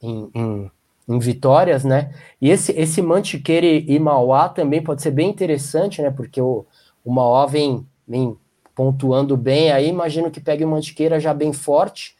em, 0.00 0.30
em 0.34 0.70
em 1.08 1.18
vitórias, 1.18 1.84
né? 1.84 2.12
E 2.40 2.50
esse, 2.50 2.70
esse 2.72 3.00
Mantiqueira 3.00 3.66
e 3.66 3.98
Mauá 3.98 4.48
também 4.48 4.82
pode 4.82 5.00
ser 5.00 5.10
bem 5.10 5.30
interessante, 5.30 6.02
né? 6.02 6.10
Porque 6.10 6.40
o, 6.40 6.66
o 7.02 7.10
Mauá 7.10 7.46
vem, 7.46 7.86
vem 8.06 8.36
pontuando 8.74 9.36
bem 9.36 9.72
aí, 9.72 9.88
imagino 9.88 10.30
que 10.30 10.38
pegue 10.38 10.64
o 10.64 10.68
Mantiqueira 10.68 11.18
já 11.18 11.32
bem 11.32 11.52
forte 11.52 12.14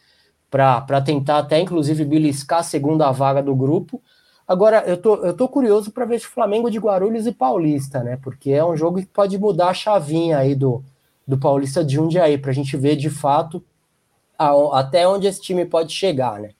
para 0.51 1.03
tentar 1.03 1.39
até 1.39 1.61
inclusive 1.61 2.05
beliscar 2.05 2.61
a 2.61 2.63
segunda 2.63 3.13
vaga 3.13 3.43
do 3.43 3.55
grupo. 3.55 4.01
Agora, 4.47 4.83
eu 4.87 4.97
tô, 4.97 5.17
eu 5.17 5.37
tô 5.37 5.47
curioso 5.47 5.91
para 5.91 6.07
ver 6.07 6.17
o 6.17 6.21
Flamengo 6.21 6.71
de 6.71 6.79
Guarulhos 6.79 7.27
e 7.27 7.33
Paulista, 7.33 8.03
né? 8.03 8.19
Porque 8.23 8.51
é 8.53 8.65
um 8.65 8.75
jogo 8.75 8.99
que 9.01 9.07
pode 9.07 9.39
mudar 9.39 9.69
a 9.69 9.75
chavinha 9.75 10.39
aí 10.39 10.55
do, 10.55 10.83
do 11.29 11.37
Paulista 11.37 11.85
de 11.85 12.01
um 12.01 12.09
dia 12.09 12.25
aí, 12.25 12.39
para 12.39 12.51
a 12.51 12.55
gente 12.55 12.75
ver 12.75 12.97
de 12.97 13.11
fato 13.11 13.63
a, 14.39 14.81
até 14.81 15.07
onde 15.07 15.27
esse 15.27 15.43
time 15.43 15.67
pode 15.67 15.93
chegar, 15.93 16.41
né? 16.41 16.53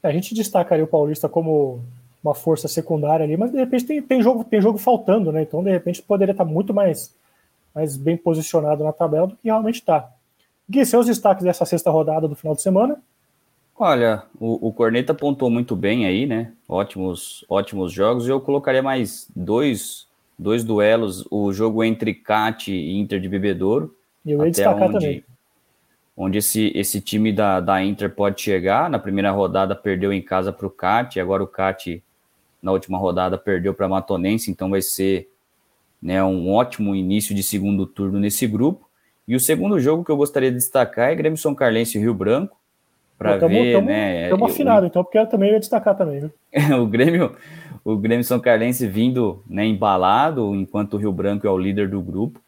A 0.00 0.12
gente 0.12 0.32
destacaria 0.32 0.84
o 0.84 0.88
Paulista 0.88 1.28
como 1.28 1.82
uma 2.22 2.34
força 2.34 2.68
secundária 2.68 3.24
ali, 3.24 3.36
mas 3.36 3.50
de 3.50 3.58
repente 3.58 3.84
tem, 3.84 4.00
tem, 4.00 4.22
jogo, 4.22 4.44
tem 4.44 4.60
jogo 4.60 4.78
faltando, 4.78 5.32
né? 5.32 5.42
Então, 5.42 5.64
de 5.64 5.70
repente, 5.70 6.00
poderia 6.00 6.30
estar 6.30 6.44
muito 6.44 6.72
mais, 6.72 7.12
mais 7.74 7.96
bem 7.96 8.16
posicionado 8.16 8.84
na 8.84 8.92
tabela 8.92 9.26
do 9.26 9.34
que 9.34 9.48
realmente 9.48 9.80
está. 9.80 10.08
Gui, 10.70 10.86
seus 10.86 11.06
destaques 11.06 11.42
dessa 11.42 11.64
sexta 11.64 11.90
rodada 11.90 12.28
do 12.28 12.36
final 12.36 12.54
de 12.54 12.62
semana? 12.62 13.00
Olha, 13.76 14.22
o, 14.38 14.68
o 14.68 14.72
Corneta 14.72 15.12
pontuou 15.12 15.50
muito 15.50 15.74
bem 15.74 16.06
aí, 16.06 16.26
né? 16.26 16.52
Ótimos, 16.68 17.44
ótimos 17.48 17.92
jogos. 17.92 18.28
Eu 18.28 18.40
colocaria 18.40 18.82
mais 18.82 19.28
dois, 19.34 20.05
dois 20.38 20.64
duelos: 20.64 21.26
o 21.30 21.52
jogo 21.52 21.82
entre 21.84 22.14
CAT 22.14 22.72
e 22.72 22.98
Inter 22.98 23.20
de 23.20 23.28
Bebedouro. 23.28 23.94
E 24.24 24.32
eu 24.32 24.44
ia 24.44 24.50
destacar 24.50 24.88
onde, 24.88 24.92
também 24.92 25.24
onde 26.16 26.38
esse, 26.38 26.72
esse 26.74 27.00
time 27.00 27.30
da, 27.30 27.60
da 27.60 27.84
Inter 27.84 28.10
pode 28.10 28.40
chegar. 28.40 28.88
Na 28.88 28.98
primeira 28.98 29.30
rodada 29.30 29.74
perdeu 29.74 30.12
em 30.12 30.22
casa 30.22 30.52
para 30.52 30.66
o 30.66 30.70
CAT, 30.70 31.20
agora 31.20 31.42
o 31.42 31.46
CAT 31.46 32.02
na 32.62 32.72
última 32.72 32.96
rodada 32.96 33.36
perdeu 33.36 33.74
para 33.74 33.86
a 33.86 33.88
Matonense, 33.88 34.50
então 34.50 34.70
vai 34.70 34.80
ser 34.80 35.28
né, 36.02 36.24
um 36.24 36.50
ótimo 36.50 36.94
início 36.94 37.34
de 37.34 37.42
segundo 37.42 37.86
turno 37.86 38.18
nesse 38.18 38.46
grupo. 38.46 38.88
E 39.28 39.36
o 39.36 39.40
segundo 39.40 39.78
jogo 39.78 40.04
que 40.04 40.10
eu 40.10 40.16
gostaria 40.16 40.50
de 40.50 40.56
destacar 40.56 41.10
é 41.10 41.14
Grêmio 41.14 41.36
São 41.36 41.54
Carlense 41.54 41.98
e 41.98 42.00
Rio 42.00 42.14
Branco, 42.14 42.56
para 43.18 43.36
ver, 43.38 43.72
tamo, 43.72 43.86
né? 43.86 44.24
Estamos 44.24 44.50
afinados, 44.50 44.88
então, 44.88 45.02
porque 45.02 45.18
eu 45.18 45.26
também 45.26 45.50
ia 45.50 45.58
destacar 45.58 45.96
também. 45.96 46.20
Viu? 46.20 46.30
o 46.80 46.86
Grêmio, 46.86 47.34
o 47.86 47.96
Grêmio 47.96 48.24
São 48.24 48.40
Carlense 48.40 48.84
vindo 48.84 49.44
né, 49.48 49.64
embalado, 49.64 50.56
enquanto 50.56 50.94
o 50.94 50.96
Rio 50.96 51.12
Branco 51.12 51.46
é 51.46 51.50
o 51.50 51.56
líder 51.56 51.88
do 51.88 52.02
grupo. 52.02 52.40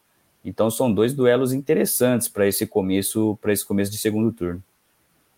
Então 0.44 0.68
são 0.68 0.92
dois 0.92 1.14
duelos 1.14 1.52
interessantes 1.52 2.26
para 2.26 2.44
esse 2.48 2.66
começo, 2.66 3.38
para 3.40 3.52
esse 3.52 3.64
começo 3.64 3.88
de 3.88 3.98
segundo 3.98 4.32
turno. 4.32 4.60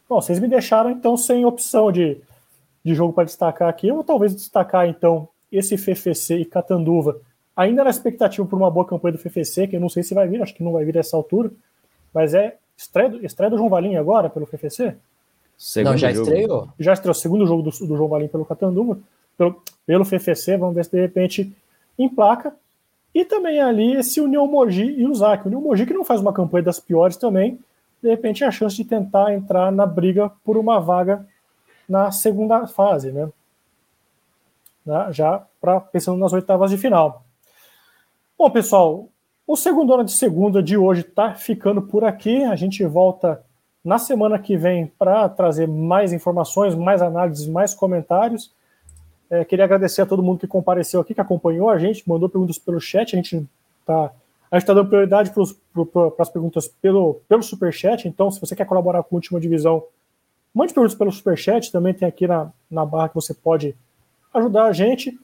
Bom, 0.08 0.18
vocês 0.18 0.38
me 0.38 0.48
deixaram 0.48 0.90
então 0.90 1.18
sem 1.18 1.44
opção 1.44 1.92
de, 1.92 2.16
de 2.82 2.94
jogo 2.94 3.12
para 3.12 3.24
destacar 3.24 3.68
aqui. 3.68 3.88
Eu 3.88 3.96
vou 3.96 4.04
talvez 4.04 4.34
destacar 4.34 4.88
então 4.88 5.28
esse 5.52 5.76
FFC 5.76 6.38
e 6.38 6.44
Catanduva, 6.46 7.20
ainda 7.54 7.84
na 7.84 7.90
expectativa 7.90 8.46
por 8.46 8.56
uma 8.56 8.70
boa 8.70 8.86
campanha 8.86 9.12
do 9.12 9.18
FFC, 9.18 9.66
que 9.66 9.76
eu 9.76 9.80
não 9.80 9.90
sei 9.90 10.02
se 10.02 10.14
vai 10.14 10.26
vir, 10.26 10.40
acho 10.40 10.54
que 10.54 10.64
não 10.64 10.72
vai 10.72 10.82
vir 10.82 10.96
a 10.96 11.00
essa 11.00 11.14
altura, 11.14 11.50
mas 12.14 12.32
é 12.32 12.56
estreia, 12.74 13.20
estreia 13.22 13.50
do 13.50 13.58
João 13.58 13.68
Valim 13.68 13.96
agora 13.96 14.30
pelo 14.30 14.46
FFC? 14.46 14.96
Segundo 15.58 15.90
não, 15.90 15.98
já 15.98 16.10
jogo. 16.10 16.26
estreou? 16.26 16.68
Já 16.78 16.92
estreou, 16.94 17.14
segundo 17.14 17.46
jogo 17.46 17.62
do, 17.62 17.70
do 17.70 17.96
João 17.98 18.08
Valim 18.08 18.28
pelo 18.28 18.46
Catanduva, 18.46 18.98
pelo, 19.36 19.62
pelo 19.90 20.04
FFC, 20.04 20.56
vamos 20.56 20.76
ver 20.76 20.84
se 20.84 20.92
de 20.92 21.00
repente 21.00 21.52
emplaca. 21.98 22.54
E 23.12 23.24
também 23.24 23.60
ali 23.60 23.96
esse 23.96 24.20
União 24.20 24.46
Mogi 24.46 24.84
e 24.84 25.04
o 25.04 25.12
Zac. 25.12 25.42
O 25.42 25.46
União 25.48 25.60
Mogi 25.60 25.84
que 25.84 25.92
não 25.92 26.04
faz 26.04 26.20
uma 26.20 26.32
campanha 26.32 26.62
das 26.62 26.78
piores 26.78 27.16
também, 27.16 27.58
de 28.00 28.08
repente 28.08 28.44
é 28.44 28.46
a 28.46 28.52
chance 28.52 28.76
de 28.76 28.84
tentar 28.84 29.34
entrar 29.34 29.72
na 29.72 29.84
briga 29.84 30.30
por 30.44 30.56
uma 30.56 30.78
vaga 30.78 31.26
na 31.88 32.12
segunda 32.12 32.68
fase, 32.68 33.10
né? 33.10 33.28
Já 35.10 35.44
pra, 35.60 35.80
pensando 35.80 36.18
nas 36.18 36.32
oitavas 36.32 36.70
de 36.70 36.78
final. 36.78 37.24
Bom, 38.38 38.48
pessoal, 38.48 39.08
o 39.44 39.56
segundo 39.56 39.92
ano 39.92 40.04
de 40.04 40.12
segunda 40.12 40.62
de 40.62 40.76
hoje 40.76 41.00
está 41.00 41.34
ficando 41.34 41.82
por 41.82 42.04
aqui. 42.04 42.44
A 42.44 42.54
gente 42.54 42.84
volta 42.84 43.44
na 43.84 43.98
semana 43.98 44.38
que 44.38 44.56
vem 44.56 44.86
para 44.86 45.28
trazer 45.28 45.66
mais 45.66 46.12
informações, 46.12 46.76
mais 46.76 47.02
análises, 47.02 47.48
mais 47.48 47.74
comentários. 47.74 48.52
É, 49.30 49.44
queria 49.44 49.64
agradecer 49.64 50.02
a 50.02 50.06
todo 50.06 50.22
mundo 50.22 50.40
que 50.40 50.46
compareceu 50.48 51.00
aqui, 51.00 51.14
que 51.14 51.20
acompanhou 51.20 51.70
a 51.70 51.78
gente, 51.78 52.06
mandou 52.08 52.28
perguntas 52.28 52.58
pelo 52.58 52.80
chat. 52.80 53.14
A 53.14 53.16
gente 53.16 53.48
está 53.80 54.12
tá 54.50 54.74
dando 54.74 54.88
prioridade 54.88 55.30
para 55.30 55.42
as 56.18 56.28
perguntas 56.28 56.66
pelo, 56.66 57.20
pelo 57.28 57.42
Superchat. 57.42 58.08
Então, 58.08 58.30
se 58.30 58.40
você 58.40 58.56
quer 58.56 58.66
colaborar 58.66 59.04
com 59.04 59.14
a 59.14 59.18
última 59.18 59.38
divisão, 59.38 59.84
mande 60.52 60.74
perguntas 60.74 60.96
pelo 60.98 61.12
Superchat. 61.12 61.70
Também 61.70 61.94
tem 61.94 62.08
aqui 62.08 62.26
na, 62.26 62.50
na 62.68 62.84
barra 62.84 63.08
que 63.08 63.14
você 63.14 63.32
pode 63.32 63.76
ajudar 64.34 64.64
a 64.64 64.72
gente. 64.72 65.16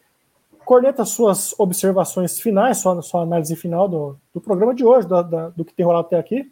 Corneta 0.65 1.05
suas 1.05 1.59
observações 1.59 2.41
finais, 2.41 2.79
sua, 2.79 3.03
sua 3.03 3.23
análise 3.23 3.55
final 3.57 3.89
do, 3.89 4.17
do 4.33 4.41
programa 4.41 4.75
de 4.75 4.85
hoje, 4.85 5.09
da, 5.09 5.23
da, 5.23 5.49
do 5.49 5.65
que 5.65 5.75
tem 5.75 5.85
rolado 5.85 6.07
até 6.07 6.19
aqui. 6.19 6.51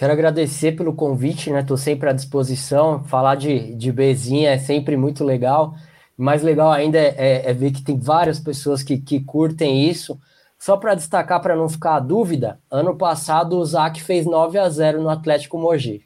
Quero 0.00 0.14
agradecer 0.14 0.72
pelo 0.72 0.94
convite, 0.94 1.50
né? 1.50 1.60
Estou 1.60 1.76
sempre 1.76 2.08
à 2.08 2.14
disposição. 2.14 3.04
Falar 3.04 3.34
de, 3.34 3.74
de 3.74 3.92
Bezinha 3.92 4.48
é 4.48 4.56
sempre 4.56 4.96
muito 4.96 5.22
legal. 5.22 5.74
Mais 6.16 6.42
legal 6.42 6.72
ainda 6.72 6.96
é, 6.96 7.14
é, 7.18 7.50
é 7.50 7.52
ver 7.52 7.70
que 7.70 7.82
tem 7.82 7.98
várias 7.98 8.40
pessoas 8.40 8.82
que, 8.82 8.96
que 8.96 9.20
curtem 9.20 9.86
isso. 9.90 10.18
Só 10.58 10.78
para 10.78 10.94
destacar, 10.94 11.42
para 11.42 11.54
não 11.54 11.68
ficar 11.68 11.96
a 11.96 12.00
dúvida, 12.00 12.58
ano 12.70 12.96
passado 12.96 13.58
o 13.58 13.62
Zac 13.66 14.02
fez 14.02 14.24
9 14.24 14.58
a 14.58 14.70
0 14.70 15.02
no 15.02 15.10
Atlético 15.10 15.58
Mogi. 15.58 16.02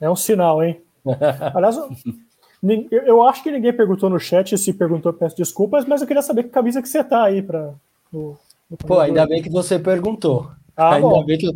É 0.00 0.08
um 0.08 0.14
sinal, 0.14 0.62
hein? 0.62 0.80
Aliás, 1.52 1.76
eu, 1.76 3.02
eu 3.02 3.22
acho 3.24 3.42
que 3.42 3.50
ninguém 3.50 3.72
perguntou 3.72 4.08
no 4.08 4.20
chat, 4.20 4.56
se 4.56 4.72
perguntou, 4.72 5.12
peço 5.12 5.36
desculpas, 5.36 5.84
mas 5.86 6.00
eu 6.00 6.06
queria 6.06 6.22
saber 6.22 6.44
que 6.44 6.50
camisa 6.50 6.80
que 6.80 6.88
você 6.88 7.02
tá 7.02 7.24
aí 7.24 7.42
para. 7.42 7.74
Pô, 8.12 9.00
ainda 9.00 9.26
bem 9.26 9.42
que 9.42 9.50
você 9.50 9.76
perguntou. 9.76 10.52
Ah, 10.76 10.94
ainda 10.94 11.08
bom. 11.08 11.24
bem 11.24 11.36
que 11.36 11.50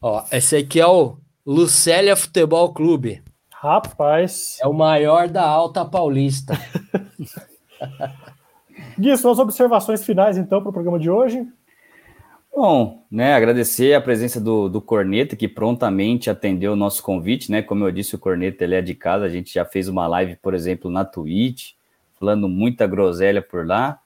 Ó, 0.00 0.24
esse 0.30 0.56
aqui 0.56 0.80
é 0.80 0.86
o 0.86 1.16
Lucélia 1.44 2.14
Futebol 2.14 2.72
Clube. 2.72 3.20
Rapaz. 3.50 4.56
É 4.62 4.66
o 4.68 4.72
maior 4.72 5.28
da 5.28 5.42
Alta 5.42 5.84
Paulista. 5.84 6.54
Gui, 8.96 9.16
suas 9.16 9.40
observações 9.40 10.04
finais, 10.04 10.38
então, 10.38 10.60
para 10.60 10.70
o 10.70 10.72
programa 10.72 10.98
de 10.98 11.10
hoje? 11.10 11.44
Bom, 12.54 13.04
né, 13.10 13.34
agradecer 13.34 13.94
a 13.94 14.00
presença 14.00 14.40
do, 14.40 14.68
do 14.68 14.80
Corneta, 14.80 15.36
que 15.36 15.48
prontamente 15.48 16.30
atendeu 16.30 16.72
o 16.72 16.76
nosso 16.76 17.02
convite, 17.02 17.50
né, 17.50 17.62
como 17.62 17.84
eu 17.84 17.92
disse, 17.92 18.14
o 18.14 18.18
Corneta, 18.18 18.64
ele 18.64 18.74
é 18.74 18.82
de 18.82 18.94
casa, 18.94 19.24
a 19.24 19.28
gente 19.28 19.52
já 19.52 19.64
fez 19.64 19.88
uma 19.88 20.06
live, 20.08 20.36
por 20.36 20.54
exemplo, 20.54 20.90
na 20.90 21.04
Twitch, 21.04 21.72
falando 22.18 22.48
muita 22.48 22.86
groselha 22.86 23.40
por 23.40 23.64
lá, 23.64 24.00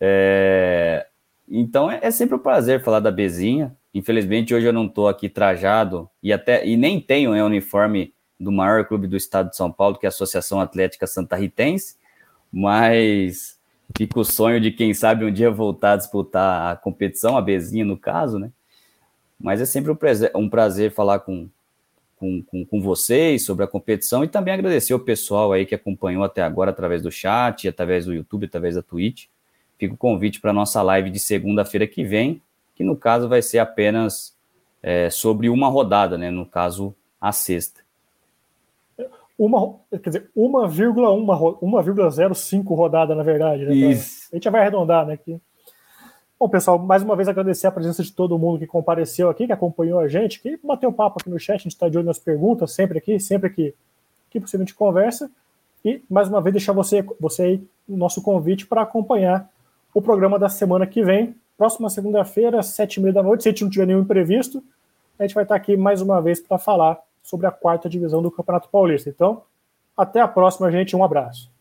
é... 0.00 1.06
então 1.46 1.90
é, 1.90 2.00
é 2.02 2.10
sempre 2.10 2.36
um 2.36 2.38
prazer 2.38 2.82
falar 2.82 3.00
da 3.00 3.10
Bezinha, 3.10 3.76
Infelizmente, 3.94 4.52
hoje 4.52 4.66
eu 4.66 4.72
não 4.72 4.86
estou 4.86 5.06
aqui 5.06 5.28
trajado 5.28 6.10
e 6.20 6.32
até 6.32 6.66
e 6.66 6.76
nem 6.76 7.00
tenho 7.00 7.30
o 7.30 7.34
né, 7.34 7.44
uniforme 7.44 8.12
do 8.38 8.50
maior 8.50 8.84
clube 8.84 9.06
do 9.06 9.16
estado 9.16 9.50
de 9.50 9.56
São 9.56 9.70
Paulo, 9.70 9.96
que 9.96 10.04
é 10.04 10.08
a 10.08 10.10
Associação 10.10 10.60
Atlética 10.60 11.06
Santa 11.06 11.36
Ritense, 11.36 11.96
mas 12.52 13.56
fica 13.96 14.18
o 14.18 14.24
sonho 14.24 14.60
de 14.60 14.72
quem 14.72 14.92
sabe 14.92 15.24
um 15.24 15.32
dia 15.32 15.48
voltar 15.48 15.92
a 15.92 15.96
disputar 15.96 16.72
a 16.72 16.76
competição, 16.76 17.36
a 17.36 17.40
Bezinha 17.40 17.84
no 17.84 17.96
caso, 17.96 18.36
né? 18.36 18.50
Mas 19.38 19.60
é 19.60 19.66
sempre 19.66 19.92
um 19.92 19.96
prazer, 19.96 20.32
um 20.34 20.48
prazer 20.48 20.90
falar 20.90 21.20
com, 21.20 21.48
com 22.16 22.42
com, 22.42 22.64
com, 22.64 22.80
vocês 22.80 23.44
sobre 23.44 23.64
a 23.64 23.68
competição 23.68 24.24
e 24.24 24.28
também 24.28 24.54
agradecer 24.54 24.94
o 24.94 24.98
pessoal 24.98 25.52
aí 25.52 25.64
que 25.64 25.74
acompanhou 25.74 26.24
até 26.24 26.42
agora 26.42 26.70
através 26.70 27.02
do 27.02 27.12
chat, 27.12 27.68
através 27.68 28.06
do 28.06 28.12
YouTube, 28.14 28.46
através 28.46 28.74
da 28.74 28.82
Twitch. 28.82 29.26
Fica 29.78 29.94
o 29.94 29.96
convite 29.96 30.40
para 30.40 30.50
a 30.50 30.54
nossa 30.54 30.82
live 30.82 31.10
de 31.10 31.18
segunda-feira 31.18 31.86
que 31.86 32.02
vem, 32.02 32.40
que 32.74 32.84
no 32.84 32.96
caso 32.96 33.28
vai 33.28 33.42
ser 33.42 33.58
apenas 33.58 34.34
é, 34.82 35.10
sobre 35.10 35.48
uma 35.48 35.68
rodada, 35.68 36.18
né? 36.18 36.30
No 36.30 36.44
caso, 36.44 36.94
a 37.20 37.32
sexta. 37.32 37.82
Uma, 39.38 39.76
quer 39.90 40.10
dizer, 40.10 40.30
1,05 40.36 42.76
rodada, 42.76 43.14
na 43.14 43.22
verdade. 43.22 43.64
Né, 43.64 43.74
Isso. 43.74 44.28
A 44.32 44.36
gente 44.36 44.44
já 44.44 44.50
vai 44.50 44.60
arredondar, 44.60 45.06
né? 45.06 45.14
Aqui. 45.14 45.40
Bom, 46.38 46.48
pessoal, 46.48 46.78
mais 46.78 47.02
uma 47.02 47.16
vez 47.16 47.28
agradecer 47.28 47.66
a 47.66 47.72
presença 47.72 48.02
de 48.02 48.12
todo 48.12 48.38
mundo 48.38 48.58
que 48.58 48.66
compareceu 48.66 49.30
aqui, 49.30 49.46
que 49.46 49.52
acompanhou 49.52 49.98
a 49.98 50.08
gente, 50.08 50.40
que 50.40 50.58
bateu 50.62 50.92
papo 50.92 51.18
aqui 51.20 51.30
no 51.30 51.38
chat, 51.38 51.54
a 51.54 51.58
gente 51.58 51.68
está 51.68 51.88
de 51.88 51.96
olho 51.96 52.06
nas 52.06 52.18
perguntas, 52.18 52.72
sempre 52.72 52.98
aqui, 52.98 53.18
sempre 53.18 53.50
que, 53.50 53.74
que 54.28 54.40
possível 54.40 54.64
a 54.64 54.66
gente 54.66 54.74
conversa. 54.74 55.30
E, 55.84 56.02
mais 56.10 56.28
uma 56.28 56.40
vez, 56.40 56.52
deixar 56.52 56.72
você, 56.72 57.04
você 57.20 57.42
aí 57.42 57.64
o 57.88 57.96
nosso 57.96 58.20
convite 58.20 58.66
para 58.66 58.82
acompanhar 58.82 59.48
o 59.92 60.02
programa 60.02 60.38
da 60.38 60.48
semana 60.48 60.86
que 60.86 61.02
vem, 61.02 61.34
próxima 61.56 61.88
segunda-feira, 61.88 62.62
sete 62.62 62.96
e 62.96 63.00
meia 63.00 63.12
da 63.12 63.22
noite, 63.22 63.42
se 63.42 63.48
a 63.48 63.52
gente 63.52 63.62
não 63.64 63.70
tiver 63.70 63.86
nenhum 63.86 64.00
imprevisto, 64.00 64.62
a 65.18 65.22
gente 65.22 65.34
vai 65.34 65.44
estar 65.44 65.54
aqui 65.54 65.76
mais 65.76 66.00
uma 66.00 66.20
vez 66.20 66.40
para 66.40 66.58
falar 66.58 66.98
sobre 67.22 67.46
a 67.46 67.50
quarta 67.50 67.88
divisão 67.88 68.20
do 68.22 68.30
Campeonato 68.30 68.68
Paulista. 68.68 69.08
Então, 69.08 69.42
até 69.96 70.20
a 70.20 70.28
próxima, 70.28 70.70
gente. 70.70 70.96
Um 70.96 71.04
abraço. 71.04 71.53